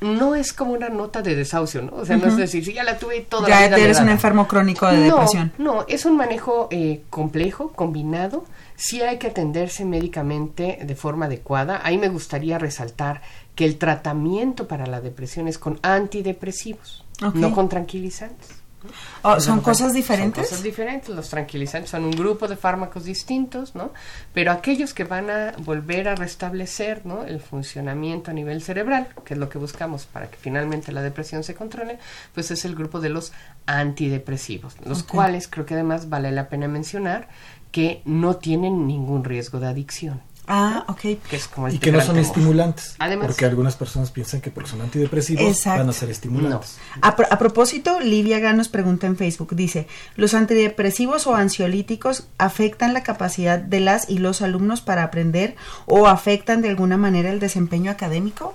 no 0.00 0.34
es 0.34 0.52
como 0.52 0.72
una 0.72 0.88
nota 0.88 1.22
de 1.22 1.34
desahucio, 1.34 1.82
¿no? 1.82 1.96
O 1.96 2.06
sea, 2.06 2.16
no 2.16 2.26
es 2.26 2.36
decir, 2.36 2.64
si 2.64 2.72
ya 2.72 2.84
la 2.84 2.98
tuve 2.98 3.20
toda 3.20 3.48
ya 3.48 3.60
la 3.60 3.66
vida. 3.66 3.78
Ya 3.78 3.84
eres 3.84 4.00
un 4.00 4.08
enfermo 4.08 4.46
crónico 4.46 4.86
de 4.86 5.00
depresión. 5.00 5.52
No, 5.58 5.84
es 5.88 6.04
un 6.04 6.16
manejo 6.16 6.68
eh, 6.70 7.02
complejo, 7.10 7.72
combinado. 7.72 8.44
Sí 8.76 9.02
hay 9.02 9.18
que 9.18 9.28
atenderse 9.28 9.84
médicamente 9.84 10.78
de 10.84 10.94
forma 10.94 11.26
adecuada. 11.26 11.80
Ahí 11.82 11.98
me 11.98 12.08
gustaría 12.08 12.58
resaltar 12.58 13.22
que 13.54 13.64
el 13.64 13.76
tratamiento 13.76 14.68
para 14.68 14.86
la 14.86 15.00
depresión 15.00 15.48
es 15.48 15.58
con 15.58 15.80
antidepresivos, 15.82 17.04
no 17.34 17.52
con 17.52 17.68
tranquilizantes. 17.68 18.57
Oh, 19.22 19.40
¿Son 19.40 19.60
cosas 19.60 19.92
diferentes? 19.92 20.44
Son 20.44 20.50
cosas 20.50 20.62
diferentes. 20.62 21.14
Los 21.14 21.28
tranquilizantes 21.28 21.90
son 21.90 22.04
un 22.04 22.12
grupo 22.12 22.46
de 22.46 22.56
fármacos 22.56 23.04
distintos, 23.04 23.74
¿no? 23.74 23.92
Pero 24.32 24.52
aquellos 24.52 24.94
que 24.94 25.04
van 25.04 25.30
a 25.30 25.52
volver 25.58 26.08
a 26.08 26.14
restablecer, 26.14 27.04
¿no? 27.04 27.24
El 27.24 27.40
funcionamiento 27.40 28.30
a 28.30 28.34
nivel 28.34 28.62
cerebral, 28.62 29.08
que 29.24 29.34
es 29.34 29.40
lo 29.40 29.48
que 29.48 29.58
buscamos 29.58 30.06
para 30.06 30.30
que 30.30 30.36
finalmente 30.36 30.92
la 30.92 31.02
depresión 31.02 31.42
se 31.42 31.54
controle, 31.54 31.98
pues 32.34 32.50
es 32.50 32.64
el 32.64 32.74
grupo 32.74 33.00
de 33.00 33.08
los 33.08 33.32
antidepresivos, 33.66 34.76
los 34.84 35.02
cuales 35.02 35.48
creo 35.48 35.66
que 35.66 35.74
además 35.74 36.08
vale 36.08 36.30
la 36.30 36.48
pena 36.48 36.68
mencionar 36.68 37.28
que 37.72 38.02
no 38.04 38.36
tienen 38.36 38.86
ningún 38.86 39.24
riesgo 39.24 39.60
de 39.60 39.66
adicción. 39.66 40.22
Ah, 40.50 40.86
ok. 40.88 41.04
y 41.70 41.78
que 41.78 41.92
no 41.92 42.00
son 42.00 42.18
estimulantes. 42.18 42.96
Además, 42.98 43.26
porque 43.28 43.44
algunas 43.44 43.76
personas 43.76 44.10
piensan 44.10 44.40
que 44.40 44.50
porque 44.50 44.70
son 44.70 44.80
antidepresivos 44.80 45.62
van 45.64 45.88
a 45.88 45.92
ser 45.92 46.10
estimulantes. 46.10 46.78
A, 47.02 47.14
propósito, 47.14 48.00
Livia 48.00 48.38
Ganos 48.38 48.68
pregunta 48.68 49.06
en 49.06 49.16
Facebook, 49.16 49.54
dice, 49.54 49.86
¿los 50.16 50.32
antidepresivos 50.32 51.26
o 51.26 51.34
ansiolíticos 51.34 52.28
afectan 52.38 52.94
la 52.94 53.02
capacidad 53.02 53.58
de 53.58 53.80
las 53.80 54.08
y 54.08 54.18
los 54.18 54.40
alumnos 54.40 54.80
para 54.80 55.02
aprender 55.02 55.54
o 55.84 56.06
afectan 56.06 56.62
de 56.62 56.70
alguna 56.70 56.96
manera 56.96 57.30
el 57.30 57.40
desempeño 57.40 57.90
académico? 57.90 58.54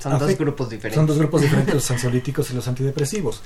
Son 0.00 0.18
dos 0.18 0.36
grupos 0.36 0.70
diferentes. 0.70 0.96
Son 0.96 1.06
dos 1.06 1.18
grupos 1.18 1.40
diferentes, 1.42 1.72
los 1.72 1.90
ansiolíticos 1.90 2.50
y 2.50 2.54
los 2.54 2.66
antidepresivos. 2.66 3.42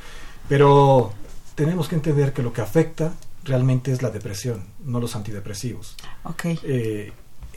Pero 0.49 1.13
tenemos 1.55 1.89
que 1.89 1.97
entender 1.97 2.33
que 2.33 2.43
lo 2.43 2.55
que 2.55 2.63
afecta 2.63 3.13
realmente 3.45 3.93
es 3.93 4.01
la 4.01 4.11
depresión, 4.11 4.65
no 4.83 4.99
los 4.99 5.15
antidepresivos. 5.15 5.95
Ok. 6.25 6.45
Eh, 6.65 7.13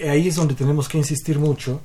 ahí 0.07 0.27
es 0.27 0.35
donde 0.35 0.55
tenemos 0.55 0.87
que 0.87 0.97
insistir 0.97 1.39
mucho 1.39 1.81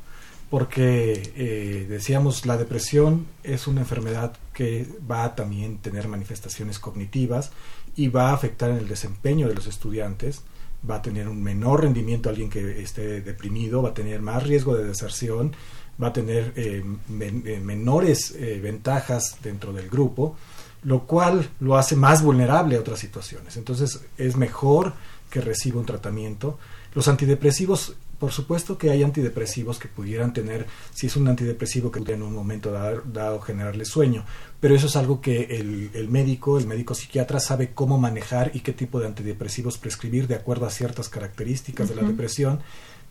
porque 0.50 1.32
eh, 1.36 1.86
decíamos 1.88 2.46
la 2.46 2.56
depresión 2.56 3.26
es 3.42 3.66
una 3.66 3.80
enfermedad 3.80 4.36
que 4.52 4.86
va 5.10 5.24
a 5.24 5.34
también 5.34 5.78
tener 5.78 6.06
manifestaciones 6.06 6.78
cognitivas 6.78 7.50
y 7.96 8.08
va 8.08 8.30
a 8.30 8.34
afectar 8.34 8.70
en 8.70 8.76
el 8.76 8.88
desempeño 8.88 9.48
de 9.48 9.54
los 9.54 9.66
estudiantes 9.66 10.42
va 10.88 10.96
a 10.96 11.02
tener 11.02 11.28
un 11.28 11.42
menor 11.42 11.82
rendimiento 11.82 12.28
alguien 12.28 12.50
que 12.50 12.82
esté 12.82 13.22
deprimido 13.22 13.82
va 13.82 13.90
a 13.90 13.94
tener 13.94 14.20
más 14.20 14.42
riesgo 14.42 14.76
de 14.76 14.84
deserción 14.84 15.56
va 16.00 16.08
a 16.08 16.12
tener 16.12 16.52
eh, 16.56 16.84
eh, 17.20 17.60
menores 17.64 18.36
ventajas 18.60 19.38
dentro 19.42 19.72
del 19.72 19.88
grupo 19.88 20.36
lo 20.84 21.06
cual 21.06 21.50
lo 21.60 21.76
hace 21.76 21.96
más 21.96 22.22
vulnerable 22.22 22.76
a 22.76 22.80
otras 22.80 22.98
situaciones. 22.98 23.56
Entonces 23.56 24.00
es 24.18 24.36
mejor 24.36 24.92
que 25.30 25.40
reciba 25.40 25.80
un 25.80 25.86
tratamiento. 25.86 26.58
Los 26.94 27.08
antidepresivos 27.08 27.96
por 28.24 28.32
supuesto 28.32 28.78
que 28.78 28.88
hay 28.88 29.02
antidepresivos 29.02 29.78
que 29.78 29.86
pudieran 29.86 30.32
tener, 30.32 30.66
si 30.94 31.08
es 31.08 31.16
un 31.16 31.28
antidepresivo 31.28 31.90
que 31.90 32.00
en 32.10 32.22
un 32.22 32.32
momento 32.32 32.72
dado, 32.72 33.38
generarle 33.42 33.84
sueño, 33.84 34.24
pero 34.60 34.74
eso 34.74 34.86
es 34.86 34.96
algo 34.96 35.20
que 35.20 35.58
el, 35.58 36.08
médico, 36.08 36.56
el 36.56 36.66
médico 36.66 36.94
psiquiatra 36.94 37.38
sabe 37.38 37.72
cómo 37.74 37.98
manejar 37.98 38.50
y 38.54 38.60
qué 38.60 38.72
tipo 38.72 38.98
de 38.98 39.08
antidepresivos 39.08 39.76
prescribir 39.76 40.26
de 40.26 40.36
acuerdo 40.36 40.64
a 40.64 40.70
ciertas 40.70 41.10
características 41.10 41.90
de 41.90 41.96
la 41.96 42.02
depresión 42.02 42.60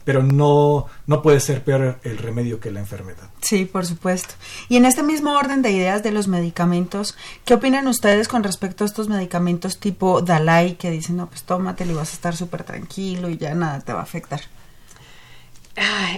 pero 0.03 0.24
no, 0.24 0.88
no 1.07 1.22
puede 1.22 1.39
ser 1.39 1.64
peor 1.64 1.99
el 2.03 2.18
remedio 2.18 2.59
que 2.59 2.72
la 2.72 2.82
enfermedad. 2.82 3.30
Sí, 3.39 3.64
por 3.64 3.86
supuesto. 3.86 4.34
Y 4.68 4.76
en 4.76 4.84
este 4.84 5.01
mismo 5.01 5.32
orden 5.32 5.61
de 5.61 5.72
ideas 5.72 6.03
de 6.03 6.11
los 6.11 6.28
medicamentos, 6.28 7.16
¿qué 7.45 7.53
opinan 7.53 7.88
ustedes 7.88 8.28
con 8.28 8.43
respecto 8.43 8.84
a 8.84 8.88
estos 8.88 9.07
medicamentos 9.07 9.78
tipo 9.78 10.22
Dalai 10.22 10.76
que 10.76 10.91
dicen, 10.91 11.16
no, 11.16 11.30
pues 11.30 11.43
tómatelo 11.43 11.93
y 11.93 11.95
vas 11.95 12.09
a 12.09 12.16
estar 12.16 12.36
súper 12.36 12.64
tranquilo 12.64 13.30
y 13.30 13.38
ya 13.38 13.55
nada 13.55 13.80
te 13.80 13.93
va 13.93 13.99
a 13.99 14.03
afectar? 14.03 14.41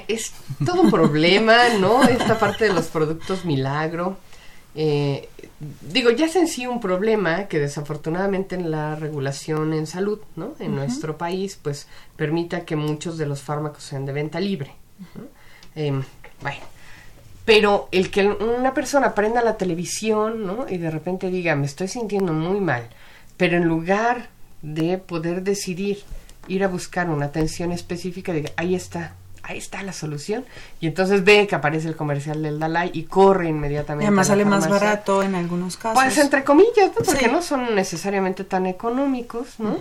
Es 0.08 0.34
todo 0.66 0.82
un 0.82 0.92
problema, 0.92 1.70
¿no? 1.80 2.04
Esta 2.04 2.38
parte 2.38 2.66
de 2.66 2.74
los 2.74 2.88
productos 2.88 3.46
milagro. 3.46 4.18
Eh, 4.76 5.30
digo, 5.82 6.12
ya 6.12 6.26
es 6.26 6.36
en 6.36 6.48
sí 6.48 6.68
un 6.68 6.82
problema 6.82 7.46
que 7.46 7.60
desafortunadamente 7.60 8.56
en 8.56 8.72
la 8.72 8.96
regulación 8.96 9.74
en 9.74 9.88
salud, 9.88 10.20
¿no? 10.36 10.54
En 10.60 10.76
nuestro 10.76 11.18
país, 11.18 11.58
pues 11.62 11.88
permita 12.18 12.66
que 12.66 12.76
muchos 12.76 13.18
de 13.18 13.26
los 13.26 13.42
fármacos 13.42 13.84
sean 13.84 14.06
de 14.06 14.14
venta 14.14 14.40
libre. 14.40 14.76
Em, 15.76 16.04
bueno, 16.42 16.60
pero 17.46 17.88
el 17.92 18.12
que 18.12 18.28
una 18.28 18.74
persona 18.74 19.16
prenda 19.16 19.42
la 19.42 19.56
televisión, 19.56 20.46
¿no? 20.46 20.68
Y 20.68 20.78
de 20.78 20.92
repente 20.92 21.30
diga, 21.30 21.56
me 21.56 21.66
estoy 21.66 21.88
sintiendo 21.88 22.34
muy 22.34 22.60
mal, 22.60 22.90
pero 23.38 23.56
en 23.56 23.66
lugar 23.66 24.30
de 24.62 24.98
poder 24.98 25.44
decidir 25.44 26.04
ir 26.48 26.64
a 26.64 26.68
buscar 26.68 27.10
una 27.10 27.28
atención 27.28 27.72
específica, 27.72 28.34
diga, 28.34 28.52
ahí 28.58 28.76
está, 28.76 29.16
ahí 29.48 29.58
está 29.58 29.82
la 29.84 29.94
solución. 29.94 30.46
Y 30.80 30.88
entonces 30.88 31.24
ve 31.24 31.48
que 31.48 31.56
aparece 31.56 31.88
el 31.88 31.96
comercial 31.96 32.42
del 32.42 32.60
Dalai 32.60 32.92
y 32.94 33.04
corre 33.04 33.50
inmediatamente. 33.50 34.06
Y 34.06 34.08
además 34.08 34.28
sale 34.28 34.46
más 34.46 34.68
barato 34.70 35.24
en 35.24 35.36
algunos 35.36 35.78
casos. 35.78 36.02
Pues 36.02 36.18
entre 36.18 36.44
comillas, 36.44 36.92
porque 37.06 37.28
no 37.28 37.42
son 37.42 37.76
necesariamente 37.76 38.44
tan 38.44 38.66
económicos, 38.66 39.60
¿no? 39.60 39.78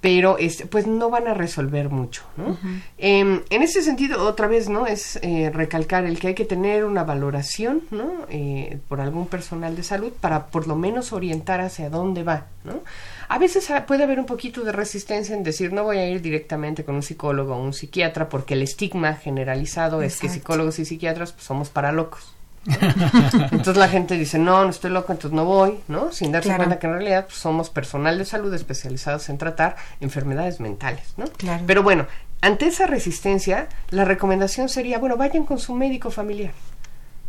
pero 0.00 0.38
este, 0.38 0.66
pues 0.66 0.86
no 0.86 1.10
van 1.10 1.26
a 1.26 1.34
resolver 1.34 1.88
mucho, 1.88 2.22
¿no? 2.36 2.56
Em, 2.98 3.42
en 3.50 3.62
ese 3.62 3.82
sentido, 3.82 4.24
otra 4.24 4.46
vez, 4.46 4.68
¿no? 4.68 4.86
Es 4.86 5.18
eh, 5.22 5.50
recalcar 5.52 6.04
el 6.04 6.20
que 6.20 6.28
hay 6.28 6.34
que 6.34 6.44
tener 6.44 6.84
una 6.84 7.02
valoración, 7.02 7.82
¿no? 7.90 8.12
Eh, 8.28 8.78
por 8.88 9.00
algún 9.00 9.26
personal 9.26 9.74
de 9.74 9.82
salud 9.82 10.12
para 10.12 10.46
por 10.46 10.68
lo 10.68 10.76
menos 10.76 11.12
orientar 11.12 11.60
hacia 11.60 11.90
dónde 11.90 12.22
va, 12.22 12.46
¿no? 12.62 12.82
A 13.28 13.38
veces 13.38 13.70
puede 13.86 14.04
haber 14.04 14.18
un 14.18 14.26
poquito 14.26 14.64
de 14.64 14.72
resistencia 14.72 15.34
en 15.34 15.42
decir 15.42 15.72
no 15.72 15.84
voy 15.84 15.98
a 15.98 16.08
ir 16.08 16.22
directamente 16.22 16.84
con 16.84 16.94
un 16.94 17.02
psicólogo 17.02 17.54
o 17.54 17.62
un 17.62 17.74
psiquiatra 17.74 18.28
porque 18.30 18.54
el 18.54 18.62
estigma 18.62 19.14
generalizado 19.14 20.00
es 20.02 20.18
que 20.18 20.30
psicólogos 20.30 20.78
y 20.78 20.86
psiquiatras 20.86 21.32
pues, 21.32 21.44
somos 21.44 21.68
para 21.68 21.92
locos. 21.92 22.34
entonces 23.52 23.76
la 23.76 23.88
gente 23.88 24.18
dice, 24.18 24.38
no, 24.38 24.64
no 24.64 24.70
estoy 24.70 24.90
loco, 24.90 25.12
entonces 25.12 25.34
no 25.34 25.44
voy, 25.44 25.78
¿no? 25.88 26.12
Sin 26.12 26.32
darse 26.32 26.54
cuenta 26.54 26.78
que 26.78 26.86
en 26.86 26.94
realidad 26.94 27.26
pues, 27.26 27.38
somos 27.38 27.70
personal 27.70 28.18
de 28.18 28.24
salud 28.24 28.52
especializados 28.52 29.28
en 29.28 29.38
tratar 29.38 29.76
enfermedades 30.00 30.60
mentales, 30.60 31.14
¿no? 31.16 31.26
Pero 31.66 31.82
bueno, 31.82 32.06
ante 32.40 32.66
esa 32.66 32.86
resistencia, 32.86 33.68
la 33.90 34.04
recomendación 34.04 34.68
sería, 34.68 34.98
bueno, 34.98 35.16
vayan 35.16 35.44
con 35.44 35.58
su 35.58 35.74
médico 35.74 36.10
familiar, 36.10 36.52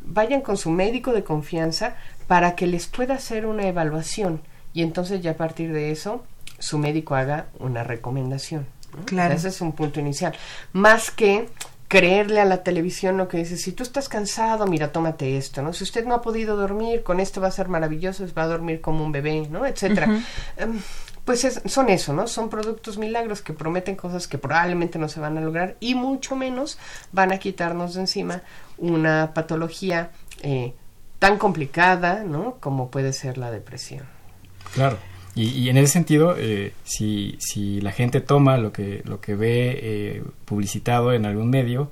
vayan 0.01 0.41
con 0.41 0.57
su 0.57 0.71
médico 0.71 1.13
de 1.13 1.23
confianza 1.23 1.95
para 2.27 2.55
que 2.55 2.67
les 2.67 2.87
pueda 2.87 3.15
hacer 3.15 3.45
una 3.45 3.67
evaluación 3.67 4.41
y 4.73 4.83
entonces 4.83 5.21
ya 5.21 5.31
a 5.31 5.37
partir 5.37 5.73
de 5.73 5.91
eso 5.91 6.23
su 6.59 6.77
médico 6.77 7.15
haga 7.15 7.47
una 7.59 7.83
recomendación. 7.83 8.67
Claro. 9.05 9.35
ese 9.35 9.49
es 9.49 9.61
un 9.61 9.73
punto 9.73 9.99
inicial. 9.99 10.33
Más 10.73 11.11
que 11.11 11.47
creerle 11.87 12.39
a 12.39 12.45
la 12.45 12.63
televisión 12.63 13.17
lo 13.17 13.27
que 13.27 13.37
dice, 13.37 13.57
si 13.57 13.71
tú 13.71 13.83
estás 13.83 14.09
cansado, 14.09 14.67
mira, 14.67 14.91
tómate 14.91 15.37
esto, 15.37 15.61
¿no? 15.63 15.73
Si 15.73 15.83
usted 15.83 16.05
no 16.05 16.13
ha 16.13 16.21
podido 16.21 16.55
dormir, 16.55 17.01
con 17.03 17.19
esto 17.19 17.41
va 17.41 17.47
a 17.47 17.51
ser 17.51 17.67
maravilloso, 17.67 18.25
va 18.37 18.43
a 18.43 18.47
dormir 18.47 18.79
como 18.79 19.03
un 19.03 19.11
bebé, 19.11 19.47
¿no? 19.49 19.65
Etcétera. 19.65 20.21
Em, 20.57 20.79
pues 21.25 21.61
son 21.65 21.89
eso, 21.89 22.13
¿no? 22.13 22.27
Son 22.27 22.49
productos 22.49 22.97
milagros 22.97 23.41
que 23.41 23.53
prometen 23.53 23.95
cosas 23.95 24.27
que 24.27 24.37
probablemente 24.37 24.99
no 24.99 25.09
se 25.09 25.19
van 25.19 25.37
a 25.37 25.41
lograr 25.41 25.77
y 25.79 25.95
mucho 25.95 26.35
menos 26.35 26.77
van 27.11 27.31
a 27.31 27.37
quitarnos 27.37 27.95
de 27.95 28.01
encima 28.01 28.41
una 28.77 29.33
patología 29.33 30.11
eh, 30.41 30.73
tan 31.17 31.37
complicada, 31.37 32.23
¿no? 32.23 32.55
Como 32.59 32.89
puede 32.89 33.13
ser 33.13 33.37
la 33.37 33.51
depresión. 33.51 34.18
Claro. 34.73 34.97
Y, 35.35 35.69
en 35.69 35.77
ese 35.77 35.93
sentido, 35.93 36.35
eh, 36.37 36.73
si, 36.83 37.37
si 37.39 37.79
la 37.79 37.91
gente 37.93 38.19
toma 38.19 38.57
lo 38.57 38.73
que, 38.73 39.03
lo 39.05 39.21
que 39.21 39.35
ve 39.35 39.79
eh, 39.81 40.23
publicitado 40.43 41.13
en 41.13 41.25
algún 41.25 41.49
medio, 41.49 41.91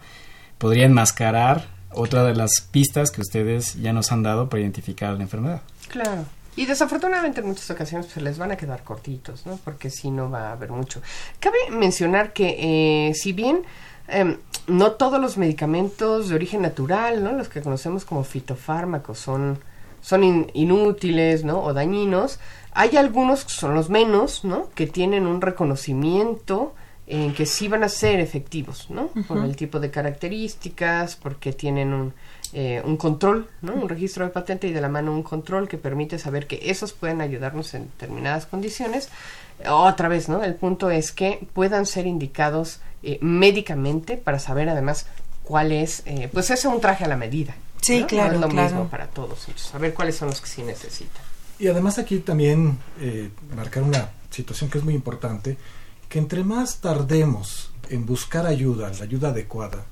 podría 0.57 0.85
enmascarar 0.85 1.67
otra 1.91 2.23
de 2.23 2.35
las 2.35 2.61
pistas 2.71 3.11
que 3.11 3.21
ustedes 3.21 3.75
ya 3.75 3.93
nos 3.93 4.11
han 4.11 4.23
dado 4.23 4.49
para 4.49 4.61
identificar 4.61 5.13
la 5.13 5.23
enfermedad. 5.23 5.61
Claro. 5.87 6.25
Y 6.57 6.65
desafortunadamente 6.65 7.41
en 7.41 7.47
muchas 7.47 7.69
ocasiones 7.69 8.07
se 8.07 8.19
les 8.19 8.39
van 8.39 8.51
a 8.51 8.57
quedar 8.57 8.83
cortitos, 8.83 9.45
¿no? 9.45 9.59
Porque 9.63 9.91
si 9.91 10.09
no 10.09 10.29
va 10.29 10.49
a 10.49 10.51
haber 10.53 10.71
mucho. 10.71 11.01
Cabe 11.39 11.57
mencionar 11.69 12.33
que 12.33 13.09
eh, 13.09 13.13
si 13.13 13.31
bien 13.31 13.61
em, 14.07 14.37
no 14.65 14.93
todos 14.93 15.21
los 15.21 15.37
medicamentos 15.37 16.29
de 16.29 16.35
origen 16.35 16.63
natural, 16.63 17.23
¿no? 17.23 17.31
Los 17.33 17.47
que 17.47 17.61
conocemos 17.61 18.05
como 18.05 18.23
fitofármacos 18.23 19.19
son, 19.19 19.59
son 20.07 20.49
inútiles, 20.53 21.43
¿no? 21.43 21.61
O 21.61 21.73
dañinos. 21.73 22.39
Hay 22.71 22.95
algunos, 22.95 23.43
que 23.43 23.51
son 23.51 23.73
los 23.73 23.89
menos, 23.89 24.45
¿no? 24.45 24.69
Que 24.73 24.87
tienen 24.87 25.27
un 25.27 25.41
reconocimiento 25.41 26.73
en 27.07 27.33
que 27.33 27.45
sí 27.45 27.67
van 27.67 27.83
a 27.83 27.89
ser 27.89 28.21
efectivos, 28.21 28.89
¿no? 28.89 29.07
Por 29.27 29.43
el 29.43 29.57
tipo 29.57 29.81
de 29.81 29.91
características, 29.91 31.17
porque 31.17 31.51
tienen 31.51 31.93
un, 31.93 32.13
eh, 32.53 32.81
un 32.85 32.95
control, 32.95 33.49
¿no? 33.61 33.73
Un 33.73 33.89
registro 33.89 34.23
de 34.23 34.31
patente 34.31 34.69
y 34.69 34.71
de 34.71 34.79
la 34.79 34.87
mano 34.87 35.11
un 35.11 35.23
control 35.23 35.67
que 35.67 35.77
permite 35.77 36.19
saber 36.19 36.47
que 36.47 36.61
esos 36.71 36.93
pueden 36.93 37.19
ayudarnos 37.19 37.73
en 37.73 37.87
determinadas 37.87 38.45
condiciones. 38.45 39.09
Otra 39.69 40.07
vez, 40.07 40.29
¿no? 40.29 40.41
El 40.41 40.55
punto 40.55 40.89
es 40.89 41.11
que 41.11 41.45
puedan 41.51 41.85
ser 41.85 42.07
indicados 42.07 42.79
eh, 43.03 43.17
médicamente 43.19 44.15
para 44.15 44.39
saber 44.39 44.69
además 44.69 45.05
cuál 45.43 45.73
es, 45.73 46.03
eh, 46.05 46.29
pues 46.31 46.49
es 46.49 46.63
un 46.63 46.79
traje 46.79 47.03
a 47.03 47.09
la 47.09 47.17
medida. 47.17 47.55
Sí, 47.81 48.03
claro. 48.03 48.35
es 48.35 48.41
lo 48.41 48.49
claro. 48.49 48.69
mismo 48.69 48.89
para 48.89 49.07
todos, 49.07 49.47
saber 49.55 49.93
cuáles 49.93 50.15
son 50.15 50.29
los 50.29 50.41
que 50.41 50.47
sí 50.47 50.63
necesitan. 50.63 51.23
Y 51.59 51.67
además 51.67 51.97
aquí 51.97 52.19
también 52.19 52.77
eh, 52.99 53.29
marcar 53.55 53.83
una 53.83 54.11
situación 54.29 54.69
que 54.69 54.77
es 54.77 54.83
muy 54.83 54.93
importante, 54.93 55.57
que 56.07 56.19
entre 56.19 56.43
más 56.43 56.77
tardemos 56.79 57.71
en 57.89 58.05
buscar 58.05 58.45
ayuda, 58.45 58.91
la 58.91 59.03
ayuda 59.03 59.29
adecuada, 59.29 59.85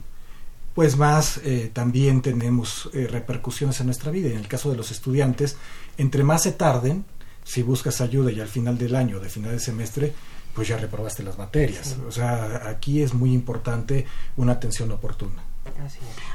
pues 0.74 0.98
más 0.98 1.40
eh, 1.44 1.72
también 1.74 2.22
tenemos 2.22 2.90
eh, 2.94 3.08
repercusiones 3.08 3.80
en 3.80 3.88
nuestra 3.88 4.12
vida. 4.12 4.30
Y 4.30 4.34
en 4.34 4.40
el 4.40 4.48
caso 4.48 4.70
de 4.70 4.76
los 4.76 4.92
estudiantes, 4.92 5.56
entre 5.98 6.24
más 6.24 6.44
se 6.44 6.52
tarden, 6.52 7.06
si 7.44 7.64
buscas 7.64 8.02
ayuda 8.02 8.32
y 8.32 8.42
al 8.42 8.48
final 8.48 8.78
del 8.78 8.96
año, 8.96 9.20
de 9.20 9.30
final 9.30 9.52
de 9.52 9.60
semestre, 9.60 10.14
pues 10.54 10.68
ya 10.68 10.78
reprobaste 10.78 11.24
las 11.24 11.38
materias. 11.38 11.96
O 12.08 12.12
sea, 12.12 12.68
aquí 12.68 13.02
es 13.02 13.14
muy 13.14 13.34
importante 13.34 14.06
una 14.36 14.54
atención 14.54 14.92
oportuna. 14.92 15.44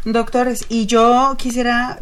Doctores, 0.05 0.65
y 0.69 0.87
yo 0.87 1.35
quisiera, 1.39 2.01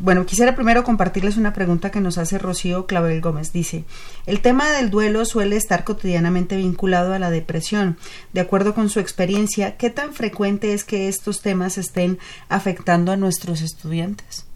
bueno, 0.00 0.24
quisiera 0.24 0.54
primero 0.54 0.82
compartirles 0.82 1.36
una 1.36 1.52
pregunta 1.52 1.90
que 1.90 2.00
nos 2.00 2.18
hace 2.18 2.38
Rocío 2.38 2.86
Clavel 2.86 3.20
Gómez. 3.20 3.52
Dice, 3.52 3.84
el 4.26 4.40
tema 4.40 4.70
del 4.70 4.90
duelo 4.90 5.24
suele 5.24 5.56
estar 5.56 5.84
cotidianamente 5.84 6.56
vinculado 6.56 7.12
a 7.12 7.18
la 7.18 7.30
depresión. 7.30 7.98
De 8.32 8.40
acuerdo 8.40 8.74
con 8.74 8.88
su 8.88 9.00
experiencia, 9.00 9.76
¿qué 9.76 9.90
tan 9.90 10.14
frecuente 10.14 10.72
es 10.72 10.84
que 10.84 11.08
estos 11.08 11.42
temas 11.42 11.78
estén 11.78 12.18
afectando 12.48 13.12
a 13.12 13.16
nuestros 13.16 13.60
estudiantes? 13.60 14.46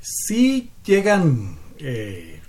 Sí 0.00 0.70
llegan 0.84 1.56
eh, 1.78 2.40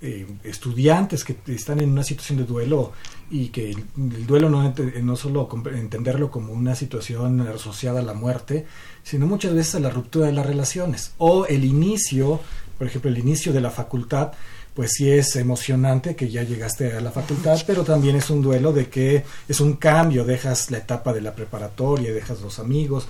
eh, 0.00 0.26
estudiantes 0.44 1.24
que 1.24 1.36
están 1.46 1.80
en 1.80 1.90
una 1.90 2.04
situación 2.04 2.38
de 2.38 2.44
duelo 2.44 2.92
y 3.30 3.48
que 3.48 3.70
el 3.70 4.26
duelo 4.26 4.48
no, 4.50 4.74
no 5.02 5.16
solo 5.16 5.48
entenderlo 5.74 6.30
como 6.30 6.52
una 6.52 6.74
situación 6.74 7.40
asociada 7.42 8.00
a 8.00 8.02
la 8.02 8.14
muerte, 8.14 8.66
sino 9.02 9.26
muchas 9.26 9.54
veces 9.54 9.76
a 9.76 9.80
la 9.80 9.90
ruptura 9.90 10.26
de 10.26 10.32
las 10.32 10.46
relaciones 10.46 11.12
o 11.18 11.46
el 11.46 11.64
inicio, 11.64 12.40
por 12.78 12.86
ejemplo, 12.86 13.10
el 13.10 13.18
inicio 13.18 13.52
de 13.52 13.60
la 13.60 13.70
facultad, 13.70 14.32
pues 14.74 14.92
sí 14.94 15.10
es 15.10 15.36
emocionante 15.36 16.16
que 16.16 16.28
ya 16.28 16.42
llegaste 16.42 16.92
a 16.94 17.00
la 17.00 17.12
facultad, 17.12 17.62
pero 17.66 17.84
también 17.84 18.16
es 18.16 18.28
un 18.28 18.42
duelo 18.42 18.72
de 18.72 18.88
que 18.88 19.24
es 19.48 19.60
un 19.60 19.74
cambio, 19.74 20.24
dejas 20.24 20.70
la 20.70 20.78
etapa 20.78 21.12
de 21.12 21.20
la 21.20 21.34
preparatoria, 21.34 22.12
dejas 22.12 22.40
los 22.40 22.58
amigos. 22.58 23.06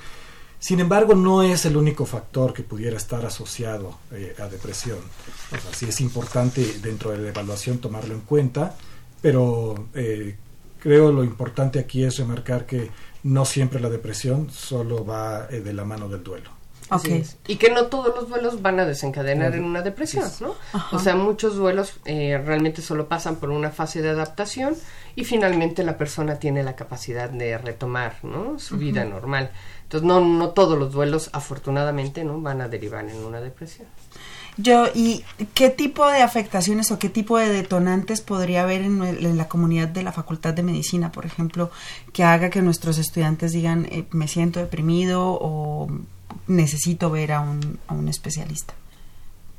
Sin 0.59 0.81
embargo, 0.81 1.15
no 1.15 1.43
es 1.43 1.65
el 1.65 1.77
único 1.77 2.07
factor 2.07 2.53
que 2.53 2.63
pudiera 2.63 2.97
estar 2.97 3.25
asociado 3.25 3.99
eh, 4.13 4.35
a 4.39 4.47
depresión. 4.47 4.99
O 5.53 5.61
sea, 5.61 5.75
sí 5.75 5.87
es 5.87 6.01
importante 6.01 6.79
dentro 6.83 7.11
de 7.11 7.19
la 7.19 7.29
evaluación 7.31 7.79
tomarlo 7.79 8.15
en 8.15 8.21
cuenta 8.21 8.77
pero 9.25 9.89
eh, 9.95 10.37
creo 10.79 11.11
lo 11.11 11.25
importante 11.25 11.79
aquí 11.79 12.05
es 12.05 12.19
remarcar 12.19 12.67
que 12.67 12.91
no 13.23 13.47
siempre 13.47 13.81
la 13.81 13.89
depresión 13.89 14.51
solo 14.51 15.03
va 15.03 15.47
eh, 15.49 15.61
de 15.61 15.73
la 15.73 15.87
mano 15.87 16.11
del 16.11 16.23
duelo. 16.23 16.51
Okay. 16.91 17.25
Y 17.49 17.57
que 17.57 17.71
no 17.71 17.87
todos 17.87 18.15
los 18.15 18.29
duelos 18.29 18.61
van 18.61 18.81
a 18.81 18.85
desencadenar 18.85 19.55
en 19.55 19.65
una 19.65 19.81
depresión, 19.81 20.31
¿no? 20.41 20.55
O 20.93 20.99
sea, 20.99 21.17
muchos 21.17 21.57
duelos 21.57 21.95
eh, 22.05 22.39
realmente 22.45 22.83
solo 22.83 23.09
pasan 23.09 23.37
por 23.37 23.49
una 23.49 23.71
fase 23.71 24.03
de 24.03 24.11
adaptación 24.11 24.77
y 25.17 25.25
finalmente 25.25 25.83
la 25.85 25.97
persona 25.97 26.39
tiene 26.39 26.63
la 26.63 26.77
capacidad 26.77 27.31
de 27.31 27.57
retomar, 27.57 28.17
¿no? 28.23 28.59
Su 28.59 28.77
vida 28.77 29.07
normal. 29.07 29.53
Entonces, 29.85 30.07
no, 30.07 30.21
no 30.21 30.51
todos 30.51 30.79
los 30.79 30.93
duelos, 30.93 31.31
afortunadamente, 31.33 32.25
¿no? 32.25 32.43
Van 32.43 32.61
a 32.61 32.69
derivar 32.69 33.09
en 33.09 33.25
una 33.25 33.41
depresión. 33.41 33.89
Yo, 34.57 34.87
¿y 34.95 35.25
qué 35.55 35.69
tipo 35.69 36.07
de 36.09 36.23
afectaciones 36.23 36.91
o 36.93 36.99
qué 36.99 37.09
tipo 37.09 37.39
de 37.39 37.49
detonantes 37.49 38.21
podría 38.21 38.63
haber 38.63 38.83
en, 38.83 39.37
la 39.37 39.49
comunidad 39.49 39.89
de 39.89 40.03
la 40.03 40.13
Facultad 40.13 40.55
de 40.55 40.63
Medicina, 40.63 41.11
por 41.11 41.27
ejemplo, 41.27 41.71
que 42.13 42.23
haga 42.23 42.51
que 42.51 42.63
nuestros 42.63 42.99
estudiantes 42.99 43.53
digan, 43.53 43.87
eh, 43.87 44.05
me 44.13 44.29
siento 44.29 44.61
deprimido 44.61 45.23
o 45.41 45.89
necesito 46.47 47.11
ver 47.11 47.33
a 47.33 47.41
un, 47.41 47.79
a 47.89 47.95
un 47.95 48.09
especialista? 48.09 48.75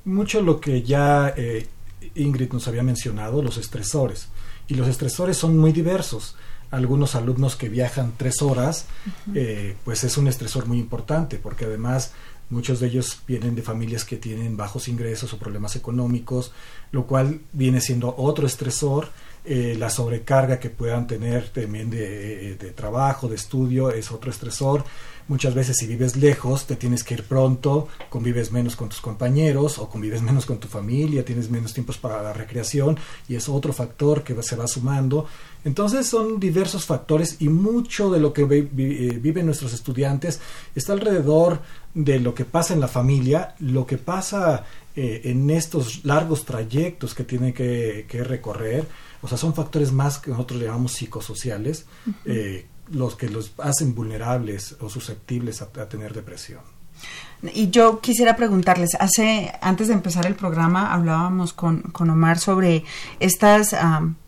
Mucho 0.05 0.41
lo 0.41 0.61
que 0.61 0.81
ya 0.83 1.33
eh, 1.35 1.67
Ingrid 2.15 2.53
nos 2.53 2.67
había 2.67 2.83
mencionado, 2.83 3.41
los 3.41 3.57
estresores. 3.57 4.29
Y 4.67 4.75
los 4.75 4.87
estresores 4.87 5.37
son 5.37 5.57
muy 5.57 5.71
diversos 5.71 6.35
algunos 6.71 7.15
alumnos 7.15 7.55
que 7.55 7.69
viajan 7.69 8.13
tres 8.17 8.41
horas, 8.41 8.85
eh, 9.33 9.75
pues 9.83 10.03
es 10.03 10.17
un 10.17 10.27
estresor 10.27 10.65
muy 10.67 10.79
importante, 10.79 11.37
porque 11.37 11.65
además 11.65 12.11
Muchos 12.49 12.79
de 12.79 12.87
ellos 12.87 13.19
vienen 13.27 13.55
de 13.55 13.61
familias 13.61 14.05
que 14.05 14.17
tienen 14.17 14.55
bajos 14.55 14.87
ingresos 14.87 15.33
o 15.33 15.39
problemas 15.39 15.75
económicos, 15.75 16.51
lo 16.91 17.07
cual 17.07 17.41
viene 17.53 17.81
siendo 17.81 18.13
otro 18.17 18.45
estresor 18.45 19.09
eh, 19.47 19.75
la 19.77 19.91
sobrecarga 19.91 20.59
que 20.59 20.71
puedan 20.71 21.05
tener 21.05 21.49
también 21.49 21.91
de, 21.91 22.55
de, 22.55 22.71
trabajo, 22.71 23.27
de 23.27 23.35
estudio, 23.35 23.91
es 23.91 24.11
otro 24.11 24.31
estresor. 24.31 24.83
Muchas 25.27 25.53
veces 25.53 25.77
si 25.77 25.85
vives 25.85 26.15
lejos, 26.15 26.65
te 26.65 26.75
tienes 26.75 27.03
que 27.03 27.13
ir 27.13 27.23
pronto, 27.23 27.87
convives 28.09 28.51
menos 28.51 28.75
con 28.75 28.89
tus 28.89 29.01
compañeros 29.01 29.77
o 29.77 29.87
convives 29.87 30.21
menos 30.23 30.47
con 30.47 30.57
tu 30.57 30.67
familia, 30.67 31.23
tienes 31.23 31.51
menos 31.51 31.75
tiempos 31.75 31.99
para 31.99 32.23
la 32.23 32.33
recreación 32.33 32.97
y 33.27 33.35
es 33.35 33.47
otro 33.47 33.71
factor 33.71 34.23
que 34.23 34.41
se 34.41 34.55
va 34.55 34.67
sumando. 34.67 35.27
Entonces 35.65 36.07
son 36.07 36.39
diversos 36.39 36.85
factores 36.85 37.37
y 37.39 37.49
mucho 37.49 38.11
de 38.11 38.19
lo 38.19 38.31
que 38.31 38.43
eh, 38.43 39.19
viven 39.19 39.47
nuestros 39.47 39.73
estudiantes 39.73 40.39
está 40.75 40.93
alrededor 40.93 41.59
de 41.95 42.19
lo 42.19 42.35
que 42.35 42.45
pasa 42.45 42.75
en 42.75 42.79
la 42.79 42.87
familia, 42.87 43.55
lo 43.59 43.87
que 43.87 43.97
pasa 43.97 44.63
eh, 44.95 45.21
en 45.25 45.49
estos 45.49 46.05
largos 46.05 46.45
trayectos 46.45 47.15
que 47.15 47.23
tienen 47.23 47.51
que, 47.51 48.05
recorrer. 48.23 48.87
O 49.23 49.27
sea, 49.27 49.39
son 49.39 49.55
factores 49.55 49.91
más 49.91 50.19
que 50.19 50.29
nosotros 50.29 50.61
llamamos 50.61 50.93
psicosociales, 50.93 51.87
eh, 52.25 52.67
los 52.91 53.15
que 53.15 53.27
los 53.27 53.53
hacen 53.57 53.95
vulnerables 53.95 54.75
o 54.79 54.87
susceptibles 54.87 55.63
a, 55.63 55.89
tener 55.89 56.13
depresión. 56.13 56.61
Y 57.55 57.71
yo 57.71 58.01
quisiera 58.01 58.35
preguntarles, 58.35 58.91
hace, 58.99 59.51
antes 59.61 59.87
de 59.87 59.95
empezar 59.95 60.27
el 60.27 60.35
programa, 60.35 60.93
hablábamos 60.93 61.53
con, 61.53 61.81
con 61.81 62.11
Omar 62.11 62.37
sobre 62.37 62.83
estas 63.19 63.73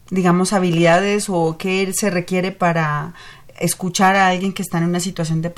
digamos, 0.10 0.53
habilidades 0.53 1.30
o 1.30 1.58
qué 1.58 1.91
se 1.93 2.10
requiere 2.10 2.51
para 2.51 3.14
escuchar 3.60 4.16
a 4.16 4.28
alguien 4.28 4.53
que 4.53 4.62
está 4.62 4.78
en 4.78 4.86
una 4.86 4.99
situación 4.99 5.41
de, 5.41 5.51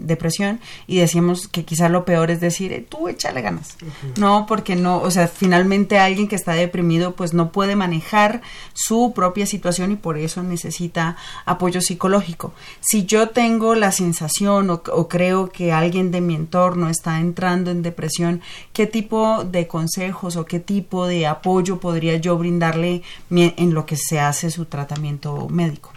depresión 0.00 0.60
y 0.86 0.98
decíamos 0.98 1.48
que 1.48 1.64
quizá 1.64 1.88
lo 1.88 2.04
peor 2.04 2.30
es 2.30 2.40
decir, 2.40 2.72
eh, 2.72 2.84
tú 2.88 3.08
échale 3.08 3.42
ganas. 3.42 3.76
No, 4.18 4.46
porque 4.46 4.76
no, 4.76 5.00
o 5.00 5.10
sea, 5.10 5.28
finalmente 5.28 5.98
alguien 5.98 6.28
que 6.28 6.36
está 6.36 6.52
deprimido 6.52 7.14
pues 7.14 7.34
no 7.34 7.52
puede 7.52 7.76
manejar 7.76 8.42
su 8.74 9.12
propia 9.14 9.46
situación 9.46 9.92
y 9.92 9.96
por 9.96 10.18
eso 10.18 10.42
necesita 10.42 11.16
apoyo 11.44 11.80
psicológico. 11.80 12.52
Si 12.80 13.06
yo 13.06 13.30
tengo 13.30 13.74
la 13.74 13.92
sensación 13.92 14.70
o, 14.70 14.82
o 14.92 15.08
creo 15.08 15.50
que 15.50 15.72
alguien 15.72 16.10
de 16.10 16.20
mi 16.20 16.34
entorno 16.34 16.88
está 16.88 17.20
entrando 17.20 17.70
en 17.70 17.82
depresión, 17.82 18.40
¿qué 18.72 18.86
tipo 18.86 19.44
de 19.44 19.66
consejos 19.66 20.36
o 20.36 20.44
qué 20.44 20.60
tipo 20.60 21.06
de 21.06 21.26
apoyo 21.26 21.78
podría 21.80 22.16
yo 22.16 22.36
brindarle 22.36 23.02
en 23.30 23.74
lo 23.74 23.86
que 23.86 23.96
se 23.96 24.20
hace 24.20 24.50
su 24.50 24.66
tratamiento 24.66 25.48
médico? 25.48 25.95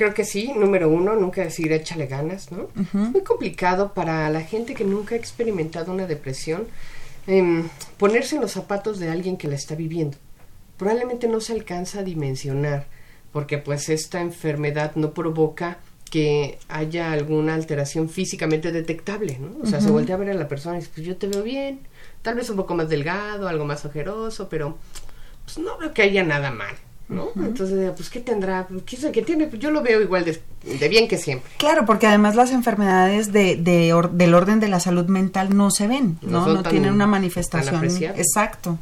Creo 0.00 0.14
que 0.14 0.24
sí, 0.24 0.50
número 0.56 0.88
uno, 0.88 1.14
nunca 1.14 1.42
decir 1.42 1.70
échale 1.72 2.06
ganas, 2.06 2.50
¿no? 2.50 2.70
Es 2.74 2.94
muy 2.94 3.20
complicado 3.20 3.92
para 3.92 4.30
la 4.30 4.40
gente 4.40 4.72
que 4.72 4.82
nunca 4.82 5.14
ha 5.14 5.18
experimentado 5.18 5.92
una 5.92 6.06
depresión 6.06 6.66
em, 7.26 7.68
ponerse 7.98 8.36
en 8.36 8.40
los 8.40 8.52
zapatos 8.52 8.98
de 8.98 9.10
alguien 9.10 9.36
que 9.36 9.46
la 9.46 9.56
está 9.56 9.74
viviendo. 9.74 10.16
Probablemente 10.78 11.28
no 11.28 11.42
se 11.42 11.52
alcanza 11.52 11.98
a 11.98 12.02
dimensionar, 12.02 12.86
porque 13.30 13.58
pues 13.58 13.90
esta 13.90 14.22
enfermedad 14.22 14.92
no 14.94 15.12
provoca 15.12 15.76
que 16.10 16.58
haya 16.68 17.12
alguna 17.12 17.52
alteración 17.52 18.08
físicamente 18.08 18.72
detectable, 18.72 19.38
¿no? 19.38 19.62
O 19.62 19.66
sea, 19.66 19.82
se 19.82 19.90
voltea 19.90 20.14
a 20.14 20.18
ver 20.18 20.30
a 20.30 20.34
la 20.34 20.48
persona 20.48 20.76
y 20.76 20.80
dice, 20.80 20.92
pues 20.94 21.06
yo 21.06 21.18
te 21.18 21.26
veo 21.26 21.42
bien, 21.42 21.80
tal 22.22 22.36
vez 22.36 22.48
un 22.48 22.56
poco 22.56 22.74
más 22.74 22.88
delgado, 22.88 23.48
algo 23.48 23.66
más 23.66 23.84
ojeroso, 23.84 24.48
pero 24.48 24.78
pues 25.44 25.58
no 25.58 25.76
veo 25.76 25.92
que 25.92 26.00
haya 26.00 26.24
nada 26.24 26.50
mal. 26.50 26.74
¿No? 27.10 27.28
Entonces, 27.36 27.92
pues, 27.96 28.08
¿qué 28.08 28.20
tendrá? 28.20 28.66
¿Qué, 28.86 28.96
qué 29.12 29.22
tiene? 29.22 29.48
Pues, 29.48 29.60
yo 29.60 29.70
lo 29.70 29.82
veo 29.82 30.00
igual 30.00 30.24
de, 30.24 30.88
bien 30.88 31.08
que 31.08 31.18
siempre. 31.18 31.50
Claro, 31.58 31.84
porque 31.84 32.06
además 32.06 32.36
las 32.36 32.52
enfermedades 32.52 33.32
de, 33.32 33.56
de 33.56 33.92
del 34.12 34.34
orden 34.34 34.60
de 34.60 34.68
la 34.68 34.80
salud 34.80 35.06
mental 35.06 35.56
no 35.56 35.70
se 35.70 35.88
ven, 35.88 36.18
¿no? 36.22 36.46
No, 36.46 36.62
tienen 36.62 36.92
una 36.92 37.06
manifestación. 37.06 37.84
Exacto. 37.84 38.78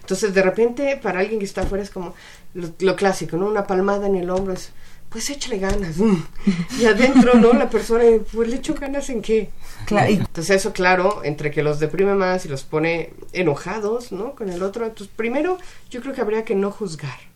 Entonces, 0.00 0.34
de 0.34 0.42
repente, 0.42 0.98
para 1.00 1.20
alguien 1.20 1.38
que 1.38 1.44
está 1.44 1.62
afuera 1.62 1.84
es 1.84 1.90
como 1.90 2.14
lo, 2.54 2.96
clásico, 2.96 3.36
¿no? 3.36 3.46
Una 3.46 3.66
palmada 3.66 4.08
en 4.08 4.16
el 4.16 4.28
hombro 4.30 4.52
es, 4.52 4.72
pues 5.08 5.30
échale 5.30 5.58
ganas. 5.58 5.96
y 6.80 6.84
adentro, 6.84 7.34
¿no? 7.34 7.52
La 7.52 7.70
persona, 7.70 8.02
pues 8.32 8.48
le 8.48 8.56
echo 8.56 8.74
ganas 8.74 9.08
en 9.10 9.22
qué. 9.22 9.50
Claro. 9.86 10.10
Entonces 10.10 10.56
eso, 10.56 10.72
claro, 10.72 11.20
entre 11.22 11.52
que 11.52 11.62
los 11.62 11.78
deprime 11.78 12.14
más 12.14 12.44
y 12.44 12.48
los 12.48 12.64
pone 12.64 13.12
enojados, 13.32 14.10
¿no? 14.10 14.34
Con 14.34 14.48
el 14.48 14.62
otro. 14.62 14.84
Entonces, 14.84 15.14
primero, 15.14 15.58
yo 15.90 16.00
creo 16.00 16.12
que 16.12 16.20
habría 16.20 16.44
que 16.44 16.56
no 16.56 16.72
juzgar. 16.72 17.31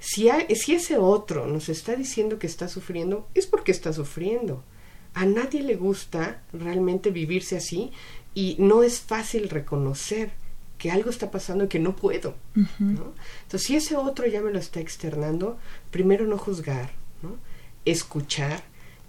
Si, 0.00 0.28
si 0.54 0.74
ese 0.74 0.98
otro 0.98 1.46
nos 1.46 1.68
está 1.68 1.94
diciendo 1.94 2.38
que 2.38 2.46
está 2.46 2.68
sufriendo, 2.68 3.28
es 3.34 3.46
porque 3.46 3.72
está 3.72 3.92
sufriendo. 3.92 4.62
A 5.14 5.26
nadie 5.26 5.62
le 5.62 5.76
gusta 5.76 6.42
realmente 6.52 7.10
vivirse 7.10 7.56
así 7.56 7.90
y 8.34 8.56
no 8.58 8.82
es 8.82 9.00
fácil 9.00 9.48
reconocer 9.48 10.30
que 10.78 10.90
algo 10.90 11.10
está 11.10 11.30
pasando 11.30 11.64
y 11.64 11.68
que 11.68 11.78
no 11.78 11.94
puedo. 11.94 12.34
Entonces, 12.78 13.62
si 13.62 13.76
ese 13.76 13.96
otro 13.96 14.26
ya 14.26 14.40
me 14.40 14.50
lo 14.50 14.58
está 14.58 14.80
externando, 14.80 15.58
primero 15.90 16.26
no 16.26 16.38
juzgar, 16.38 16.90
¿no? 17.22 17.36
escuchar 17.84 18.62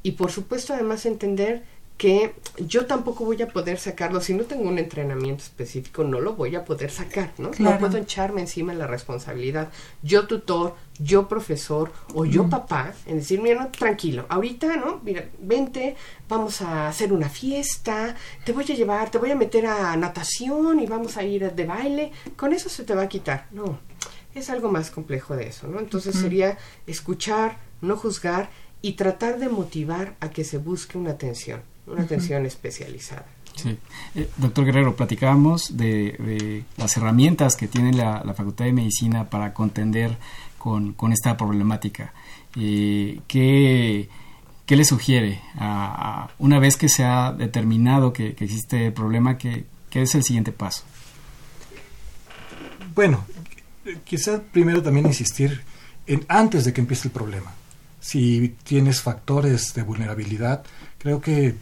y 0.03 0.13
por 0.13 0.31
supuesto 0.31 0.73
además 0.73 1.05
entender 1.05 1.63
que 2.01 2.33
yo 2.57 2.87
tampoco 2.87 3.25
voy 3.25 3.39
a 3.43 3.47
poder 3.47 3.77
sacarlo, 3.77 4.21
si 4.21 4.33
no 4.33 4.45
tengo 4.45 4.67
un 4.67 4.79
entrenamiento 4.79 5.43
específico, 5.43 6.03
no 6.03 6.19
lo 6.19 6.33
voy 6.33 6.55
a 6.55 6.65
poder 6.65 6.89
sacar, 6.89 7.31
¿no? 7.37 7.51
No 7.59 7.77
puedo 7.77 7.95
echarme 7.99 8.41
encima 8.41 8.73
la 8.73 8.87
responsabilidad. 8.87 9.69
Yo 10.01 10.25
tutor, 10.25 10.75
yo 10.97 11.27
profesor 11.27 11.91
o 12.15 12.25
yo 12.25 12.49
papá, 12.49 12.95
en 13.05 13.17
decir, 13.17 13.39
mira, 13.39 13.61
no, 13.61 13.69
tranquilo, 13.69 14.25
ahorita, 14.29 14.77
¿no? 14.77 14.99
Mira, 15.03 15.29
vente, 15.37 15.95
vamos 16.27 16.63
a 16.63 16.87
hacer 16.87 17.13
una 17.13 17.29
fiesta, 17.29 18.15
te 18.45 18.51
voy 18.51 18.63
a 18.63 18.73
llevar, 18.73 19.11
te 19.11 19.19
voy 19.19 19.29
a 19.29 19.35
meter 19.35 19.67
a 19.67 19.95
natación 19.95 20.79
y 20.79 20.87
vamos 20.87 21.17
a 21.17 21.23
ir 21.23 21.51
de 21.51 21.65
baile, 21.67 22.11
con 22.35 22.51
eso 22.51 22.67
se 22.67 22.83
te 22.83 22.95
va 22.95 23.03
a 23.03 23.09
quitar. 23.09 23.45
No, 23.51 23.77
es 24.33 24.49
algo 24.49 24.71
más 24.71 24.89
complejo 24.89 25.35
de 25.35 25.49
eso, 25.49 25.67
¿no? 25.67 25.79
Entonces 25.79 26.15
sería 26.15 26.57
escuchar, 26.87 27.59
no 27.79 27.95
juzgar 27.95 28.49
y 28.81 28.93
tratar 28.93 29.37
de 29.37 29.49
motivar 29.49 30.15
a 30.19 30.31
que 30.31 30.43
se 30.43 30.57
busque 30.57 30.97
una 30.97 31.11
atención 31.11 31.61
una 31.87 32.03
atención 32.03 32.45
especializada. 32.45 33.25
Sí. 33.55 33.77
Eh, 34.15 34.29
doctor 34.37 34.65
Guerrero, 34.65 34.95
platicábamos 34.95 35.77
de, 35.77 36.63
las 36.77 36.95
herramientas 36.97 37.55
que 37.55 37.67
tiene 37.67 37.93
la, 37.93 38.21
Facultad 38.35 38.65
de 38.65 38.73
Medicina 38.73 39.29
para 39.29 39.53
contender 39.53 40.17
con, 40.57 40.95
esta 41.11 41.37
problemática. 41.37 42.13
Eh, 42.55 43.19
¿qué, 43.27 44.07
le 44.67 44.85
sugiere 44.85 45.41
a, 45.57 46.29
una 46.39 46.59
vez 46.59 46.77
que 46.77 46.87
se 46.87 47.03
ha 47.03 47.33
determinado 47.33 48.13
que, 48.13 48.29
existe 48.29 48.87
el 48.87 48.93
problema, 48.93 49.37
¿qué, 49.37 49.65
¿qué, 49.89 50.03
es 50.03 50.15
el 50.15 50.23
siguiente 50.23 50.53
paso? 50.53 50.83
Bueno, 52.95 53.25
quizás 54.05 54.41
primero 54.51 54.81
también 54.81 55.07
insistir 55.07 55.61
en 56.07 56.25
antes 56.27 56.65
de 56.65 56.73
que 56.73 56.81
empiece 56.81 57.07
el 57.07 57.11
problema. 57.11 57.53
Si 57.99 58.55
tienes 58.63 59.01
factores 59.01 59.73
de 59.73 59.83
vulnerabilidad, 59.83 60.63
Creo 61.01 61.21
que 61.21 61.47
eh, 61.47 61.55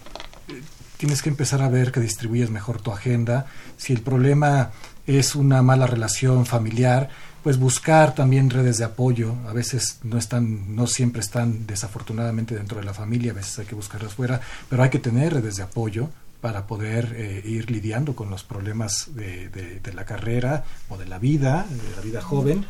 tienes 0.97 1.21
que 1.21 1.29
empezar 1.29 1.61
a 1.61 1.69
ver 1.69 1.91
que 1.91 1.99
distribuyes 1.99 2.49
mejor 2.49 2.81
tu 2.81 2.91
agenda. 2.91 3.45
Si 3.77 3.93
el 3.93 4.01
problema 4.01 4.71
es 5.07 5.35
una 5.35 5.61
mala 5.61 5.87
relación 5.87 6.45
familiar, 6.45 7.09
pues 7.43 7.57
buscar 7.57 8.13
también 8.13 8.49
redes 8.49 8.77
de 8.77 8.83
apoyo. 8.83 9.35
A 9.47 9.53
veces 9.53 9.99
no 10.03 10.17
están, 10.17 10.75
no 10.75 10.87
siempre 10.87 11.21
están 11.21 11.65
desafortunadamente 11.65 12.55
dentro 12.55 12.79
de 12.79 12.85
la 12.85 12.93
familia, 12.93 13.31
a 13.31 13.35
veces 13.35 13.59
hay 13.59 13.65
que 13.65 13.75
buscarlas 13.75 14.13
fuera, 14.13 14.41
pero 14.69 14.83
hay 14.83 14.89
que 14.89 14.99
tener 14.99 15.33
redes 15.33 15.55
de 15.55 15.63
apoyo 15.63 16.09
para 16.41 16.67
poder 16.67 17.15
eh, 17.17 17.41
ir 17.45 17.69
lidiando 17.69 18.15
con 18.15 18.29
los 18.29 18.43
problemas 18.43 19.09
de, 19.15 19.49
de, 19.49 19.93
la 19.93 20.05
carrera 20.05 20.63
o 20.87 20.97
de 20.97 21.05
la 21.05 21.19
vida, 21.19 21.65
de 21.69 21.95
la 21.95 22.01
vida 22.01 22.21
joven. 22.21 22.65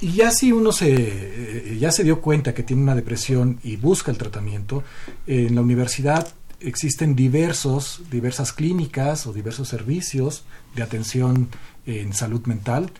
Y 0.00 0.12
ya 0.12 0.30
si 0.30 0.52
uno 0.52 0.72
se, 0.72 0.92
eh, 0.94 1.78
ya 1.78 1.90
se 1.90 2.04
dio 2.04 2.20
cuenta 2.20 2.52
que 2.54 2.62
tiene 2.62 2.82
una 2.82 2.94
depresión 2.94 3.58
y 3.62 3.76
busca 3.76 4.10
el 4.10 4.18
tratamiento, 4.18 4.84
en 5.26 5.54
la 5.54 5.60
universidad 5.60 6.28
existen 6.60 7.14
diversos, 7.14 8.02
diversas 8.10 8.52
clínicas 8.52 9.26
o 9.26 9.32
diversos 9.32 9.68
servicios 9.68 10.44
de 10.74 10.82
atención 10.82 11.48
en 11.86 12.12
salud 12.12 12.44
mental. 12.46 12.90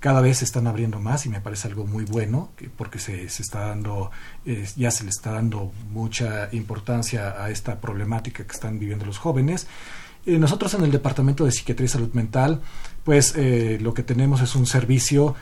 Cada 0.00 0.20
vez 0.20 0.38
se 0.38 0.44
están 0.44 0.66
abriendo 0.66 1.00
más 1.00 1.24
y 1.24 1.28
me 1.28 1.40
parece 1.40 1.68
algo 1.68 1.86
muy 1.86 2.04
bueno 2.04 2.50
porque 2.76 2.98
se, 2.98 3.28
se 3.30 3.42
está 3.42 3.60
dando, 3.60 4.10
ya 4.76 4.90
se 4.90 5.04
le 5.04 5.10
está 5.10 5.32
dando 5.32 5.72
mucha 5.90 6.50
importancia 6.52 7.42
a 7.42 7.50
esta 7.50 7.80
problemática 7.80 8.44
que 8.44 8.52
están 8.52 8.78
viviendo 8.78 9.06
los 9.06 9.18
jóvenes. 9.18 9.66
Eh, 10.26 10.38
nosotros 10.38 10.72
en 10.74 10.82
el 10.82 10.90
Departamento 10.90 11.44
de 11.44 11.52
Psiquiatría 11.52 11.84
y 11.84 11.88
Salud 11.88 12.12
Mental, 12.14 12.62
pues 13.04 13.34
eh, 13.36 13.78
lo 13.80 13.92
que 13.92 14.02
tenemos 14.02 14.40
es 14.40 14.54
un 14.54 14.66
servicio 14.66 15.34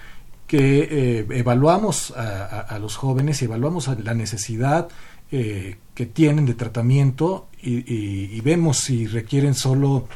que 0.53 1.21
eh, 1.21 1.27
evaluamos 1.31 2.11
a, 2.11 2.79
los 2.79 2.97
jóvenes 2.97 3.41
y 3.41 3.47
evaluamos 3.47 3.89
la 4.05 4.13
necesidad 4.13 4.87
eh, 5.31 5.79
que 5.95 6.05
tienen 6.05 6.45
de 6.45 6.53
tratamiento 6.53 7.49
y, 7.63 8.39
vemos 8.43 8.81
si 8.81 9.07
requieren 9.07 9.55
solo 9.55 10.09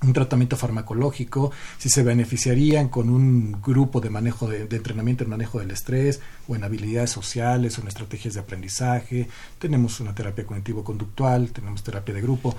un 0.00 0.12
tratamiento 0.12 0.56
farmacológico, 0.56 1.50
si 1.78 1.88
se 1.88 2.04
beneficiarían 2.04 2.90
con 2.90 3.10
un 3.10 3.60
grupo 3.60 4.00
de 4.00 4.10
manejo 4.10 4.46
de, 4.46 4.68
entrenamiento 4.70 5.24
en 5.24 5.30
manejo 5.30 5.58
del 5.58 5.72
estrés 5.72 6.20
o 6.46 6.54
en 6.54 6.62
habilidades 6.62 7.10
sociales 7.10 7.76
o 7.76 7.80
en 7.80 7.88
estrategias 7.88 8.34
de 8.34 8.40
aprendizaje. 8.40 9.28
Tenemos 9.58 9.98
una 9.98 10.14
terapia 10.14 10.46
cognitivo-conductual, 10.46 11.50
tenemos 11.50 11.82
terapia 11.82 12.14
de 12.14 12.22
grupo. 12.22 12.54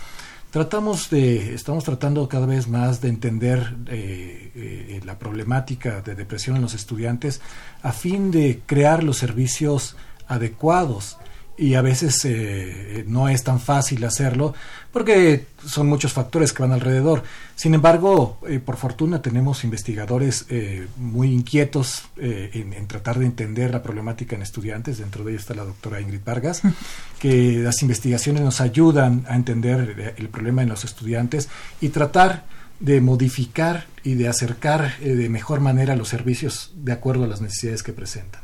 Tratamos 0.53 1.09
de, 1.09 1.55
estamos 1.55 1.83
tratando 1.83 2.29
cada 2.29 2.45
vez 2.45 2.67
más 2.67 3.01
de 3.01 3.09
entender 3.09 3.75
eh, 3.87 4.51
eh, 4.53 5.01
la 5.03 5.17
problemática 5.17 6.01
de 6.01 6.13
depresión 6.13 6.57
en 6.57 6.61
los 6.61 6.75
estudiantes 6.75 7.41
a 7.81 7.91
fin 7.91 8.29
de 8.29 8.61
crear 8.67 9.03
los 9.03 9.17
servicios 9.17 9.95
adecuados 10.27 11.17
y 11.57 11.75
a 11.75 11.81
veces 11.81 12.25
eh, 12.25 13.03
no 13.07 13.29
es 13.29 13.43
tan 13.43 13.59
fácil 13.59 14.03
hacerlo 14.05 14.53
porque 14.91 15.45
son 15.65 15.87
muchos 15.87 16.13
factores 16.13 16.51
que 16.51 16.63
van 16.63 16.71
alrededor. 16.71 17.23
Sin 17.55 17.73
embargo, 17.73 18.39
eh, 18.47 18.59
por 18.59 18.77
fortuna 18.77 19.21
tenemos 19.21 19.63
investigadores 19.63 20.45
eh, 20.49 20.87
muy 20.97 21.31
inquietos 21.31 22.03
en, 22.17 22.87
tratar 22.87 23.19
de 23.19 23.25
entender 23.25 23.71
la 23.71 23.83
problemática 23.83 24.35
en 24.35 24.41
estudiantes. 24.41 24.97
Dentro 24.97 25.23
de 25.23 25.31
ellos 25.31 25.43
está 25.43 25.53
la 25.53 25.65
doctora 25.65 26.01
Ingrid 26.01 26.21
Vargas, 26.25 26.61
que 27.19 27.59
las 27.59 27.81
investigaciones 27.81 28.41
nos 28.41 28.61
ayudan 28.61 29.25
a 29.27 29.35
entender 29.35 30.15
el 30.17 30.29
problema 30.29 30.63
en 30.63 30.69
los 30.69 30.83
estudiantes 30.83 31.49
y 31.81 31.89
tratar 31.89 32.45
de 32.79 32.99
modificar 32.99 33.85
y 34.03 34.15
de 34.15 34.27
acercar 34.27 34.97
de 34.99 35.29
mejor 35.29 35.61
manera 35.61 35.95
los 35.95 36.09
servicios 36.09 36.71
de 36.75 36.91
acuerdo 36.91 37.23
a 37.23 37.27
las 37.27 37.41
necesidades 37.41 37.83
que 37.83 37.93
presentan. 37.93 38.41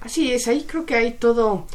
Así 0.00 0.32
es, 0.32 0.48
ahí 0.48 0.64
creo 0.68 0.86
que 0.86 0.94
hay 0.94 1.12
todo 1.12 1.66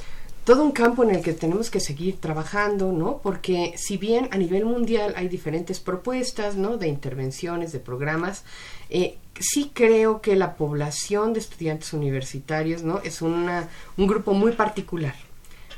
todo 0.49 0.63
un 0.63 0.71
campo 0.71 1.03
en 1.03 1.11
el 1.11 1.21
que 1.21 1.33
tenemos 1.33 1.69
que 1.69 1.79
seguir 1.79 2.19
trabajando, 2.19 2.91
¿no? 2.91 3.19
Porque 3.21 3.75
si 3.77 3.97
bien 3.97 4.29
a 4.31 4.37
nivel 4.37 4.65
mundial 4.65 5.13
hay 5.15 5.27
diferentes 5.27 5.79
propuestas, 5.79 6.55
¿no? 6.55 6.77
De 6.77 6.87
intervenciones, 6.87 7.71
de 7.71 7.77
programas, 7.77 8.43
eh, 8.89 9.19
sí 9.39 9.69
creo 9.71 10.21
que 10.21 10.35
la 10.35 10.55
población 10.55 11.33
de 11.33 11.39
estudiantes 11.39 11.93
universitarios, 11.93 12.81
¿no? 12.81 12.97
Es 13.03 13.21
una, 13.21 13.69
un 13.95 14.07
grupo 14.07 14.33
muy 14.33 14.53
particular, 14.53 15.13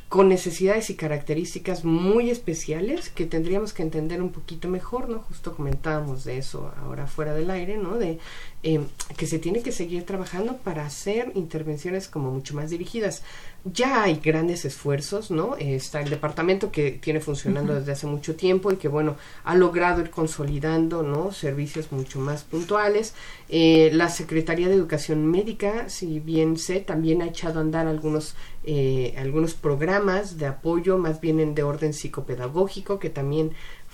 con 0.08 0.30
necesidades 0.30 0.90
y 0.90 0.96
características 0.96 1.84
muy 1.84 2.30
especiales 2.30 3.10
que 3.10 3.26
tendríamos 3.26 3.74
que 3.74 3.84
entender 3.84 4.22
un 4.22 4.32
poquito 4.32 4.70
mejor, 4.70 5.10
¿no? 5.10 5.20
Justo 5.20 5.54
comentábamos 5.54 6.24
de 6.24 6.38
eso 6.38 6.74
ahora 6.82 7.08
fuera 7.08 7.34
del 7.34 7.50
aire, 7.50 7.78
¿no? 7.78 7.98
De 7.98 8.20
eh, 8.64 8.80
que 9.18 9.26
se 9.26 9.40
tiene 9.40 9.64
que 9.64 9.72
seguir 9.72 10.06
trabajando 10.06 10.58
para 10.58 10.86
hacer 10.86 11.32
intervenciones 11.36 12.08
como 12.08 12.30
mucho 12.30 12.56
más 12.56 12.70
dirigidas. 12.70 13.24
Ya 13.64 14.04
hay 14.04 14.16
grandes 14.16 14.66
esfuerzos, 14.66 15.30
¿no? 15.30 15.56
está 15.56 16.02
el 16.02 16.10
departamento 16.10 16.72
que 16.72 16.94
tiene 16.94 17.20
funcionando 17.20 17.76
desde 17.76 17.92
hace 17.92 18.08
mucho 18.08 18.36
tiempo 18.36 18.72
y 18.72 18.78
que, 18.78 18.88
bueno, 18.88 19.18
ha 19.44 19.54
logrado 19.54 20.02
ir 20.02 20.10
consolidando, 20.10 21.04
¿no? 21.04 21.32
Servicios 21.32 21.92
mucho 21.92 22.20
más 22.20 22.44
puntuales. 22.44 23.14
Eh, 23.50 23.92
la 23.94 24.10
Secretaría 24.10 24.68
de 24.68 24.74
Educación 24.74 25.28
Médica, 25.28 25.90
si 25.90 26.20
bien 26.20 26.58
sé, 26.58 26.80
también 26.80 27.22
ha 27.22 27.28
echado 27.28 27.60
a 27.60 27.62
andar 27.62 27.86
algunos, 27.86 28.34
eh, 28.64 29.14
algunos 29.18 29.54
programas 29.54 30.40
de 30.40 30.48
apoyo, 30.48 30.98
más 30.98 31.22
bien 31.22 31.54
de 31.54 31.62
orden 31.62 31.94
psicopedagógico, 31.94 32.98
que 32.98 33.12
también 33.12 33.52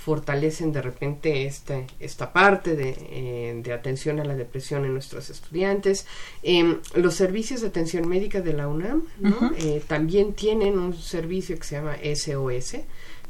fortalecen 0.08 0.72
de 0.72 0.82
repente 0.82 1.46
esta, 1.46 1.82
esta 2.00 2.32
parte 2.32 2.78
de, 2.78 2.96
eh, 3.10 3.60
de, 3.62 3.74
atención 3.74 4.22
a 4.22 4.24
la 4.24 4.38
depresión 4.38 4.86
en 4.86 4.94
nuestros 4.94 5.30
estudiantes. 5.30 6.06
Em, 6.44 6.78
los 6.96 7.14
servicios 7.16 7.60
de 7.60 7.68
atención 7.68 8.08
médica 8.08 8.40
de 8.40 8.54
la 8.54 8.70
UNAM 8.70 9.04
eh, 9.58 9.84
también 9.86 10.32
tienen 10.32 10.80
un 10.80 10.94
servicio 10.94 11.58
que 11.58 11.66
se 11.66 11.76
llama 11.76 11.98
SOS, 12.02 12.78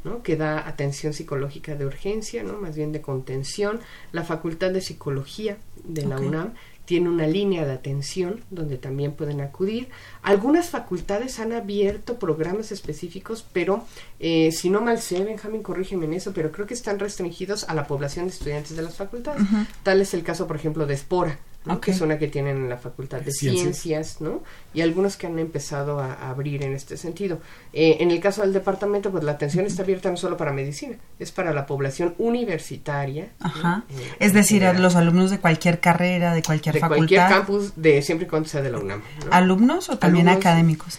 ¿no? 0.04 0.22
que 0.22 0.36
da 0.36 0.68
atención 0.68 1.14
psicológica 1.14 1.74
de 1.74 1.84
urgencia, 1.84 2.44
¿no? 2.44 2.60
más 2.60 2.76
bien 2.76 2.92
de 2.92 3.00
contención. 3.00 3.80
La 4.12 4.22
Facultad 4.22 4.70
de 4.70 4.80
Psicología 4.80 5.58
de 5.82 6.06
la 6.06 6.20
UNAM 6.20 6.54
tiene 6.88 7.10
una 7.10 7.26
línea 7.26 7.66
de 7.66 7.72
atención 7.74 8.40
donde 8.48 8.78
también 8.78 9.12
pueden 9.12 9.42
acudir. 9.42 9.90
Algunas 10.22 10.70
facultades 10.70 11.38
han 11.38 11.52
abierto 11.52 12.18
programas 12.18 12.72
específicos, 12.72 13.44
pero 13.52 13.84
eh, 14.20 14.52
si 14.52 14.70
no 14.70 14.80
mal 14.80 14.98
sé, 14.98 15.22
Benjamín, 15.22 15.62
corrígeme 15.62 16.06
en 16.06 16.14
eso, 16.14 16.32
pero 16.32 16.50
creo 16.50 16.66
que 16.66 16.72
están 16.72 16.98
restringidos 16.98 17.68
a 17.68 17.74
la 17.74 17.86
población 17.86 18.24
de 18.24 18.32
estudiantes 18.32 18.74
de 18.74 18.80
las 18.80 18.96
facultades. 18.96 19.42
Tal 19.82 20.00
es 20.00 20.14
el 20.14 20.22
caso, 20.22 20.46
por 20.46 20.56
ejemplo, 20.56 20.86
de 20.86 20.94
Espora, 20.94 21.38
que 21.80 21.90
es 21.90 22.00
una 22.00 22.18
que 22.18 22.28
tienen 22.28 22.56
en 22.56 22.68
la 22.68 22.78
Facultad 22.78 23.20
de 23.20 23.30
Ciencias, 23.30 24.20
¿no? 24.20 24.42
Y 24.72 24.80
algunos 24.80 25.16
que 25.16 25.26
han 25.26 25.38
empezado 25.38 26.00
a, 26.00 26.30
abrir 26.30 26.62
en 26.62 26.72
este 26.72 26.96
sentido. 26.96 27.40
Eh, 27.72 27.98
en 28.00 28.10
el 28.10 28.20
caso 28.20 28.42
del 28.42 28.52
departamento, 28.52 29.10
pues 29.10 29.24
la 29.24 29.32
atención 29.32 29.66
está 29.66 29.82
abierta 29.82 30.10
no 30.10 30.16
solo 30.16 30.36
para 30.36 30.52
medicina, 30.52 30.96
es 31.18 31.32
para 31.32 31.52
la 31.52 31.66
población 31.66 32.14
universitaria. 32.18 33.30
Ajá. 33.40 33.84
Eh, 33.90 34.16
es 34.20 34.32
decir, 34.32 34.64
a 34.64 34.72
los 34.72 34.96
alumnos 34.96 35.30
de 35.30 35.38
cualquier 35.38 35.80
carrera, 35.80 36.34
de 36.34 36.42
cualquier 36.42 36.74
de 36.74 36.80
cualquier 36.80 37.28
campus, 37.28 37.72
de 37.76 38.02
siempre 38.02 38.26
y 38.26 38.30
cuando 38.30 38.48
sea 38.48 38.62
de 38.62 38.70
la 38.70 38.78
UNAM. 38.78 39.02
¿Alumnos 39.30 39.88
o 39.88 39.98
también 39.98 40.28
académicos? 40.28 40.98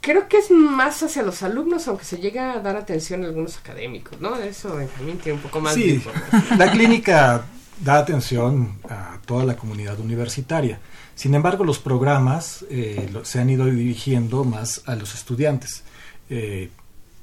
Creo 0.00 0.28
que 0.28 0.38
es 0.38 0.50
más 0.50 1.02
hacia 1.02 1.22
los 1.22 1.42
alumnos, 1.42 1.86
aunque 1.86 2.04
se 2.04 2.16
llega 2.18 2.54
a 2.54 2.60
dar 2.60 2.76
atención 2.76 3.22
a 3.22 3.26
algunos 3.26 3.58
académicos, 3.58 4.18
¿no? 4.18 4.34
Eso 4.36 4.70
también 4.96 5.18
tiene 5.18 5.36
un 5.36 5.42
poco 5.42 5.60
más 5.60 5.74
sí, 5.74 6.02
la 6.58 6.70
clínica 6.70 7.44
da 7.80 7.98
atención 7.98 8.78
a 8.88 9.18
toda 9.26 9.44
la 9.44 9.56
comunidad 9.56 9.98
universitaria. 9.98 10.80
Sin 11.14 11.34
embargo, 11.34 11.64
los 11.64 11.78
programas 11.78 12.64
eh, 12.70 13.10
se 13.24 13.40
han 13.40 13.50
ido 13.50 13.66
dirigiendo 13.66 14.44
más 14.44 14.82
a 14.86 14.94
los 14.96 15.14
estudiantes. 15.14 15.82
Eh, 16.28 16.70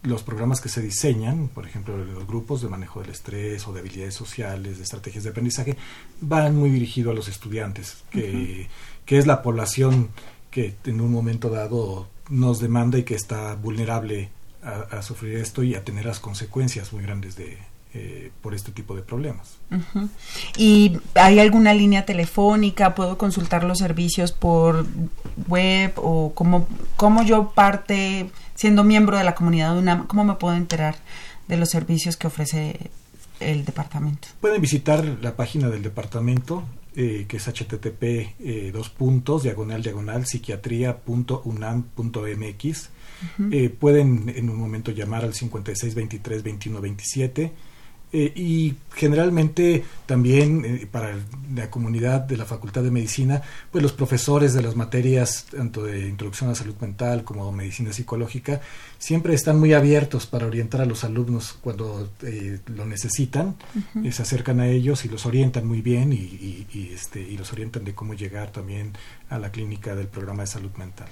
los 0.04 0.24
programas 0.24 0.62
que 0.62 0.70
se 0.70 0.82
diseñan, 0.82 1.48
por 1.50 1.66
ejemplo, 1.66 1.98
los 1.98 2.28
grupos 2.28 2.62
de 2.62 2.70
manejo 2.70 3.02
del 3.02 3.12
estrés 3.12 3.68
o 3.68 3.74
de 3.74 3.80
habilidades 3.82 4.14
sociales, 4.14 4.78
de 4.78 4.84
estrategias 4.84 5.24
de 5.24 5.32
aprendizaje, 5.32 5.78
van 6.22 6.56
muy 6.56 6.70
dirigidos 6.70 7.12
a 7.12 7.16
los 7.16 7.28
estudiantes, 7.28 8.04
que, 8.12 8.68
que 9.06 9.18
es 9.18 9.28
la 9.28 9.42
población 9.42 10.10
que 10.52 10.76
en 10.86 11.02
un 11.02 11.12
momento 11.12 11.50
dado 11.50 12.08
nos 12.30 12.60
demanda 12.60 12.98
y 12.98 13.04
que 13.04 13.16
está 13.16 13.56
vulnerable 13.56 14.30
a 14.64 15.02
sufrir 15.02 15.38
esto 15.38 15.64
y 15.64 15.76
a 15.76 15.84
tener 15.84 16.06
las 16.06 16.20
consecuencias 16.20 16.92
muy 16.92 17.02
grandes 17.02 17.36
de, 17.36 17.58
eh, 18.00 18.32
por 18.42 18.54
este 18.54 18.72
tipo 18.72 18.96
de 18.96 19.02
problemas. 19.02 19.58
¿Y 20.56 21.00
hay 21.16 21.40
alguna 21.40 21.74
línea 21.74 22.06
telefónica? 22.06 22.94
¿Puedo 22.94 23.18
consultar 23.18 23.64
los 23.64 23.80
servicios 23.80 24.32
por 24.32 24.86
web? 25.48 25.94
¿O 25.96 26.32
cómo, 26.36 26.68
cómo 26.96 27.24
yo 27.24 27.54
parte, 27.56 28.30
siendo 28.54 28.84
miembro 28.84 29.18
de 29.18 29.24
la 29.24 29.34
comunidad 29.34 29.74
de 29.74 29.80
UNAM, 29.80 30.06
cómo 30.06 30.26
me 30.26 30.36
puedo 30.36 30.56
enterar 30.56 30.98
de 31.48 31.58
los 31.58 31.70
servicios 31.70 32.18
que 32.18 32.28
ofrece 32.28 32.92
el 33.40 33.66
departamento? 33.66 34.28
Pueden 34.42 34.62
visitar 34.62 35.04
la 35.22 35.36
página 35.36 35.70
del 35.70 35.82
departamento, 35.82 36.64
eh, 36.96 37.26
que 37.28 37.38
es 37.38 37.48
http 37.48 38.04
eh, 38.04 38.70
dos 38.72 38.90
puntos, 38.90 39.42
diagonal, 39.42 39.82
diagonal, 39.82 40.28
psiquiatría.unam.mx. 40.28 42.90
pueden 43.80 44.34
en 44.36 44.50
un 44.52 44.60
momento 44.60 44.92
llamar 44.92 45.26
al 45.26 45.34
5623 45.34 46.44
2127 46.44 47.54
eh, 48.14 48.32
y 48.36 48.76
generalmente 48.96 49.84
también 50.06 50.64
eh, 50.64 50.88
para 50.90 51.14
la 51.54 51.70
comunidad 51.70 52.22
de 52.22 52.38
la 52.38 52.46
Facultad 52.46 52.82
de 52.82 52.90
Medicina, 52.90 53.42
pues 53.70 53.84
los 53.84 53.92
profesores 53.92 54.54
de 54.54 54.62
las 54.62 54.78
materias 54.78 55.46
tanto 55.52 55.84
de 55.84 56.08
introducción 56.08 56.50
a 56.50 56.54
la 56.54 56.58
salud 56.58 56.76
mental 56.80 57.26
como 57.26 57.52
medicina 57.52 57.92
psicológica 57.92 58.62
siempre 58.98 59.34
están 59.34 59.60
muy 59.60 59.74
abiertos 59.74 60.26
para 60.26 60.48
orientar 60.48 60.82
a 60.82 60.86
los 60.86 61.04
alumnos 61.04 61.58
cuando 61.62 62.10
eh, 62.24 62.60
lo 62.68 62.86
necesitan, 62.86 63.56
se 64.10 64.22
acercan 64.22 64.62
a 64.62 64.68
ellos 64.68 65.04
y 65.06 65.10
los 65.10 65.26
orientan 65.26 65.68
muy 65.68 65.82
bien 65.82 66.14
y, 66.14 66.66
y, 66.74 66.92
este, 66.94 67.20
y 67.20 67.38
los 67.38 67.52
orientan 67.52 67.84
de 67.84 67.94
cómo 67.94 68.14
llegar 68.14 68.52
también 68.52 68.94
a 69.30 69.38
la 69.38 69.52
clínica 69.52 69.96
del 69.96 70.08
programa 70.08 70.44
de 70.44 70.48
salud 70.48 70.72
mental. 70.78 71.08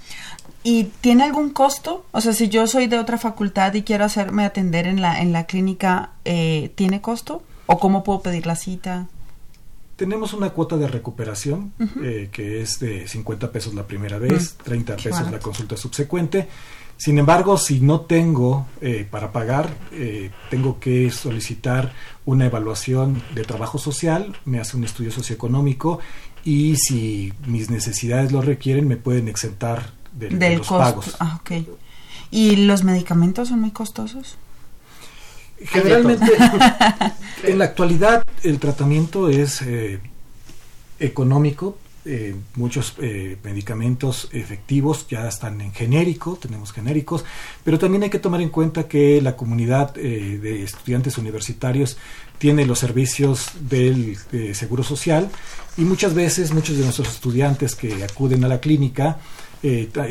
¿Y 0.64 0.86
tiene 1.02 1.24
algún 1.24 1.50
costo? 1.50 2.06
O 2.12 2.22
sea, 2.22 2.34
si 2.34 2.48
yo 2.50 2.66
soy 2.66 2.88
de 2.88 2.98
otra 2.98 3.18
facultad 3.18 3.74
y 3.74 3.84
quiero 3.84 4.06
hacerme 4.06 4.46
atender 4.46 4.88
en 4.88 5.02
la, 5.02 5.22
en 5.22 5.32
la 5.34 5.46
clínica, 5.46 6.12
eh, 6.24 6.72
¿tiene 6.86 7.02
costo? 7.02 7.42
¿O 7.66 7.80
cómo 7.80 8.04
puedo 8.04 8.22
pedir 8.22 8.46
la 8.46 8.56
cita? 8.56 9.08
Tenemos 9.96 10.34
una 10.34 10.52
cuota 10.52 10.78
de 10.78 10.88
recuperación 10.88 11.74
eh, 12.04 12.30
que 12.32 12.62
es 12.62 12.80
de 12.80 13.08
50 13.08 13.52
pesos 13.52 13.74
la 13.74 13.88
primera 13.88 14.20
vez, 14.20 14.56
30 14.64 14.94
mm, 14.94 14.98
pesos 14.98 15.32
la 15.32 15.40
consulta 15.40 15.76
subsecuente. 15.76 16.48
Sin 16.96 17.18
embargo, 17.18 17.58
si 17.58 17.80
no 17.80 18.02
tengo 18.02 18.68
eh, 18.82 19.08
para 19.10 19.32
pagar, 19.32 19.74
tengo 20.52 20.80
que 20.80 21.10
solicitar 21.10 21.92
una 22.24 22.46
evaluación 22.46 23.24
de 23.34 23.44
trabajo 23.44 23.80
social, 23.80 24.38
me 24.46 24.60
hace 24.60 24.78
un 24.78 24.84
estudio 24.84 25.12
socioeconómico 25.12 26.00
y 26.44 26.76
si 26.76 27.34
mis 27.48 27.72
necesidades 27.72 28.32
lo 28.32 28.44
requieren 28.44 28.88
me 28.88 28.98
pueden 28.98 29.28
exentar 29.28 29.92
de, 30.14 30.30
los 30.58 30.68
pagos. 30.68 31.16
Ah, 31.20 31.40
okay. 31.42 31.68
¿Y 32.30 32.58
los 32.58 32.84
medicamentos 32.84 33.50
son 33.50 33.62
muy 33.62 33.72
costosos? 33.72 34.38
Generalmente, 35.60 36.26
en 37.44 37.58
la 37.58 37.66
actualidad 37.66 38.24
el 38.44 38.60
tratamiento 38.60 39.30
es 39.30 39.62
eh, 39.62 40.00
económico 41.00 41.78
eh, 42.08 42.36
muchos 42.56 42.94
eh, 43.02 43.38
medicamentos 43.44 44.30
efectivos 44.32 45.08
ya 45.10 45.28
están 45.28 45.60
en 45.62 45.74
genérico, 45.74 46.38
tenemos 46.40 46.72
genéricos, 46.72 47.26
pero 47.64 47.80
también 47.80 48.04
hay 48.04 48.12
que 48.12 48.20
tomar 48.20 48.42
en 48.42 48.50
cuenta 48.50 48.88
que 48.88 49.20
la 49.24 49.36
comunidad 49.36 49.96
de 49.96 50.62
estudiantes 50.62 51.18
universitarios 51.18 51.98
tiene 52.38 52.68
los 52.68 52.78
servicios 52.78 53.54
del 53.60 54.18
Seguro 54.54 54.84
Social 54.84 55.32
y 55.78 55.82
muchas 55.82 56.14
veces 56.14 56.54
muchos 56.54 56.78
de 56.78 56.84
nuestros 56.84 57.08
estudiantes 57.08 57.74
que 57.74 58.04
acuden 58.04 58.44
a 58.44 58.50
la 58.50 58.60
clínica 58.60 59.18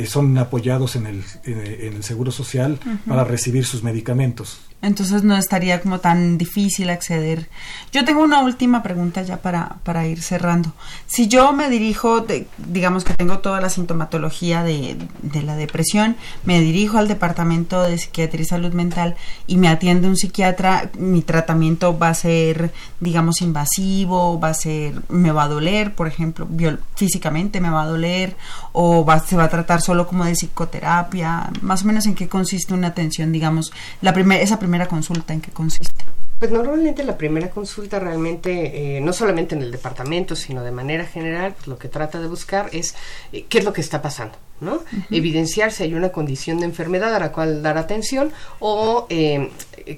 son 0.08 0.36
apoyados 0.36 0.96
en 0.96 1.06
el, 1.06 1.22
en 1.44 1.92
el 1.92 2.02
Seguro 2.02 2.32
Social 2.32 2.80
para 3.06 3.22
recibir 3.22 3.64
sus 3.64 3.84
medicamentos 3.84 4.58
entonces 4.84 5.24
no 5.24 5.36
estaría 5.36 5.80
como 5.80 6.00
tan 6.00 6.38
difícil 6.38 6.90
acceder. 6.90 7.48
Yo 7.92 8.04
tengo 8.04 8.22
una 8.22 8.40
última 8.40 8.82
pregunta 8.82 9.22
ya 9.22 9.38
para, 9.38 9.76
para 9.82 10.06
ir 10.06 10.22
cerrando. 10.22 10.72
Si 11.06 11.28
yo 11.28 11.52
me 11.52 11.70
dirijo, 11.70 12.26
digamos 12.58 13.04
que 13.04 13.14
tengo 13.14 13.38
toda 13.38 13.60
la 13.60 13.70
sintomatología 13.70 14.62
de, 14.62 14.96
de, 15.22 15.42
la 15.42 15.56
depresión, 15.56 16.16
me 16.44 16.60
dirijo 16.60 16.98
al 16.98 17.08
departamento 17.08 17.82
de 17.82 17.98
psiquiatría 17.98 18.42
y 18.42 18.46
salud 18.46 18.72
mental 18.72 19.16
y 19.46 19.56
me 19.56 19.68
atiende 19.68 20.08
un 20.08 20.16
psiquiatra, 20.16 20.90
mi 20.98 21.22
tratamiento 21.22 21.98
va 21.98 22.10
a 22.10 22.14
ser, 22.14 22.72
digamos, 23.00 23.40
invasivo, 23.40 24.38
va 24.38 24.50
a 24.50 24.54
ser, 24.54 25.02
me 25.08 25.32
va 25.32 25.44
a 25.44 25.48
doler, 25.48 25.94
por 25.94 26.06
ejemplo, 26.06 26.46
físicamente 26.94 27.60
me 27.60 27.70
va 27.70 27.82
a 27.82 27.86
doler, 27.86 28.36
o 28.76 29.04
va, 29.04 29.20
se 29.20 29.36
va 29.36 29.44
a 29.44 29.48
tratar 29.48 29.80
solo 29.80 30.06
como 30.06 30.24
de 30.24 30.32
psicoterapia, 30.32 31.48
más 31.62 31.84
o 31.84 31.86
menos 31.86 32.06
en 32.06 32.14
qué 32.16 32.28
consiste 32.28 32.74
una 32.74 32.88
atención, 32.88 33.30
digamos, 33.30 33.72
la 34.02 34.12
primera, 34.12 34.42
esa 34.42 34.58
primera 34.58 34.86
consulta 34.86 35.32
en 35.32 35.40
qué 35.40 35.52
consiste? 35.52 36.04
Pues 36.40 36.50
normalmente 36.50 37.04
la 37.04 37.16
primera 37.16 37.50
consulta 37.50 38.00
realmente, 38.00 38.96
eh, 38.96 39.00
no 39.00 39.12
solamente 39.12 39.54
en 39.54 39.62
el 39.62 39.70
departamento, 39.70 40.34
sino 40.34 40.64
de 40.64 40.72
manera 40.72 41.06
general, 41.06 41.54
pues 41.54 41.68
lo 41.68 41.78
que 41.78 41.88
trata 41.88 42.20
de 42.20 42.26
buscar 42.26 42.68
es 42.72 42.96
eh, 43.32 43.46
qué 43.48 43.58
es 43.58 43.64
lo 43.64 43.72
que 43.72 43.80
está 43.80 44.02
pasando. 44.02 44.36
¿No? 44.60 44.82
Evidenciar 45.10 45.72
si 45.72 45.82
hay 45.82 45.94
una 45.94 46.10
condición 46.10 46.60
de 46.60 46.66
enfermedad 46.66 47.14
a 47.14 47.18
la 47.18 47.32
cual 47.32 47.62
dar 47.62 47.76
atención 47.76 48.32
o 48.60 49.06
eh, 49.10 49.50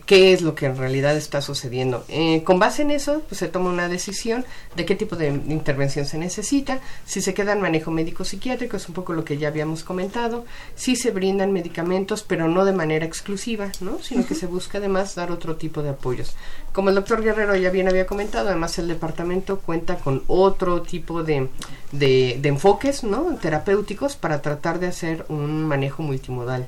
qué 0.06 0.32
es 0.32 0.42
lo 0.42 0.54
que 0.54 0.66
en 0.66 0.76
realidad 0.76 1.16
está 1.16 1.40
sucediendo. 1.40 2.04
Eh, 2.08 2.42
con 2.44 2.58
base 2.58 2.82
en 2.82 2.90
eso, 2.90 3.22
pues 3.28 3.38
se 3.38 3.48
toma 3.48 3.70
una 3.70 3.88
decisión 3.88 4.44
de 4.74 4.84
qué 4.84 4.94
tipo 4.94 5.16
de 5.16 5.28
intervención 5.28 6.06
se 6.06 6.18
necesita, 6.18 6.80
si 7.04 7.20
se 7.20 7.34
queda 7.34 7.52
en 7.52 7.60
manejo 7.60 7.90
médico 7.90 8.24
psiquiátrico, 8.24 8.76
es 8.76 8.88
un 8.88 8.94
poco 8.94 9.12
lo 9.12 9.24
que 9.24 9.38
ya 9.38 9.48
habíamos 9.48 9.84
comentado, 9.84 10.44
si 10.74 10.96
se 10.96 11.10
brindan 11.10 11.52
medicamentos, 11.52 12.22
pero 12.22 12.48
no 12.48 12.64
de 12.64 12.72
manera 12.72 13.06
exclusiva, 13.06 13.70
¿no? 13.80 13.98
sino 14.02 14.26
que 14.26 14.34
se 14.34 14.46
busca 14.46 14.78
además 14.78 15.14
dar 15.14 15.30
otro 15.30 15.56
tipo 15.56 15.82
de 15.82 15.90
apoyos. 15.90 16.34
Como 16.76 16.90
el 16.90 16.94
doctor 16.94 17.22
Guerrero 17.22 17.56
ya 17.56 17.70
bien 17.70 17.88
había 17.88 18.04
comentado, 18.06 18.50
además 18.50 18.78
el 18.78 18.86
departamento 18.86 19.60
cuenta 19.60 19.96
con 19.96 20.24
otro 20.26 20.82
tipo 20.82 21.22
de, 21.22 21.48
de, 21.90 22.38
de 22.38 22.48
enfoques 22.50 23.02
¿no? 23.02 23.34
terapéuticos 23.36 24.14
para 24.16 24.42
tratar 24.42 24.78
de 24.78 24.88
hacer 24.88 25.24
un 25.30 25.64
manejo 25.64 26.02
multimodal 26.02 26.66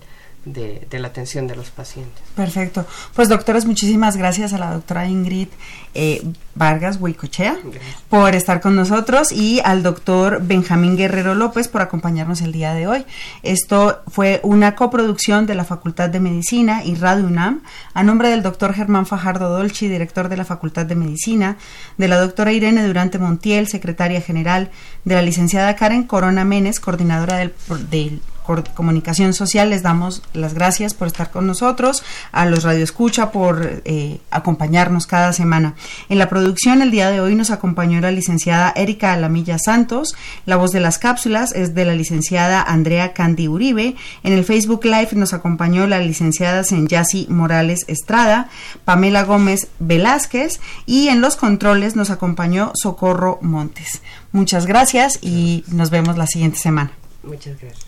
de, 0.53 0.87
la 0.99 1.09
atención 1.09 1.47
de 1.47 1.57
los 1.57 1.71
pacientes. 1.71 2.23
Perfecto. 2.35 2.87
Pues 3.15 3.29
doctores, 3.29 3.67
muchísimas 3.67 4.17
gracias 4.17 4.53
a 4.53 4.59
la 4.59 4.73
doctora 4.73 5.07
Ingrid 5.07 5.49
eh, 5.95 6.23
Vargas 6.55 6.99
Huicochea 7.01 7.57
por 8.09 8.35
estar 8.35 8.61
con 8.61 8.75
nosotros 8.75 9.33
y 9.33 9.61
al 9.65 9.83
doctor 9.83 10.41
Benjamín 10.43 10.97
Guerrero 10.97 11.35
López 11.35 11.69
por 11.69 11.83
acompañarnos 11.83 12.41
el 12.41 12.53
día 12.53 12.75
de 12.75 12.87
hoy. 12.87 13.07
Esto 13.43 14.03
fue 14.09 14.41
una 14.43 14.75
coproducción 14.75 15.47
de 15.47 15.55
la 15.55 15.65
Facultad 15.65 16.11
de 16.11 16.21
Medicina 16.21 16.85
y 16.85 16.95
Radio 16.97 17.27
UNAM 17.27 17.63
a 17.95 18.03
nombre 18.03 18.31
del 18.31 18.43
doctor 18.43 18.75
Germán 18.75 19.07
Fajardo 19.07 19.49
Dolci, 19.51 19.89
director 19.89 20.29
de 20.29 20.37
la 20.37 20.45
Facultad 20.45 20.87
de 20.87 20.95
Medicina, 20.95 21.57
de 21.97 22.09
la 22.09 22.19
doctora 22.21 22.53
Irene 22.53 22.87
Durante 22.87 23.19
Montiel, 23.19 23.69
secretaria 23.69 24.21
general, 24.21 24.71
de 25.05 25.15
la 25.15 25.23
licenciada 25.23 25.77
Karen 25.77 26.05
Corona 26.05 26.45
Menes, 26.45 26.81
coordinadora 26.81 27.37
del, 27.37 27.55
del 27.91 28.21
Comunicación 28.75 29.35
Social, 29.35 29.71
les 29.71 29.83
damos 29.83 30.23
las 30.33 30.55
gracias 30.55 30.95
por 30.95 31.07
estar 31.07 31.31
con 31.31 31.47
nosotros, 31.47 32.03
a 32.33 32.47
los 32.47 32.65
Radio 32.65 32.83
Escucha 32.83 33.31
por 33.31 33.83
eh, 33.85 34.21
acompañarnos 34.31 35.07
cada 35.07 35.33
semana. 35.33 35.75
En 36.09 36.19
la 36.19 36.29
producción 36.29 36.81
el 36.81 36.91
día 36.91 37.11
de 37.11 37.21
hoy 37.21 37.35
nos 37.35 37.51
acompañó 37.51 38.01
la 38.01 38.11
licenciada 38.11 38.73
Erika 38.75 39.13
Alamilla 39.13 39.59
Santos, 39.59 40.15
la 40.47 40.57
voz 40.57 40.73
de 40.73 40.81
las 40.81 40.99
cápsulas 40.99 41.53
es 41.53 41.75
de 41.75 41.85
la 41.85 41.95
licenciada 41.95 42.63
Andrea 42.63 43.13
Candy 43.13 43.49
Uribe, 43.49 43.97
en 44.23 44.33
el 44.33 44.45
Facebook 44.45 44.85
Live 44.85 45.11
nos 45.13 45.35
acompañó 45.35 45.87
la 45.87 45.99
licenciada 45.99 46.65
Senyasi 46.65 47.27
Morales 47.29 47.85
Estrada, 47.87 48.49
Pamela 48.85 49.25
Gómez 49.25 49.69
Velázquez 49.79 50.61
y 50.87 51.09
en 51.09 51.21
los 51.21 51.37
controles 51.37 51.97
nos 51.97 52.11
acompañó 52.11 52.73
Socorro 52.75 53.39
Montes. 53.43 54.03
Muchas 54.33 54.67
gracias 54.67 55.19
y 55.23 55.65
nos 55.69 55.91
vemos 55.91 56.17
la 56.17 56.27
siguiente 56.27 56.59
semana. 56.59 56.93
Muchas 57.23 57.61
gracias. 57.61 57.88